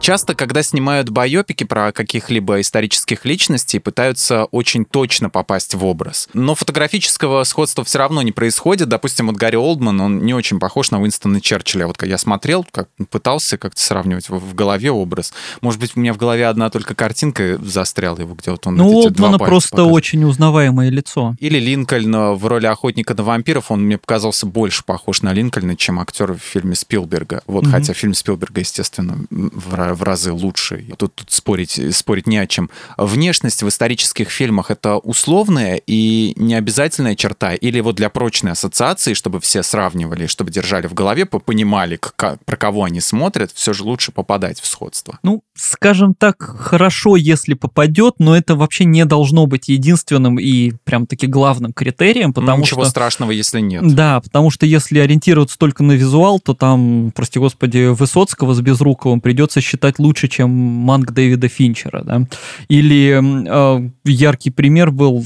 Часто, 0.00 0.34
когда 0.34 0.62
снимают 0.62 1.10
байопики 1.10 1.64
про 1.64 1.92
каких-либо 1.92 2.60
исторических 2.60 3.24
личностей, 3.24 3.78
пытаются 3.78 4.44
очень 4.44 4.84
точно 4.84 5.28
попасть 5.28 5.74
в 5.74 5.84
образ. 5.84 6.28
Но 6.32 6.54
фотографического 6.54 7.44
сходства 7.44 7.84
все 7.84 7.98
равно 7.98 8.22
не 8.22 8.32
происходит. 8.32 8.88
Допустим, 8.88 9.26
вот 9.26 9.36
Гарри 9.36 9.56
Олдман, 9.56 10.00
он 10.00 10.18
не 10.24 10.34
очень 10.34 10.60
похож 10.60 10.90
на 10.90 11.00
Уинстона 11.02 11.40
Черчилля. 11.40 11.86
Вот 11.86 12.02
я 12.04 12.16
смотрел, 12.16 12.66
как 12.70 12.88
пытался 13.10 13.58
как-то 13.58 13.82
сравнивать 13.82 14.28
в, 14.28 14.54
голове 14.54 14.90
образ. 14.90 15.32
Может 15.60 15.80
быть, 15.80 15.92
у 15.94 16.00
меня 16.00 16.12
в 16.12 16.16
голове 16.16 16.46
одна 16.46 16.70
только 16.70 16.94
картинка 16.94 17.58
застряла 17.62 18.20
его, 18.20 18.34
где 18.34 18.50
вот 18.50 18.66
он... 18.66 18.76
Ну, 18.76 18.88
Олдмана 18.88 19.38
просто 19.38 19.70
показывает. 19.70 19.94
очень 19.94 20.24
узнаваемое 20.24 20.90
лицо. 20.90 21.34
Или 21.38 21.58
Линкольн 21.58 22.34
в 22.34 22.46
роли 22.46 22.66
охотника 22.66 23.14
на 23.14 23.24
вампиров, 23.24 23.70
он 23.70 23.82
мне 23.82 23.98
показался 23.98 24.46
больше 24.46 24.84
похож 24.84 25.22
на 25.22 25.32
Линкольна, 25.32 25.76
чем 25.76 26.00
актер 26.00 26.32
в 26.32 26.38
фильме 26.38 26.74
Спилберга. 26.74 27.42
Вот, 27.46 27.64
mm-hmm. 27.64 27.70
хотя 27.70 27.92
фильм 27.92 28.14
Спилберга, 28.14 28.60
естественно, 28.60 29.18
в 29.30 29.74
в 29.98 30.02
разы 30.02 30.32
лучше. 30.32 30.84
Тут, 30.96 31.14
тут 31.14 31.30
спорить, 31.30 31.80
спорить 31.94 32.26
не 32.26 32.38
о 32.38 32.46
чем. 32.46 32.70
Внешность 32.96 33.62
в 33.62 33.68
исторических 33.68 34.30
фильмах 34.30 34.70
это 34.70 34.96
условная 34.96 35.80
и 35.86 36.32
не 36.36 36.54
обязательная 36.54 37.16
черта, 37.16 37.54
или 37.54 37.80
вот 37.80 37.96
для 37.96 38.08
прочной 38.08 38.52
ассоциации, 38.52 39.14
чтобы 39.14 39.40
все 39.40 39.62
сравнивали, 39.62 40.26
чтобы 40.26 40.50
держали 40.50 40.86
в 40.86 40.94
голове, 40.94 41.26
понимали, 41.26 41.98
как, 42.00 42.44
про 42.44 42.56
кого 42.56 42.84
они 42.84 43.00
смотрят, 43.00 43.50
все 43.52 43.72
же 43.72 43.84
лучше 43.84 44.12
попадать 44.12 44.60
в 44.60 44.66
сходство. 44.66 45.18
Ну, 45.22 45.42
скажем 45.54 46.14
так, 46.14 46.42
хорошо, 46.42 47.16
если 47.16 47.54
попадет, 47.54 48.14
но 48.18 48.36
это 48.36 48.54
вообще 48.54 48.84
не 48.84 49.04
должно 49.04 49.46
быть 49.46 49.68
единственным 49.68 50.38
и 50.38 50.72
прям 50.84 51.06
таки 51.06 51.26
главным 51.26 51.72
критерием, 51.72 52.32
потому 52.32 52.62
Ничего 52.62 52.82
что... 52.82 52.90
страшного, 52.90 53.30
если 53.30 53.60
нет. 53.60 53.94
Да, 53.94 54.20
потому 54.20 54.50
что 54.50 54.66
если 54.66 54.98
ориентироваться 54.98 55.58
только 55.58 55.82
на 55.82 55.92
визуал, 55.92 56.40
то 56.40 56.54
там, 56.54 57.12
прости 57.14 57.38
господи, 57.38 57.88
Высоцкого 57.88 58.54
с 58.54 58.60
Безруковым 58.60 59.20
придется 59.20 59.60
считать 59.60 59.77
считать 59.78 59.98
лучше, 59.98 60.28
чем 60.28 60.50
Манг 60.50 61.12
Дэвида 61.12 61.48
Финчера. 61.48 62.02
Да? 62.02 62.26
Или 62.68 63.18
э, 63.20 63.90
яркий 64.04 64.50
пример 64.50 64.90
был 64.90 65.22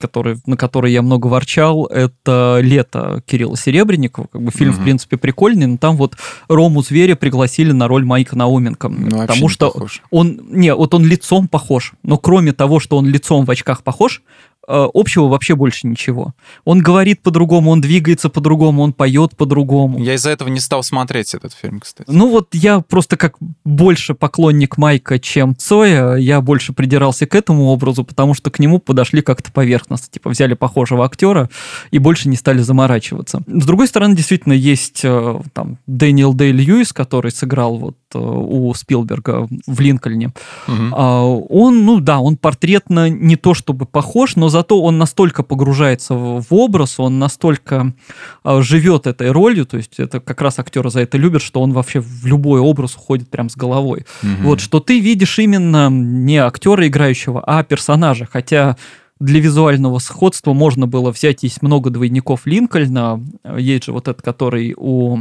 который, 0.00 0.36
на 0.44 0.58
который 0.58 0.92
я 0.92 1.00
много 1.00 1.28
ворчал, 1.28 1.86
это 1.86 2.58
«Лето» 2.60 3.22
Кирилла 3.24 3.56
Серебренникова. 3.56 4.26
Как 4.26 4.42
бы 4.42 4.50
фильм, 4.50 4.72
угу. 4.72 4.80
в 4.80 4.82
принципе, 4.82 5.16
прикольный, 5.16 5.66
но 5.66 5.78
там 5.78 5.96
вот 5.96 6.18
Рому 6.48 6.82
Зверя 6.82 7.16
пригласили 7.16 7.72
на 7.72 7.88
роль 7.88 8.04
Майка 8.04 8.36
Науменко. 8.36 8.88
Ну, 8.88 9.26
потому 9.26 9.48
что 9.48 9.70
похож. 9.70 10.02
он... 10.10 10.40
Не, 10.50 10.74
вот 10.74 10.92
он 10.92 11.06
лицом 11.06 11.48
похож, 11.48 11.94
но 12.02 12.18
кроме 12.18 12.52
того, 12.52 12.80
что 12.80 12.98
он 12.98 13.06
лицом 13.06 13.46
в 13.46 13.50
очках 13.50 13.82
похож, 13.82 14.20
общего 14.66 15.28
вообще 15.28 15.54
больше 15.54 15.86
ничего. 15.86 16.34
Он 16.64 16.80
говорит 16.80 17.22
по-другому, 17.22 17.70
он 17.70 17.80
двигается 17.80 18.28
по-другому, 18.28 18.82
он 18.82 18.92
поет 18.92 19.36
по-другому. 19.36 19.98
Я 19.98 20.14
из-за 20.14 20.30
этого 20.30 20.48
не 20.48 20.60
стал 20.60 20.82
смотреть 20.82 21.34
этот 21.34 21.52
фильм, 21.52 21.80
кстати. 21.80 22.10
Ну 22.10 22.30
вот 22.30 22.48
я 22.54 22.80
просто 22.80 23.16
как 23.16 23.36
больше 23.64 24.14
поклонник 24.14 24.78
Майка, 24.78 25.18
чем 25.18 25.56
Цоя, 25.56 26.14
я 26.14 26.40
больше 26.40 26.72
придирался 26.72 27.26
к 27.26 27.34
этому 27.34 27.66
образу, 27.66 28.04
потому 28.04 28.34
что 28.34 28.50
к 28.50 28.58
нему 28.58 28.78
подошли 28.78 29.22
как-то 29.22 29.52
поверхностно. 29.52 30.12
Типа 30.12 30.30
взяли 30.30 30.54
похожего 30.54 31.04
актера 31.04 31.48
и 31.90 31.98
больше 31.98 32.28
не 32.28 32.36
стали 32.36 32.58
заморачиваться. 32.58 33.42
С 33.46 33.66
другой 33.66 33.88
стороны, 33.88 34.16
действительно, 34.16 34.52
есть 34.52 35.00
э, 35.04 35.40
там 35.52 35.78
Дэниел 35.86 36.34
Дэй 36.34 36.52
Льюис, 36.52 36.92
который 36.92 37.30
сыграл 37.30 37.76
вот 37.76 37.96
э, 37.96 38.03
у 38.18 38.72
Спилберга 38.74 39.48
в 39.66 39.80
Линкольне. 39.80 40.32
Угу. 40.68 40.94
Он, 40.94 41.84
ну 41.84 42.00
да, 42.00 42.20
он 42.20 42.36
портретно 42.36 43.08
не 43.08 43.36
то 43.36 43.54
чтобы 43.54 43.86
похож, 43.86 44.36
но 44.36 44.48
зато 44.48 44.80
он 44.80 44.98
настолько 44.98 45.42
погружается 45.42 46.14
в, 46.14 46.46
образ, 46.50 46.98
он 46.98 47.18
настолько 47.18 47.92
э, 48.44 48.62
живет 48.62 49.06
этой 49.06 49.30
ролью, 49.30 49.66
то 49.66 49.76
есть 49.76 49.98
это 49.98 50.20
как 50.20 50.40
раз 50.40 50.58
актеры 50.58 50.90
за 50.90 51.00
это 51.00 51.18
любят, 51.18 51.42
что 51.42 51.60
он 51.60 51.72
вообще 51.72 52.00
в 52.00 52.26
любой 52.26 52.60
образ 52.60 52.96
уходит 52.96 53.28
прям 53.28 53.48
с 53.48 53.56
головой. 53.56 54.06
Угу. 54.22 54.42
Вот, 54.42 54.60
что 54.60 54.80
ты 54.80 55.00
видишь 55.00 55.38
именно 55.38 55.90
не 55.90 56.38
актера 56.38 56.86
играющего, 56.86 57.42
а 57.44 57.62
персонажа, 57.62 58.28
хотя 58.30 58.76
для 59.20 59.40
визуального 59.40 59.98
сходства 59.98 60.52
можно 60.52 60.86
было 60.86 61.10
взять, 61.10 61.42
есть 61.42 61.62
много 61.62 61.90
двойников 61.90 62.46
Линкольна, 62.46 63.22
есть 63.56 63.84
же 63.84 63.92
вот 63.92 64.08
этот, 64.08 64.22
который 64.22 64.74
у 64.76 65.20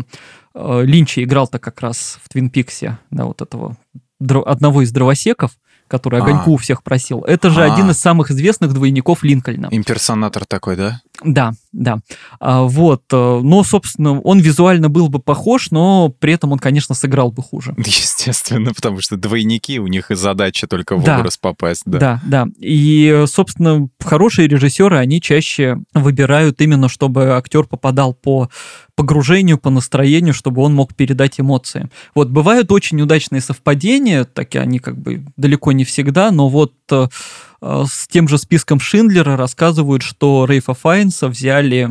э, 0.54 0.82
Линча 0.84 1.24
играл-то 1.24 1.60
как 1.60 1.82
раз 1.82 2.20
в 2.24 2.30
Твин 2.30 2.50
Пиксе, 2.50 2.98
да, 3.12 3.26
вот 3.26 3.42
этого 3.42 3.78
одного 4.20 4.82
из 4.82 4.92
дровосеков, 4.92 5.52
который 5.88 6.22
огоньку 6.22 6.52
а. 6.52 6.54
у 6.54 6.58
всех 6.58 6.82
просил. 6.82 7.22
Это 7.22 7.50
же 7.50 7.64
а. 7.64 7.74
один 7.74 7.92
из 7.92 7.98
самых 7.98 8.32
известных 8.32 8.74
двойников 8.74 9.24
Линкольна. 9.24 9.68
Имперсонатор 9.72 10.46
такой, 10.46 10.76
да? 10.76 11.02
Да, 11.24 11.54
да. 11.72 12.00
А, 12.40 12.64
вот. 12.64 13.04
Э, 13.12 13.40
но, 13.44 13.64
собственно, 13.64 14.20
он 14.20 14.40
визуально 14.40 14.90
был 14.90 15.10
бы 15.10 15.20
похож, 15.20 15.72
но 15.72 16.10
при 16.10 16.34
этом 16.34 16.52
он, 16.52 16.60
конечно, 16.60 16.96
сыграл 16.96 17.32
бы 17.32 17.42
хуже. 17.42 17.74
Естественно, 17.78 18.74
потому 18.74 19.02
что 19.02 19.18
двойники, 19.18 19.80
у 19.80 19.88
них 19.88 20.12
и 20.12 20.16
задача 20.16 20.68
только 20.68 20.96
в 20.96 21.04
да. 21.04 21.20
образ 21.20 21.38
попасть. 21.38 21.84
Да. 21.86 22.00
да, 22.00 22.22
да. 22.26 22.48
И, 22.60 23.24
собственно, 23.28 23.88
хорошие 24.00 24.48
режиссеры, 24.48 24.98
они 24.98 25.22
чаще 25.22 25.78
выбирают 25.94 26.62
именно, 26.62 26.90
чтобы 26.90 27.36
актер 27.36 27.64
попадал 27.64 28.14
по 28.14 28.50
погружению, 28.96 29.58
по 29.58 29.70
настроению, 29.70 30.34
чтобы 30.34 30.62
он 30.62 30.76
мог 30.76 30.94
передать 30.94 31.40
эмоции. 31.40 31.90
Вот 32.14 32.30
бывают 32.30 32.72
очень 32.72 33.02
удачные 33.02 33.42
совпадения, 33.42 34.24
такие 34.24 34.62
они 34.62 34.80
как 34.80 34.98
бы 34.98 35.26
далеко 35.36 35.72
не 35.72 35.84
всегда, 35.84 36.32
но 36.32 36.50
вот 36.50 36.74
э, 36.94 37.08
э, 37.62 37.84
с 37.88 38.08
тем 38.08 38.28
же 38.28 38.38
списком 38.38 38.80
Шиндлера 38.80 39.38
рассказывают, 39.38 40.04
что 40.04 40.46
Рейфа 40.46 40.74
Файнса 40.74 41.28
взяли 41.28 41.90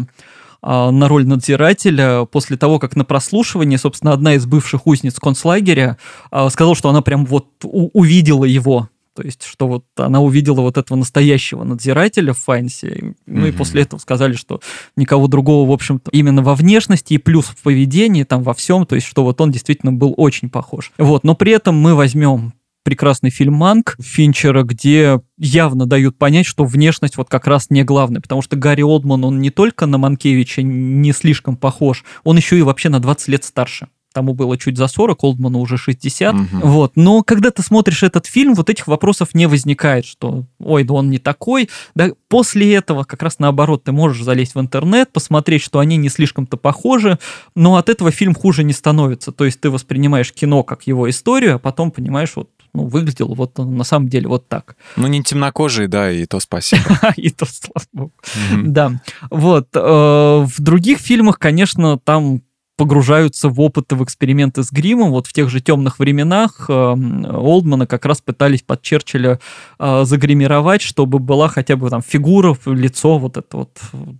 э, 0.62 0.90
на 0.90 1.08
роль 1.08 1.26
надзирателя 1.26 2.24
после 2.24 2.56
того, 2.56 2.78
как 2.78 2.96
на 2.96 3.04
прослушивании, 3.04 3.76
собственно, 3.76 4.12
одна 4.12 4.34
из 4.34 4.46
бывших 4.46 4.86
узниц 4.86 5.18
концлагеря 5.18 5.98
сказала, 6.50 6.74
что 6.74 6.88
она 6.88 7.02
прям 7.02 7.26
вот 7.26 7.48
увидела 7.62 8.44
его 8.44 8.88
то 9.14 9.22
есть, 9.22 9.42
что 9.42 9.68
вот 9.68 9.84
она 9.96 10.20
увидела 10.20 10.62
вот 10.62 10.78
этого 10.78 10.96
настоящего 10.96 11.64
надзирателя 11.64 12.32
в 12.32 12.38
Файнсе, 12.38 13.14
ну 13.26 13.44
mm-hmm. 13.44 13.48
и 13.48 13.52
после 13.52 13.82
этого 13.82 14.00
сказали, 14.00 14.34
что 14.34 14.60
никого 14.96 15.26
другого, 15.26 15.68
в 15.68 15.72
общем-то, 15.72 16.10
именно 16.12 16.42
во 16.42 16.54
внешности 16.54 17.14
и 17.14 17.18
плюс 17.18 17.46
в 17.46 17.62
поведении, 17.62 18.24
там 18.24 18.42
во 18.42 18.54
всем, 18.54 18.86
то 18.86 18.94
есть, 18.94 19.06
что 19.06 19.22
вот 19.22 19.40
он 19.40 19.50
действительно 19.50 19.92
был 19.92 20.14
очень 20.16 20.48
похож. 20.48 20.92
Вот, 20.96 21.24
но 21.24 21.34
при 21.34 21.52
этом 21.52 21.76
мы 21.76 21.94
возьмем 21.94 22.54
прекрасный 22.82 23.30
фильм 23.30 23.54
«Манк» 23.54 23.96
Финчера, 24.00 24.62
где 24.62 25.20
явно 25.38 25.86
дают 25.86 26.18
понять, 26.18 26.46
что 26.46 26.64
внешность 26.64 27.16
вот 27.16 27.28
как 27.28 27.46
раз 27.46 27.70
не 27.70 27.84
главная, 27.84 28.20
потому 28.20 28.42
что 28.42 28.56
Гарри 28.56 28.82
Олдман, 28.82 29.24
он 29.24 29.40
не 29.40 29.50
только 29.50 29.86
на 29.86 29.98
Манкевича 29.98 30.62
не 30.62 31.12
слишком 31.12 31.56
похож, 31.56 32.04
он 32.24 32.36
еще 32.36 32.58
и 32.58 32.62
вообще 32.62 32.88
на 32.88 33.00
20 33.00 33.28
лет 33.28 33.44
старше 33.44 33.88
тому 34.12 34.34
было 34.34 34.56
чуть 34.56 34.76
за 34.76 34.86
40, 34.86 35.24
Олдману 35.24 35.58
уже 35.58 35.76
60. 35.76 36.34
Угу. 36.34 36.44
Вот. 36.62 36.92
Но 36.94 37.22
когда 37.22 37.50
ты 37.50 37.62
смотришь 37.62 38.02
этот 38.02 38.26
фильм, 38.26 38.54
вот 38.54 38.70
этих 38.70 38.86
вопросов 38.86 39.34
не 39.34 39.46
возникает, 39.46 40.04
что 40.04 40.44
ой, 40.60 40.84
да 40.84 40.94
он 40.94 41.10
не 41.10 41.18
такой. 41.18 41.68
Да, 41.94 42.10
после 42.28 42.74
этого 42.74 43.04
как 43.04 43.22
раз 43.22 43.38
наоборот, 43.38 43.84
ты 43.84 43.92
можешь 43.92 44.22
залезть 44.22 44.54
в 44.54 44.60
интернет, 44.60 45.12
посмотреть, 45.12 45.62
что 45.62 45.78
они 45.78 45.96
не 45.96 46.08
слишком-то 46.08 46.56
похожи, 46.56 47.18
но 47.54 47.76
от 47.76 47.88
этого 47.88 48.10
фильм 48.10 48.34
хуже 48.34 48.64
не 48.64 48.72
становится. 48.72 49.32
То 49.32 49.44
есть 49.44 49.60
ты 49.60 49.70
воспринимаешь 49.70 50.32
кино 50.32 50.62
как 50.62 50.86
его 50.86 51.08
историю, 51.10 51.56
а 51.56 51.58
потом 51.58 51.90
понимаешь, 51.90 52.32
вот 52.36 52.50
ну, 52.74 52.86
выглядел 52.86 53.34
вот 53.34 53.58
на 53.58 53.84
самом 53.84 54.08
деле 54.08 54.28
вот 54.28 54.48
так. 54.48 54.76
Ну, 54.96 55.06
не 55.06 55.22
темнокожий, 55.22 55.88
да, 55.88 56.10
и 56.10 56.24
то 56.26 56.40
спасибо. 56.40 56.82
И 57.16 57.30
то, 57.30 57.46
слава 57.46 57.86
богу. 57.92 58.12
Да. 58.64 59.00
Вот. 59.30 59.68
Э, 59.74 60.46
в 60.46 60.60
других 60.60 60.98
фильмах, 60.98 61.38
конечно, 61.38 61.98
там 61.98 62.42
погружаются 62.82 63.48
в 63.48 63.60
опыты, 63.60 63.94
в 63.94 64.02
эксперименты 64.02 64.64
с 64.64 64.72
гримом. 64.72 65.12
Вот 65.12 65.28
в 65.28 65.32
тех 65.32 65.48
же 65.48 65.60
темных 65.60 66.00
временах 66.00 66.64
э, 66.68 66.72
Олдмана 66.72 67.86
как 67.86 68.04
раз 68.06 68.20
пытались 68.20 68.62
под 68.62 68.82
Черчилля 68.82 69.38
э, 69.78 70.02
загримировать, 70.04 70.82
чтобы 70.82 71.20
была 71.20 71.46
хотя 71.46 71.76
бы 71.76 71.88
там 71.90 72.02
фигура, 72.02 72.56
лицо, 72.66 73.18
вот 73.18 73.36
это 73.36 73.56
вот 73.56 73.70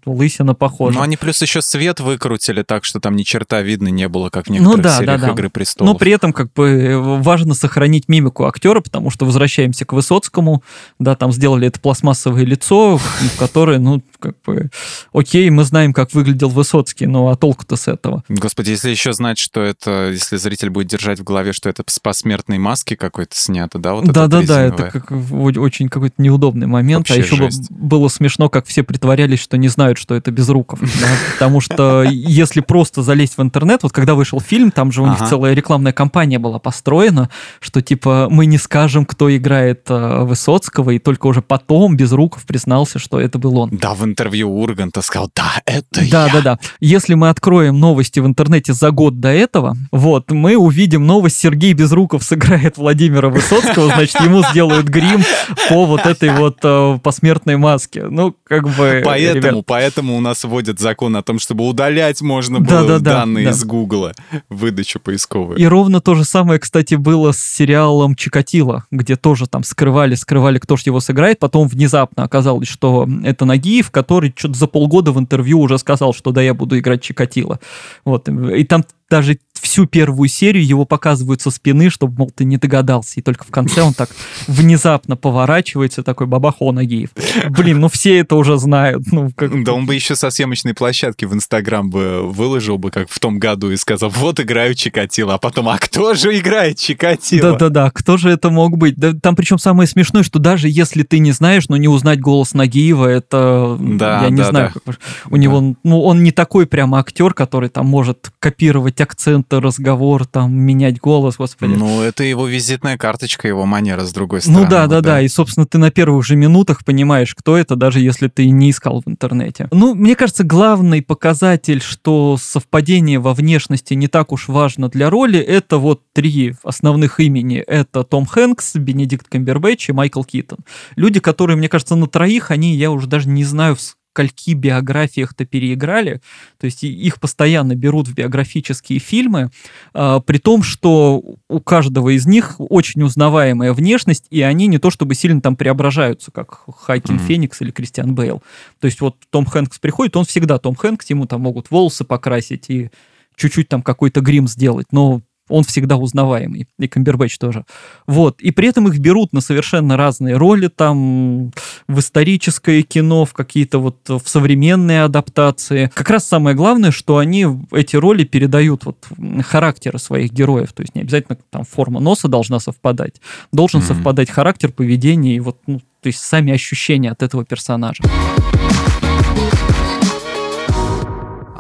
лысина 0.06 0.54
похожа. 0.54 0.98
Ну, 0.98 1.02
они 1.02 1.16
плюс 1.16 1.42
еще 1.42 1.60
свет 1.60 1.98
выкрутили 1.98 2.62
так, 2.62 2.84
что 2.84 3.00
там 3.00 3.16
ни 3.16 3.24
черта 3.24 3.62
видно 3.62 3.88
не 3.88 4.06
было, 4.06 4.30
как 4.30 4.46
в 4.46 4.50
некоторых 4.50 4.76
ну, 4.76 4.82
да, 4.84 4.98
сериях 4.98 5.20
да, 5.20 5.26
да. 5.26 5.32
«Игры 5.32 5.50
престолов». 5.50 5.92
Но 5.92 5.98
при 5.98 6.12
этом 6.12 6.32
как 6.32 6.52
бы 6.52 7.00
важно 7.20 7.54
сохранить 7.54 8.08
мимику 8.08 8.46
актера, 8.46 8.80
потому 8.80 9.10
что 9.10 9.26
возвращаемся 9.26 9.84
к 9.84 9.92
Высоцкому, 9.92 10.62
да, 11.00 11.16
там 11.16 11.32
сделали 11.32 11.66
это 11.66 11.80
пластмассовое 11.80 12.44
лицо, 12.44 12.98
в 12.98 13.38
которое, 13.40 13.80
ну, 13.80 14.02
как 14.22 14.36
бы, 14.46 14.70
окей, 15.12 15.50
мы 15.50 15.64
знаем, 15.64 15.92
как 15.92 16.14
выглядел 16.14 16.48
Высоцкий, 16.48 17.06
но 17.06 17.28
а 17.28 17.36
толку-то 17.36 17.76
с 17.76 17.88
этого? 17.88 18.22
Господи, 18.28 18.70
если 18.70 18.90
еще 18.90 19.12
знать, 19.12 19.38
что 19.38 19.60
это, 19.60 20.10
если 20.10 20.36
зритель 20.36 20.70
будет 20.70 20.86
держать 20.86 21.18
в 21.18 21.24
голове, 21.24 21.52
что 21.52 21.68
это 21.68 21.82
с 21.86 21.98
посмертной 21.98 22.58
маски 22.58 22.94
какой-то 22.94 23.36
снято, 23.36 23.78
да, 23.78 23.94
вот 23.94 24.04
Да, 24.04 24.28
да, 24.28 24.42
да, 24.42 24.62
это 24.62 24.90
как, 24.90 25.10
очень 25.10 25.88
какой-то 25.88 26.22
неудобный 26.22 26.68
момент. 26.68 27.10
А 27.10 27.14
Вообще 27.14 27.14
а 27.14 27.24
еще 27.24 27.36
жесть. 27.36 27.70
было 27.70 28.08
смешно, 28.08 28.48
как 28.48 28.66
все 28.66 28.82
притворялись, 28.82 29.40
что 29.40 29.56
не 29.56 29.68
знают, 29.68 29.98
что 29.98 30.14
это 30.14 30.30
Безруков. 30.30 30.80
Да? 30.80 31.08
Потому 31.32 31.60
что 31.60 32.04
если 32.04 32.60
просто 32.60 33.02
залезть 33.02 33.36
в 33.36 33.42
интернет, 33.42 33.82
вот 33.82 33.92
когда 33.92 34.14
вышел 34.14 34.40
фильм, 34.40 34.70
там 34.70 34.92
же 34.92 35.02
у 35.02 35.06
них 35.06 35.18
целая 35.28 35.54
рекламная 35.54 35.92
кампания 35.92 36.38
была 36.38 36.58
построена, 36.58 37.28
что 37.60 37.82
типа 37.82 38.28
мы 38.30 38.46
не 38.46 38.58
скажем, 38.58 39.04
кто 39.04 39.34
играет 39.34 39.82
э, 39.88 40.24
Высоцкого, 40.24 40.90
и 40.90 40.98
только 40.98 41.26
уже 41.26 41.42
потом 41.42 41.96
Безруков 41.96 42.44
признался, 42.44 42.98
что 42.98 43.18
это 43.18 43.38
был 43.38 43.58
он. 43.58 43.70
Да, 43.72 43.94
в 43.94 44.04
интервью 44.12 44.50
Урганта 44.50 45.02
сказал, 45.02 45.30
да, 45.34 45.60
это 45.66 45.86
да, 45.92 46.02
я. 46.02 46.10
Да, 46.10 46.28
да, 46.32 46.40
да. 46.40 46.58
Если 46.80 47.14
мы 47.14 47.28
откроем 47.28 47.80
новости 47.80 48.20
в 48.20 48.26
интернете 48.26 48.72
за 48.72 48.90
год 48.90 49.20
до 49.20 49.28
этого, 49.28 49.76
вот, 49.90 50.30
мы 50.30 50.56
увидим 50.56 51.06
новость, 51.06 51.38
Сергей 51.38 51.72
Безруков 51.72 52.22
сыграет 52.22 52.76
Владимира 52.76 53.28
Высоцкого, 53.28 53.86
значит, 53.86 54.20
ему 54.20 54.42
сделают 54.50 54.86
грим 54.86 55.22
по 55.68 55.86
вот 55.86 56.06
этой 56.06 56.30
вот 56.30 56.58
э, 56.62 56.98
посмертной 57.02 57.56
маске. 57.56 58.04
Ну, 58.04 58.36
как 58.44 58.68
бы... 58.68 59.02
Поэтому, 59.04 59.52
ребят... 59.52 59.66
поэтому 59.66 60.16
у 60.16 60.20
нас 60.20 60.44
вводят 60.44 60.78
закон 60.78 61.16
о 61.16 61.22
том, 61.22 61.38
чтобы 61.38 61.66
удалять 61.66 62.20
можно 62.20 62.60
было 62.60 62.86
да, 62.86 62.98
да, 62.98 62.98
данные 62.98 63.46
да, 63.46 63.50
из 63.50 63.64
Гугла, 63.64 64.12
выдачу 64.48 65.00
поисковую. 65.00 65.58
И 65.58 65.64
ровно 65.64 66.00
то 66.00 66.14
же 66.14 66.24
самое, 66.24 66.60
кстати, 66.60 66.94
было 66.94 67.32
с 67.32 67.38
сериалом 67.38 68.14
«Чикатило», 68.14 68.84
где 68.90 69.16
тоже 69.16 69.46
там 69.46 69.64
скрывали, 69.64 70.14
скрывали, 70.14 70.58
кто 70.58 70.76
же 70.76 70.82
его 70.86 71.00
сыграет, 71.00 71.38
потом 71.38 71.68
внезапно 71.68 72.24
оказалось, 72.24 72.68
что 72.68 73.08
это 73.24 73.44
Нагиев, 73.44 73.90
который 73.90 74.01
что-то 74.36 74.58
за 74.58 74.66
полгода 74.66 75.12
в 75.12 75.18
интервью 75.18 75.60
уже 75.60 75.78
сказал, 75.78 76.14
что 76.14 76.32
да, 76.32 76.42
я 76.42 76.54
буду 76.54 76.78
играть 76.78 77.02
Чикатило. 77.02 77.60
Вот, 78.04 78.28
и 78.28 78.64
там 78.64 78.84
даже 79.10 79.38
всю 79.62 79.86
первую 79.86 80.28
серию 80.28 80.66
его 80.66 80.84
показывают 80.84 81.40
со 81.40 81.50
спины, 81.50 81.88
чтобы, 81.88 82.14
мол, 82.18 82.30
ты 82.34 82.44
не 82.44 82.56
догадался. 82.56 83.20
И 83.20 83.22
только 83.22 83.44
в 83.44 83.50
конце 83.50 83.82
он 83.82 83.94
так 83.94 84.10
внезапно 84.48 85.16
поворачивается, 85.16 86.02
такой 86.02 86.26
бабахо 86.26 86.72
Нагиев. 86.72 87.10
Блин, 87.48 87.80
ну 87.80 87.88
все 87.88 88.18
это 88.18 88.34
уже 88.36 88.58
знают. 88.58 89.04
Ну, 89.12 89.30
как... 89.34 89.62
Да 89.62 89.72
он 89.72 89.86
бы 89.86 89.94
еще 89.94 90.16
со 90.16 90.30
съемочной 90.30 90.74
площадки 90.74 91.24
в 91.24 91.32
Инстаграм 91.32 91.88
бы 91.88 92.22
выложил 92.28 92.76
бы, 92.76 92.90
как 92.90 93.08
в 93.08 93.18
том 93.20 93.38
году, 93.38 93.70
и 93.70 93.76
сказал, 93.76 94.10
вот 94.10 94.40
играю 94.40 94.74
Чикатило, 94.74 95.34
а 95.34 95.38
потом, 95.38 95.68
а 95.68 95.78
кто 95.78 96.14
же 96.14 96.36
играет 96.36 96.78
Чикатило? 96.78 97.52
Да-да-да, 97.52 97.90
кто 97.90 98.16
же 98.16 98.30
это 98.30 98.50
мог 98.50 98.76
быть? 98.76 98.96
Да, 98.96 99.12
там 99.12 99.36
причем 99.36 99.58
самое 99.58 99.86
смешное, 99.86 100.24
что 100.24 100.40
даже 100.40 100.68
если 100.68 101.04
ты 101.04 101.20
не 101.20 101.30
знаешь, 101.30 101.68
но 101.68 101.76
не 101.76 101.88
узнать 101.88 102.20
голос 102.20 102.52
Нагиева, 102.52 103.06
это, 103.06 103.76
да, 103.80 104.24
я 104.24 104.30
не 104.30 104.38
да, 104.38 104.50
знаю, 104.50 104.72
да. 104.74 104.92
Как... 104.92 105.00
у 105.26 105.30
да. 105.30 105.38
него, 105.38 105.76
ну, 105.84 106.02
он 106.02 106.24
не 106.24 106.32
такой 106.32 106.66
прямо 106.66 106.98
актер, 106.98 107.32
который 107.32 107.68
там 107.68 107.86
может 107.86 108.32
копировать 108.40 109.00
акцент, 109.00 109.51
разговор, 109.60 110.26
там, 110.26 110.54
менять 110.54 110.98
голос, 110.98 111.36
господи. 111.36 111.74
Ну, 111.74 112.02
это 112.02 112.24
его 112.24 112.46
визитная 112.46 112.96
карточка, 112.96 113.48
его 113.48 113.66
манера, 113.66 114.04
с 114.04 114.12
другой 114.12 114.40
стороны. 114.40 114.64
Ну 114.64 114.70
да, 114.70 114.86
да, 114.86 115.00
да, 115.00 115.20
и, 115.20 115.28
собственно, 115.28 115.66
ты 115.66 115.78
на 115.78 115.90
первых 115.90 116.24
же 116.24 116.36
минутах 116.36 116.84
понимаешь, 116.84 117.34
кто 117.34 117.56
это, 117.56 117.76
даже 117.76 118.00
если 118.00 118.28
ты 118.28 118.48
не 118.50 118.70
искал 118.70 119.02
в 119.04 119.08
интернете. 119.08 119.68
Ну, 119.72 119.94
мне 119.94 120.16
кажется, 120.16 120.44
главный 120.44 121.02
показатель, 121.02 121.80
что 121.80 122.36
совпадение 122.40 123.18
во 123.18 123.34
внешности 123.34 123.94
не 123.94 124.08
так 124.08 124.32
уж 124.32 124.48
важно 124.48 124.88
для 124.88 125.10
роли, 125.10 125.38
это 125.38 125.78
вот 125.78 126.02
три 126.12 126.54
основных 126.62 127.20
имени. 127.20 127.58
Это 127.58 128.04
Том 128.04 128.26
Хэнкс, 128.26 128.76
Бенедикт 128.76 129.28
Камбербэтч 129.28 129.90
и 129.90 129.92
Майкл 129.92 130.22
Китон. 130.22 130.58
Люди, 130.96 131.20
которые, 131.20 131.56
мне 131.56 131.68
кажется, 131.68 131.96
на 131.96 132.06
троих, 132.06 132.50
они, 132.50 132.74
я 132.74 132.90
уже 132.90 133.06
даже 133.06 133.28
не 133.28 133.44
знаю, 133.44 133.76
скольки 134.12 134.52
биографиях-то 134.52 135.46
переиграли, 135.46 136.20
то 136.60 136.66
есть 136.66 136.84
их 136.84 137.18
постоянно 137.18 137.74
берут 137.74 138.08
в 138.08 138.14
биографические 138.14 138.98
фильмы, 138.98 139.50
э, 139.94 140.20
при 140.26 140.38
том, 140.38 140.62
что 140.62 141.22
у 141.48 141.60
каждого 141.60 142.14
из 142.14 142.26
них 142.26 142.56
очень 142.58 143.02
узнаваемая 143.02 143.72
внешность, 143.72 144.26
и 144.30 144.42
они 144.42 144.66
не 144.66 144.78
то 144.78 144.90
чтобы 144.90 145.14
сильно 145.14 145.40
там 145.40 145.56
преображаются, 145.56 146.30
как 146.30 146.64
Хайкин 146.66 147.16
mm-hmm. 147.16 147.26
Феникс 147.26 147.62
или 147.62 147.70
Кристиан 147.70 148.14
Бейл. 148.14 148.42
То 148.80 148.86
есть 148.86 149.00
вот 149.00 149.16
Том 149.30 149.46
Хэнкс 149.46 149.78
приходит, 149.78 150.16
он 150.16 150.26
всегда 150.26 150.58
Том 150.58 150.74
Хэнкс, 150.74 151.08
ему 151.08 151.26
там 151.26 151.40
могут 151.40 151.70
волосы 151.70 152.04
покрасить 152.04 152.68
и 152.68 152.90
чуть-чуть 153.36 153.68
там 153.68 153.82
какой-то 153.82 154.20
грим 154.20 154.46
сделать, 154.46 154.88
но 154.92 155.22
он 155.48 155.64
всегда 155.64 155.96
узнаваемый, 155.96 156.68
и 156.78 156.88
Камбербэтч 156.88 157.38
тоже. 157.38 157.64
Вот, 158.06 158.40
и 158.40 158.50
при 158.50 158.68
этом 158.68 158.88
их 158.88 158.98
берут 158.98 159.32
на 159.32 159.40
совершенно 159.40 159.96
разные 159.96 160.36
роли, 160.36 160.68
там, 160.68 161.52
в 161.88 161.98
историческое 161.98 162.82
кино, 162.82 163.24
в 163.24 163.32
какие-то 163.32 163.78
вот, 163.78 164.08
в 164.08 164.22
современные 164.24 165.02
адаптации. 165.02 165.90
Как 165.94 166.10
раз 166.10 166.26
самое 166.26 166.56
главное, 166.56 166.90
что 166.90 167.18
они 167.18 167.46
эти 167.72 167.96
роли 167.96 168.24
передают 168.24 168.84
вот 168.84 169.06
характеры 169.42 169.98
своих 169.98 170.32
героев, 170.32 170.72
то 170.72 170.82
есть 170.82 170.94
не 170.94 171.02
обязательно 171.02 171.38
там 171.50 171.64
форма 171.64 172.00
носа 172.00 172.28
должна 172.28 172.60
совпадать, 172.60 173.20
должен 173.52 173.80
mm-hmm. 173.80 173.86
совпадать 173.86 174.30
характер, 174.30 174.70
поведение 174.72 175.36
и 175.36 175.40
вот, 175.40 175.58
ну, 175.66 175.80
то 176.00 176.06
есть 176.06 176.18
сами 176.18 176.52
ощущения 176.52 177.10
от 177.10 177.22
этого 177.22 177.44
персонажа. 177.44 178.02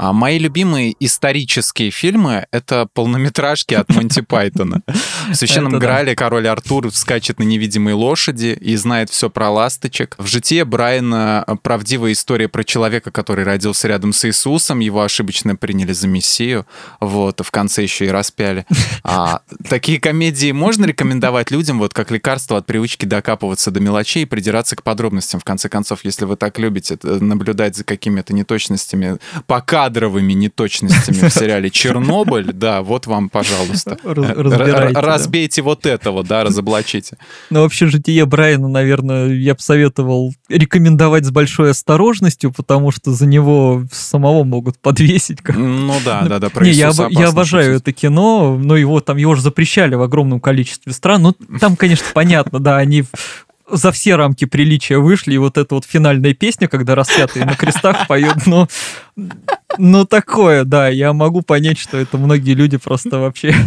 А 0.02 0.12
мои 0.12 0.36
любимые 0.36 0.96
исторические 0.98 1.92
фильмы— 1.92 2.46
это 2.50 2.88
полнометражки 2.92 3.74
от 3.74 3.88
Монти 3.90 4.20
Пайтона. 4.28 4.82
В 5.28 5.34
«Священном 5.36 5.78
Грале» 5.78 6.16
король 6.16 6.48
Артур 6.48 6.92
скачет 6.92 7.38
на 7.38 7.44
невидимой 7.44 7.92
лошади 7.92 8.58
и 8.60 8.74
знает 8.74 9.10
все 9.10 9.30
про 9.30 9.48
ласточек. 9.48 10.16
В 10.18 10.26
«Житие 10.26 10.64
Брайана» 10.64 11.46
правдивая 11.62 12.10
история 12.10 12.48
про 12.48 12.64
человека, 12.64 13.12
который 13.12 13.44
родился 13.44 13.86
рядом 13.86 14.12
с 14.12 14.24
Иисусом, 14.24 14.80
его 14.80 15.02
ошибочно 15.02 15.54
приняли 15.54 15.92
за 15.92 16.08
Мессию, 16.08 16.66
вот, 16.98 17.40
в 17.40 17.52
конце 17.52 17.84
еще 17.84 18.06
и 18.06 18.10
распяли. 18.10 18.66
А, 19.04 19.40
такие 19.68 19.98
комедии 20.00 20.52
можно 20.52 20.84
рекомендовать 20.84 21.50
людям, 21.50 21.80
вот 21.80 21.92
как 21.92 22.10
лекарство 22.12 22.56
от 22.56 22.66
привычки 22.66 23.04
докапываться 23.04 23.70
до 23.70 23.80
мелочей 23.80 24.22
и 24.22 24.26
придираться 24.26 24.76
к 24.76 24.82
подробностям. 24.82 25.40
В 25.40 25.44
конце 25.44 25.68
концов, 25.68 26.04
если 26.04 26.24
вы 26.24 26.36
так 26.36 26.58
любите 26.58 26.96
наблюдать 27.02 27.76
за 27.76 27.84
какими-то 27.84 28.32
неточностями, 28.32 29.18
пока 29.46 29.90
кадровыми 29.92 30.32
неточностями 30.32 31.28
в 31.28 31.32
сериале 31.32 31.70
«Чернобыль», 31.70 32.52
да, 32.52 32.82
вот 32.82 33.06
вам, 33.06 33.28
пожалуйста. 33.28 33.98
Разбейте 34.02 35.62
вот 35.62 35.86
этого, 35.86 36.24
да, 36.24 36.44
разоблачите. 36.44 37.18
Ну, 37.50 37.60
вообще, 37.60 37.86
«Житие 37.86 38.24
Брайана», 38.24 38.68
наверное, 38.68 39.28
я 39.28 39.54
бы 39.54 39.60
советовал 39.60 40.32
рекомендовать 40.48 41.26
с 41.26 41.30
большой 41.30 41.70
осторожностью, 41.70 42.52
потому 42.52 42.90
что 42.90 43.12
за 43.12 43.26
него 43.26 43.84
самого 43.92 44.44
могут 44.44 44.78
подвесить. 44.78 45.38
Ну 45.48 45.94
да, 46.04 46.22
да, 46.22 46.38
да. 46.38 46.50
Не, 46.60 46.70
я, 46.70 46.90
я 47.10 47.28
обожаю 47.28 47.76
это 47.76 47.92
кино, 47.92 48.56
но 48.56 48.76
его 48.76 49.00
там 49.00 49.18
его 49.18 49.34
же 49.34 49.42
запрещали 49.42 49.94
в 49.94 50.02
огромном 50.02 50.40
количестве 50.40 50.92
стран. 50.92 51.22
Ну, 51.22 51.32
там, 51.60 51.76
конечно, 51.76 52.06
понятно, 52.14 52.60
да, 52.60 52.78
они 52.78 53.04
за 53.72 53.90
все 53.90 54.16
рамки 54.16 54.44
приличия 54.44 54.98
вышли, 54.98 55.34
и 55.34 55.38
вот 55.38 55.56
эта 55.56 55.74
вот 55.74 55.84
финальная 55.84 56.34
песня, 56.34 56.68
когда 56.68 56.94
распятые 56.94 57.46
на 57.46 57.54
крестах 57.54 58.06
поют, 58.06 58.46
но 58.46 58.68
Ну, 59.78 60.04
такое, 60.04 60.64
да. 60.64 60.88
Я 60.88 61.12
могу 61.12 61.42
понять, 61.42 61.78
что 61.78 61.96
это 61.96 62.18
многие 62.18 62.54
люди 62.54 62.76
просто 62.76 63.18
вообще... 63.18 63.54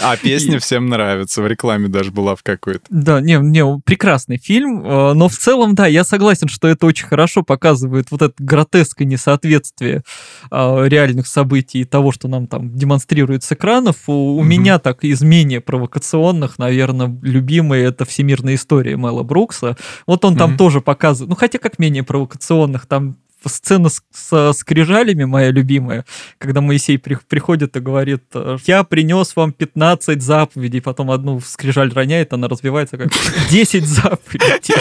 А 0.00 0.16
песня 0.16 0.58
всем 0.60 0.86
нравится. 0.86 1.42
В 1.42 1.46
рекламе 1.46 1.88
даже 1.88 2.10
была 2.10 2.36
в 2.36 2.42
какой-то. 2.42 2.84
Да, 2.90 3.20
не, 3.20 3.36
не, 3.38 3.80
прекрасный 3.80 4.38
фильм. 4.38 4.84
Э, 4.84 5.12
но 5.14 5.28
в 5.28 5.36
целом, 5.36 5.74
да, 5.74 5.86
я 5.86 6.04
согласен, 6.04 6.48
что 6.48 6.68
это 6.68 6.86
очень 6.86 7.06
хорошо 7.06 7.42
показывает 7.42 8.10
вот 8.10 8.22
это 8.22 8.34
гротеское 8.38 9.06
несоответствие 9.06 10.02
э, 10.50 10.88
реальных 10.88 11.26
событий 11.26 11.80
и 11.80 11.84
того, 11.84 12.12
что 12.12 12.28
нам 12.28 12.46
там 12.46 12.76
демонстрируют 12.76 13.42
с 13.44 13.52
экранов. 13.52 13.96
У, 14.06 14.36
у 14.36 14.42
меня 14.42 14.78
так 14.78 15.04
из 15.04 15.22
менее 15.22 15.60
провокационных, 15.60 16.58
наверное, 16.58 17.18
любимый 17.22 17.82
это 17.82 18.04
«Всемирная 18.04 18.54
история» 18.54 18.96
Мэла 18.96 19.22
Брукса. 19.22 19.76
Вот 20.06 20.24
он 20.24 20.36
там 20.36 20.56
тоже 20.56 20.80
показывает, 20.80 21.30
ну 21.30 21.36
хотя 21.36 21.58
как 21.58 21.78
менее 21.78 22.02
провокационных, 22.02 22.86
там 22.86 23.16
сцена 23.46 23.88
с, 23.88 24.02
со 24.12 24.52
скрижалями, 24.52 25.24
моя 25.24 25.50
любимая, 25.50 26.04
когда 26.38 26.60
Моисей 26.60 26.98
при, 26.98 27.18
приходит 27.28 27.76
и 27.76 27.80
говорит, 27.80 28.24
я 28.66 28.84
принес 28.84 29.36
вам 29.36 29.52
15 29.52 30.22
заповедей, 30.22 30.80
потом 30.80 31.10
одну 31.10 31.40
скрижаль 31.40 31.92
роняет, 31.92 32.32
она 32.32 32.48
разбивается, 32.48 32.96
как 32.98 33.08
10 33.50 33.86
заповедей. 33.86 34.74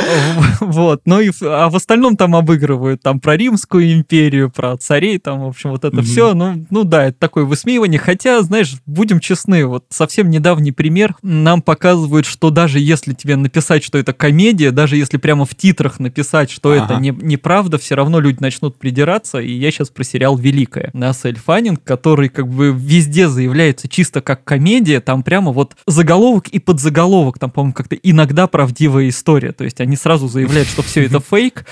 Вот, 0.60 1.02
ну 1.04 1.20
и 1.20 1.30
а 1.42 1.70
в 1.70 1.76
остальном 1.76 2.16
там 2.16 2.36
обыгрывают 2.36 3.02
там 3.02 3.20
про 3.20 3.36
Римскую 3.36 3.92
империю, 3.92 4.50
про 4.50 4.76
царей, 4.76 5.18
там, 5.18 5.40
в 5.40 5.48
общем, 5.48 5.70
вот 5.70 5.84
это 5.84 5.96
mm-hmm. 5.96 6.02
все. 6.02 6.34
Ну, 6.34 6.66
ну 6.70 6.84
да, 6.84 7.06
это 7.06 7.18
такое 7.18 7.44
высмеивание. 7.44 7.98
Хотя, 7.98 8.42
знаешь, 8.42 8.74
будем 8.86 9.20
честны, 9.20 9.64
вот 9.66 9.84
совсем 9.90 10.30
недавний 10.30 10.72
пример 10.72 11.14
нам 11.22 11.62
показывает, 11.62 12.26
что 12.26 12.50
даже 12.50 12.78
если 12.78 13.14
тебе 13.14 13.36
написать, 13.36 13.84
что 13.84 13.98
это 13.98 14.12
комедия, 14.12 14.70
даже 14.70 14.96
если 14.96 15.16
прямо 15.16 15.44
в 15.44 15.54
титрах 15.54 15.98
написать, 15.98 16.50
что 16.50 16.72
ага. 16.72 16.84
это 16.84 16.94
не, 16.96 17.10
неправда, 17.10 17.78
все 17.78 17.94
равно 17.94 18.20
люди 18.20 18.38
начнут 18.40 18.78
придираться. 18.78 19.38
И 19.38 19.52
я 19.52 19.70
сейчас 19.70 19.88
про 19.88 20.04
сериал 20.04 20.36
«Великая» 20.36 20.90
на 20.92 21.12
Фаннинг, 21.12 21.82
который 21.82 22.28
как 22.28 22.48
бы 22.48 22.72
везде 22.72 23.28
заявляется 23.28 23.88
чисто 23.88 24.20
как 24.20 24.44
комедия, 24.44 25.00
там 25.00 25.22
прямо 25.22 25.52
вот 25.52 25.76
заголовок 25.86 26.48
и 26.48 26.58
подзаголовок, 26.58 27.38
там, 27.38 27.50
по-моему, 27.50 27.74
как-то 27.74 27.96
иногда 27.96 28.46
правдивая 28.46 29.08
история. 29.08 29.52
То 29.52 29.64
есть 29.64 29.80
они 29.80 29.89
сразу 29.96 30.28
заявляют, 30.28 30.68
что 30.68 30.82
все 30.82 31.04
это 31.04 31.20
фейк, 31.20 31.64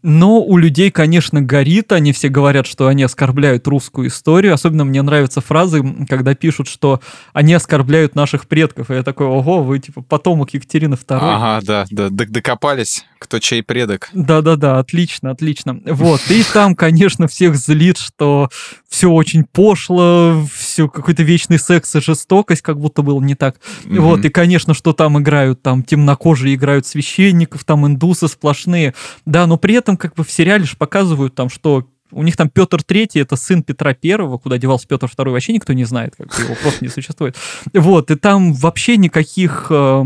но 0.00 0.40
у 0.40 0.56
людей, 0.56 0.90
конечно, 0.90 1.42
горит, 1.42 1.92
они 1.92 2.12
все 2.12 2.28
говорят, 2.28 2.66
что 2.66 2.86
они 2.86 3.02
оскорбляют 3.02 3.66
русскую 3.68 4.08
историю. 4.08 4.54
Особенно 4.54 4.84
мне 4.84 5.02
нравятся 5.02 5.40
фразы, 5.40 5.82
когда 6.08 6.34
пишут, 6.34 6.68
что 6.68 7.00
они 7.32 7.52
оскорбляют 7.52 8.14
наших 8.14 8.48
предков. 8.48 8.90
И 8.90 8.94
я 8.94 9.02
такой, 9.02 9.26
ого, 9.26 9.62
вы 9.62 9.78
типа 9.78 10.00
потомок 10.02 10.54
Екатерины 10.54 10.94
II. 10.94 11.18
Ага, 11.20 11.66
да, 11.66 11.84
да, 11.90 12.08
докопались, 12.10 13.04
кто 13.18 13.38
чей 13.38 13.62
предок. 13.62 14.08
Да-да-да, 14.14 14.78
отлично, 14.78 15.30
отлично. 15.30 15.78
Вот, 15.84 16.22
и 16.30 16.42
там, 16.52 16.74
конечно, 16.74 17.28
всех 17.28 17.56
злит, 17.56 17.98
что 17.98 18.48
все 18.88 19.10
очень 19.10 19.44
пошло, 19.44 20.46
все 20.54 20.71
какой-то 20.76 21.22
вечный 21.22 21.58
секс 21.58 21.94
и 21.94 22.00
жестокость, 22.00 22.62
как 22.62 22.78
будто 22.78 23.02
было 23.02 23.20
не 23.20 23.34
так. 23.34 23.56
Mm-hmm. 23.84 24.00
Вот, 24.00 24.24
и, 24.24 24.28
конечно, 24.28 24.74
что 24.74 24.92
там 24.92 25.18
играют, 25.20 25.62
там 25.62 25.82
темнокожие 25.82 26.54
играют 26.54 26.86
священников, 26.86 27.64
там 27.64 27.86
индусы 27.86 28.28
сплошные. 28.28 28.94
Да, 29.26 29.46
но 29.46 29.56
при 29.56 29.74
этом 29.74 29.96
как 29.96 30.14
бы 30.14 30.24
в 30.24 30.30
сериале 30.30 30.64
же 30.64 30.76
показывают 30.76 31.34
там, 31.34 31.48
что 31.48 31.86
у 32.12 32.22
них 32.22 32.36
там 32.36 32.48
Петр 32.48 32.82
Третий, 32.82 33.20
это 33.20 33.36
сын 33.36 33.62
Петра 33.62 33.94
Первого, 33.94 34.38
куда 34.38 34.58
девался 34.58 34.86
Петр 34.86 35.08
Второй, 35.08 35.32
вообще 35.32 35.52
никто 35.52 35.72
не 35.72 35.84
знает, 35.84 36.14
как 36.16 36.38
его 36.38 36.54
просто 36.62 36.84
не 36.84 36.90
существует. 36.90 37.36
Вот, 37.72 38.10
и 38.10 38.16
там 38.16 38.52
вообще 38.52 38.96
никаких 38.96 39.66
э, 39.70 40.04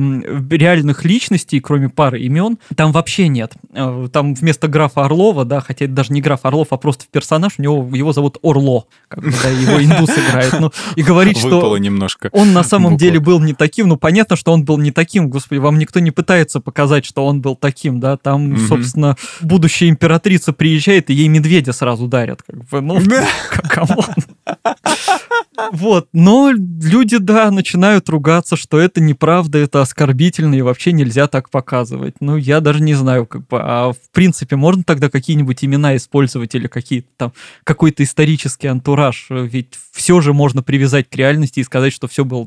реальных 0.50 1.04
личностей, 1.04 1.60
кроме 1.60 1.88
пары 1.88 2.20
имен, 2.20 2.58
там 2.74 2.92
вообще 2.92 3.28
нет. 3.28 3.54
Э, 3.72 4.08
там 4.12 4.34
вместо 4.34 4.68
графа 4.68 5.04
Орлова, 5.04 5.44
да, 5.44 5.60
хотя 5.60 5.86
это 5.86 5.94
даже 5.94 6.12
не 6.12 6.20
граф 6.20 6.40
Орлов, 6.44 6.68
а 6.70 6.76
просто 6.76 7.04
персонаж, 7.10 7.54
у 7.58 7.62
него 7.62 7.96
его 7.96 8.12
зовут 8.12 8.38
Орло, 8.42 8.86
как 9.08 9.24
бы, 9.24 9.32
да, 9.42 9.48
его 9.48 9.82
индус 9.82 10.10
играет. 10.10 10.54
Ну, 10.58 10.72
и 10.94 11.02
говорит, 11.02 11.36
что 11.36 11.76
немножко 11.78 12.30
он 12.32 12.52
на 12.52 12.62
самом 12.62 12.92
буква. 12.92 13.06
деле 13.06 13.20
был 13.20 13.40
не 13.40 13.54
таким, 13.54 13.88
ну, 13.88 13.96
понятно, 13.96 14.36
что 14.36 14.52
он 14.52 14.64
был 14.64 14.78
не 14.78 14.90
таким, 14.90 15.28
господи, 15.28 15.58
вам 15.58 15.78
никто 15.78 16.00
не 16.00 16.10
пытается 16.10 16.60
показать, 16.60 17.04
что 17.04 17.26
он 17.26 17.40
был 17.40 17.56
таким, 17.56 18.00
да, 18.00 18.16
там, 18.16 18.56
собственно, 18.68 19.16
будущая 19.40 19.88
императрица 19.88 20.52
приезжает, 20.52 21.10
и 21.10 21.14
ей 21.14 21.28
медведя 21.28 21.72
сразу 21.72 21.95
сразу 21.96 22.08
дарят, 22.08 22.42
как 22.42 22.64
бы, 22.64 22.80
ну, 22.80 23.00
come 23.70 23.90
on. 23.90 24.04
Вот, 25.72 26.08
но 26.12 26.52
люди, 26.52 27.16
да, 27.18 27.50
начинают 27.50 28.08
ругаться, 28.08 28.56
что 28.56 28.78
это 28.78 29.00
неправда, 29.00 29.58
это 29.58 29.80
оскорбительно, 29.80 30.54
и 30.54 30.62
вообще 30.62 30.92
нельзя 30.92 31.26
так 31.26 31.50
показывать. 31.50 32.16
Ну, 32.20 32.36
я 32.36 32.60
даже 32.60 32.82
не 32.82 32.94
знаю, 32.94 33.26
как 33.26 33.46
бы, 33.46 33.58
а 33.60 33.92
в 33.92 34.10
принципе, 34.12 34.56
можно 34.56 34.84
тогда 34.84 35.08
какие-нибудь 35.08 35.64
имена 35.64 35.96
использовать 35.96 36.54
или 36.54 36.66
какие-то 36.66 37.08
там, 37.16 37.32
какой-то 37.64 38.02
исторический 38.02 38.68
антураж? 38.68 39.26
Ведь 39.30 39.78
все 39.92 40.20
же 40.20 40.32
можно 40.32 40.62
привязать 40.62 41.08
к 41.08 41.16
реальности 41.16 41.60
и 41.60 41.64
сказать, 41.64 41.92
что 41.92 42.06
все 42.06 42.24
было 42.24 42.46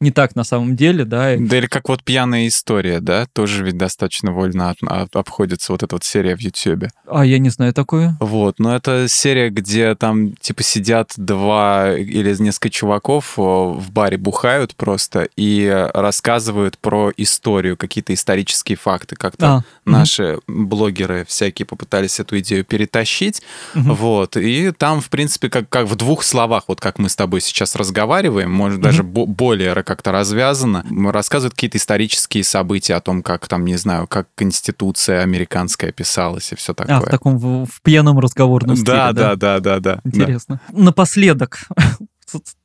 не 0.00 0.10
так 0.10 0.36
на 0.36 0.44
самом 0.44 0.76
деле, 0.76 1.04
да. 1.04 1.36
Да 1.36 1.58
или 1.58 1.66
как 1.66 1.88
вот 1.88 2.04
пьяная 2.04 2.46
история, 2.46 3.00
да, 3.00 3.26
тоже 3.32 3.64
ведь 3.64 3.76
достаточно 3.76 4.32
вольно 4.32 4.74
обходится 5.12 5.72
вот 5.72 5.82
эта 5.82 5.96
вот 5.96 6.04
серия 6.04 6.36
в 6.36 6.40
Ютьюбе. 6.40 6.90
А 7.06 7.24
я 7.24 7.38
не 7.38 7.50
знаю 7.50 7.74
такое. 7.74 8.16
Вот, 8.20 8.58
но 8.58 8.74
это 8.74 9.06
серия, 9.08 9.50
где 9.50 9.94
там 9.94 10.32
типа 10.34 10.62
сидят 10.62 11.12
два 11.26 11.92
или 11.92 12.34
несколько 12.40 12.70
чуваков 12.70 13.36
в 13.36 13.90
баре 13.90 14.16
бухают 14.16 14.74
просто 14.76 15.28
и 15.36 15.88
рассказывают 15.92 16.78
про 16.78 17.12
историю, 17.16 17.76
какие-то 17.76 18.14
исторические 18.14 18.76
факты, 18.76 19.16
как 19.16 19.36
то 19.36 19.46
а, 19.46 19.64
наши 19.86 20.38
блогеры 20.46 21.24
всякие 21.26 21.66
попытались 21.66 22.20
эту 22.20 22.38
идею 22.40 22.64
перетащить, 22.64 23.42
вот, 23.74 24.36
и 24.36 24.72
там, 24.72 25.00
в 25.00 25.08
принципе, 25.08 25.48
как, 25.48 25.68
как 25.68 25.86
в 25.86 25.94
двух 25.96 26.22
словах, 26.22 26.64
вот 26.68 26.80
как 26.80 26.98
мы 26.98 27.08
с 27.08 27.16
тобой 27.16 27.40
сейчас 27.40 27.76
разговариваем, 27.76 28.50
может, 28.50 28.80
даже 28.80 29.02
более 29.02 29.74
как-то 29.82 30.12
развязано, 30.12 30.84
рассказывают 31.12 31.54
какие-то 31.54 31.78
исторические 31.78 32.44
события 32.44 32.94
о 32.94 33.00
том, 33.00 33.22
как 33.22 33.46
там, 33.48 33.64
не 33.64 33.76
знаю, 33.76 34.06
как 34.06 34.28
Конституция 34.34 35.22
американская 35.22 35.92
писалась 35.92 36.52
и 36.52 36.56
все 36.56 36.74
такое. 36.74 36.96
А, 36.96 37.00
в 37.00 37.04
таком 37.06 37.38
в, 37.38 37.66
в 37.66 37.82
пьяном 37.82 38.18
разговорном 38.18 38.76
стиле, 38.76 38.92
да? 38.92 39.12
Да, 39.12 39.36
да, 39.36 39.60
да, 39.60 39.80
да. 39.80 40.00
Интересно. 40.04 40.60
Да. 40.68 40.82
Напоследок, 40.82 41.60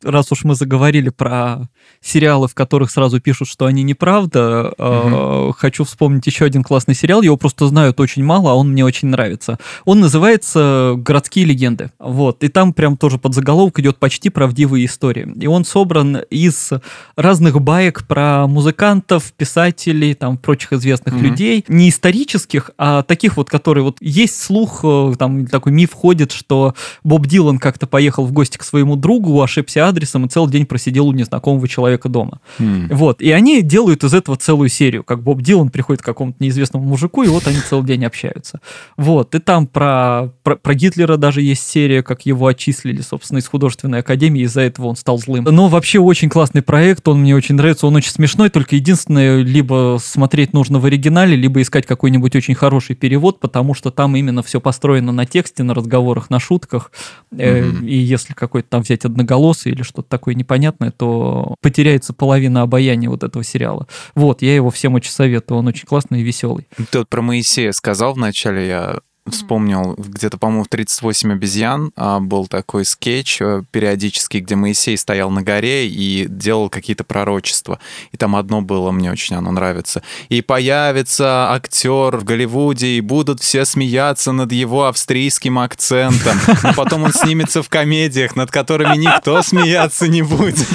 раз 0.03 0.31
уж 0.31 0.43
мы 0.43 0.55
заговорили 0.55 1.09
про 1.09 1.69
сериалы, 2.01 2.47
в 2.47 2.55
которых 2.55 2.91
сразу 2.91 3.19
пишут, 3.19 3.47
что 3.47 3.65
они 3.65 3.83
неправда, 3.83 4.73
угу. 4.77 5.49
э, 5.49 5.51
хочу 5.57 5.83
вспомнить 5.83 6.25
еще 6.25 6.45
один 6.45 6.63
классный 6.63 6.95
сериал. 6.95 7.21
Его 7.21 7.37
просто 7.37 7.67
знают 7.67 7.99
очень 7.99 8.23
мало, 8.23 8.51
а 8.51 8.55
он 8.55 8.71
мне 8.71 8.83
очень 8.83 9.09
нравится. 9.09 9.59
Он 9.85 9.99
называется 9.99 10.95
«Городские 10.97 11.45
легенды». 11.45 11.91
Вот. 11.99 12.43
И 12.43 12.47
там 12.47 12.73
прям 12.73 12.97
тоже 12.97 13.17
под 13.17 13.35
заголовок 13.35 13.79
идет 13.79 13.97
почти 13.97 14.29
правдивые 14.29 14.85
истории. 14.85 15.31
И 15.39 15.47
он 15.47 15.65
собран 15.65 16.17
из 16.29 16.71
разных 17.15 17.61
баек 17.61 18.07
про 18.07 18.47
музыкантов, 18.47 19.31
писателей, 19.33 20.15
там, 20.15 20.37
прочих 20.37 20.73
известных 20.73 21.15
угу. 21.15 21.23
людей. 21.23 21.65
Не 21.67 21.89
исторических, 21.89 22.71
а 22.77 23.03
таких 23.03 23.37
вот, 23.37 23.49
которые 23.49 23.83
вот 23.83 23.97
есть 23.99 24.41
слух, 24.41 24.81
э, 24.83 25.13
там 25.19 25.45
такой 25.47 25.71
миф 25.71 25.93
ходит, 25.93 26.31
что 26.31 26.73
Боб 27.03 27.27
Дилан 27.27 27.59
как-то 27.59 27.85
поехал 27.85 28.25
в 28.25 28.31
гости 28.31 28.57
к 28.57 28.63
своему 28.63 28.95
другу, 28.95 29.33
ошибся 29.51 29.87
адресом 29.87 30.25
и 30.25 30.29
целый 30.29 30.51
день 30.51 30.65
просидел 30.65 31.07
у 31.07 31.11
незнакомого 31.11 31.67
человека 31.67 32.09
дома. 32.09 32.39
Mm. 32.59 32.93
Вот. 32.93 33.21
И 33.21 33.31
они 33.31 33.61
делают 33.61 34.03
из 34.03 34.13
этого 34.13 34.37
целую 34.37 34.69
серию. 34.69 35.03
Как 35.03 35.21
Боб 35.21 35.41
Дилан 35.41 35.69
приходит 35.69 36.01
к 36.01 36.05
какому-то 36.05 36.41
неизвестному 36.43 36.85
мужику, 36.85 37.23
и 37.23 37.27
вот 37.27 37.47
они 37.47 37.57
целый 37.59 37.85
день 37.85 38.05
общаются. 38.05 38.61
Вот. 38.97 39.35
И 39.35 39.39
там 39.39 39.67
про, 39.67 40.31
про, 40.43 40.55
про 40.55 40.73
Гитлера 40.73 41.17
даже 41.17 41.41
есть 41.41 41.67
серия, 41.67 42.01
как 42.01 42.25
его 42.25 42.47
отчислили, 42.47 43.01
собственно, 43.01 43.39
из 43.39 43.47
художественной 43.47 43.99
академии, 43.99 44.43
из-за 44.43 44.61
этого 44.61 44.87
он 44.87 44.95
стал 44.95 45.17
злым. 45.19 45.43
Но 45.43 45.67
вообще 45.67 45.99
очень 45.99 46.29
классный 46.29 46.61
проект, 46.61 47.07
он 47.07 47.21
мне 47.21 47.35
очень 47.35 47.55
нравится, 47.55 47.87
он 47.87 47.95
очень 47.95 48.11
смешной, 48.11 48.49
только 48.49 48.75
единственное, 48.75 49.41
либо 49.41 49.97
смотреть 50.01 50.53
нужно 50.53 50.79
в 50.79 50.85
оригинале, 50.85 51.35
либо 51.35 51.61
искать 51.61 51.85
какой-нибудь 51.85 52.35
очень 52.35 52.55
хороший 52.55 52.95
перевод, 52.95 53.39
потому 53.39 53.73
что 53.73 53.91
там 53.91 54.15
именно 54.15 54.41
все 54.43 54.61
построено 54.61 55.11
на 55.11 55.25
тексте, 55.25 55.63
на 55.63 55.73
разговорах, 55.73 56.29
на 56.29 56.39
шутках. 56.39 56.91
Mm-hmm. 57.33 57.85
И 57.85 57.97
если 57.97 58.33
какой-то 58.33 58.69
там 58.69 58.81
взять 58.81 59.05
одноголосый 59.05 59.40
голоса 59.41 59.69
или 59.69 59.81
что-то 59.81 60.07
такое 60.07 60.35
непонятное, 60.35 60.91
то 60.91 61.55
потеряется 61.61 62.13
половина 62.13 62.61
обаяния 62.61 63.09
вот 63.09 63.23
этого 63.23 63.43
сериала. 63.43 63.87
Вот, 64.15 64.41
я 64.41 64.55
его 64.55 64.69
всем 64.69 64.93
очень 64.93 65.11
советую, 65.11 65.57
он 65.59 65.67
очень 65.67 65.87
классный 65.87 66.21
и 66.21 66.23
веселый. 66.23 66.67
Ты 66.91 66.99
вот 66.99 67.09
про 67.09 67.21
Моисея 67.21 67.71
сказал 67.71 68.13
вначале, 68.13 68.67
я 68.67 68.99
вспомнил, 69.29 69.93
где-то, 69.97 70.37
по-моему, 70.37 70.63
в 70.63 70.67
38 70.67 71.33
обезьян 71.33 71.91
а, 71.95 72.19
был 72.19 72.47
такой 72.47 72.85
скетч 72.85 73.41
э, 73.41 73.63
периодически, 73.71 74.37
где 74.37 74.55
Моисей 74.55 74.97
стоял 74.97 75.29
на 75.29 75.43
горе 75.43 75.87
и 75.87 76.25
делал 76.27 76.69
какие-то 76.69 77.03
пророчества. 77.03 77.79
И 78.11 78.17
там 78.17 78.35
одно 78.35 78.61
было, 78.61 78.91
мне 78.91 79.11
очень 79.11 79.35
оно 79.35 79.51
нравится. 79.51 80.01
И 80.29 80.41
появится 80.41 81.51
актер 81.51 82.17
в 82.17 82.23
Голливуде, 82.23 82.87
и 82.87 83.01
будут 83.01 83.41
все 83.41 83.65
смеяться 83.65 84.31
над 84.31 84.51
его 84.51 84.87
австрийским 84.87 85.59
акцентом. 85.59 86.37
Но 86.63 86.73
потом 86.73 87.03
он 87.03 87.13
снимется 87.13 87.61
в 87.61 87.69
комедиях, 87.69 88.35
над 88.35 88.49
которыми 88.49 88.97
никто 88.97 89.41
смеяться 89.43 90.07
не 90.07 90.23
будет. 90.23 90.67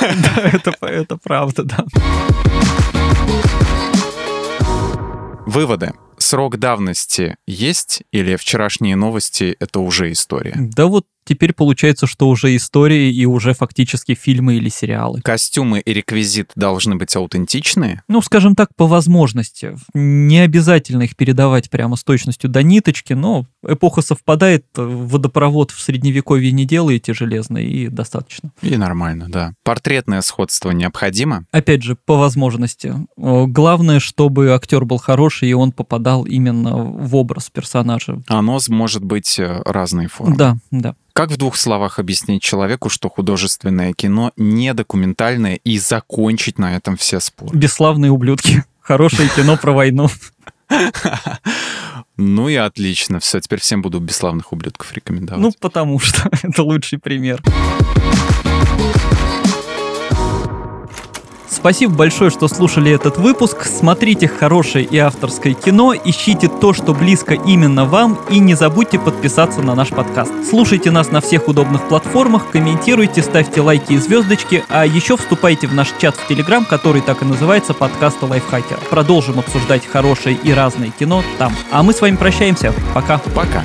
Это, 0.00 0.74
это 0.80 1.16
правда, 1.16 1.64
да. 1.64 1.84
Выводы. 5.46 5.92
Срок 6.34 6.58
давности 6.58 7.36
есть 7.46 8.02
или 8.10 8.34
вчерашние 8.34 8.96
новости— 8.96 9.56
это 9.60 9.78
уже 9.78 10.10
история? 10.10 10.54
Да 10.56 10.86
вот 10.86 11.06
теперь 11.24 11.52
получается, 11.52 12.06
что 12.06 12.28
уже 12.28 12.54
истории 12.56 13.12
и 13.12 13.26
уже 13.26 13.54
фактически 13.54 14.14
фильмы 14.14 14.56
или 14.56 14.68
сериалы. 14.68 15.20
Костюмы 15.22 15.80
и 15.80 15.92
реквизит 15.92 16.52
должны 16.54 16.96
быть 16.96 17.14
аутентичные? 17.16 18.02
Ну, 18.08 18.22
скажем 18.22 18.54
так, 18.54 18.74
по 18.76 18.86
возможности. 18.86 19.76
Не 19.94 20.40
обязательно 20.40 21.02
их 21.02 21.16
передавать 21.16 21.70
прямо 21.70 21.96
с 21.96 22.04
точностью 22.04 22.50
до 22.50 22.62
ниточки, 22.62 23.12
но 23.12 23.46
эпоха 23.66 24.02
совпадает, 24.02 24.66
водопровод 24.74 25.70
в 25.70 25.80
средневековье 25.80 26.52
не 26.52 26.64
делаете 26.64 27.14
железный, 27.14 27.64
и 27.64 27.88
достаточно. 27.88 28.50
И 28.62 28.76
нормально, 28.76 29.26
да. 29.28 29.54
Портретное 29.64 30.20
сходство 30.20 30.70
необходимо? 30.70 31.46
Опять 31.50 31.82
же, 31.82 31.96
по 31.96 32.16
возможности. 32.16 32.94
Главное, 33.16 34.00
чтобы 34.00 34.50
актер 34.52 34.84
был 34.84 34.98
хороший, 34.98 35.48
и 35.48 35.54
он 35.54 35.72
попадал 35.72 36.24
именно 36.24 36.76
в 36.76 37.16
образ 37.16 37.50
персонажа. 37.50 38.20
Нос 38.28 38.68
может 38.68 39.02
быть 39.02 39.38
э, 39.38 39.62
разной 39.64 40.06
формы. 40.06 40.36
Да, 40.36 40.56
да. 40.70 40.94
Как 41.14 41.30
в 41.30 41.36
двух 41.36 41.54
словах 41.54 42.00
объяснить 42.00 42.42
человеку, 42.42 42.88
что 42.88 43.08
художественное 43.08 43.92
кино 43.92 44.32
не 44.36 44.74
документальное 44.74 45.54
и 45.62 45.78
закончить 45.78 46.58
на 46.58 46.74
этом 46.74 46.96
все 46.96 47.20
споры? 47.20 47.56
Бесславные 47.56 48.10
ублюдки. 48.10 48.64
Хорошее 48.80 49.30
кино 49.34 49.56
про 49.56 49.72
войну. 49.72 50.08
Ну 52.16 52.48
и 52.48 52.54
отлично. 52.54 53.18
Все, 53.18 53.40
теперь 53.40 53.58
всем 53.58 53.82
буду 53.82 53.98
бесславных 53.98 54.52
ублюдков 54.52 54.92
рекомендовать. 54.92 55.42
Ну, 55.42 55.52
потому 55.58 55.98
что 55.98 56.30
это 56.44 56.62
лучший 56.62 57.00
пример. 57.00 57.42
Спасибо 61.54 61.94
большое, 61.94 62.30
что 62.30 62.48
слушали 62.48 62.90
этот 62.90 63.16
выпуск. 63.16 63.64
Смотрите 63.64 64.26
хорошее 64.26 64.84
и 64.84 64.98
авторское 64.98 65.54
кино, 65.54 65.94
ищите 65.94 66.48
то, 66.48 66.72
что 66.72 66.92
близко 66.92 67.34
именно 67.34 67.84
вам, 67.84 68.18
и 68.28 68.40
не 68.40 68.54
забудьте 68.54 68.98
подписаться 68.98 69.62
на 69.62 69.76
наш 69.76 69.90
подкаст. 69.90 70.32
Слушайте 70.50 70.90
нас 70.90 71.12
на 71.12 71.20
всех 71.20 71.46
удобных 71.46 71.88
платформах, 71.88 72.50
комментируйте, 72.50 73.22
ставьте 73.22 73.60
лайки 73.60 73.92
и 73.92 73.98
звездочки, 73.98 74.64
а 74.68 74.84
еще 74.84 75.16
вступайте 75.16 75.68
в 75.68 75.74
наш 75.74 75.92
чат 75.98 76.16
в 76.16 76.26
Телеграм, 76.26 76.64
который 76.64 77.02
так 77.02 77.22
и 77.22 77.24
называется 77.24 77.72
подкаста 77.72 78.26
Лайфхакера. 78.26 78.80
Продолжим 78.90 79.38
обсуждать 79.38 79.86
хорошее 79.86 80.36
и 80.42 80.52
разное 80.52 80.90
кино 80.90 81.22
там. 81.38 81.54
А 81.70 81.84
мы 81.84 81.92
с 81.92 82.00
вами 82.00 82.16
прощаемся. 82.16 82.74
Пока. 82.94 83.18
Пока. 83.32 83.64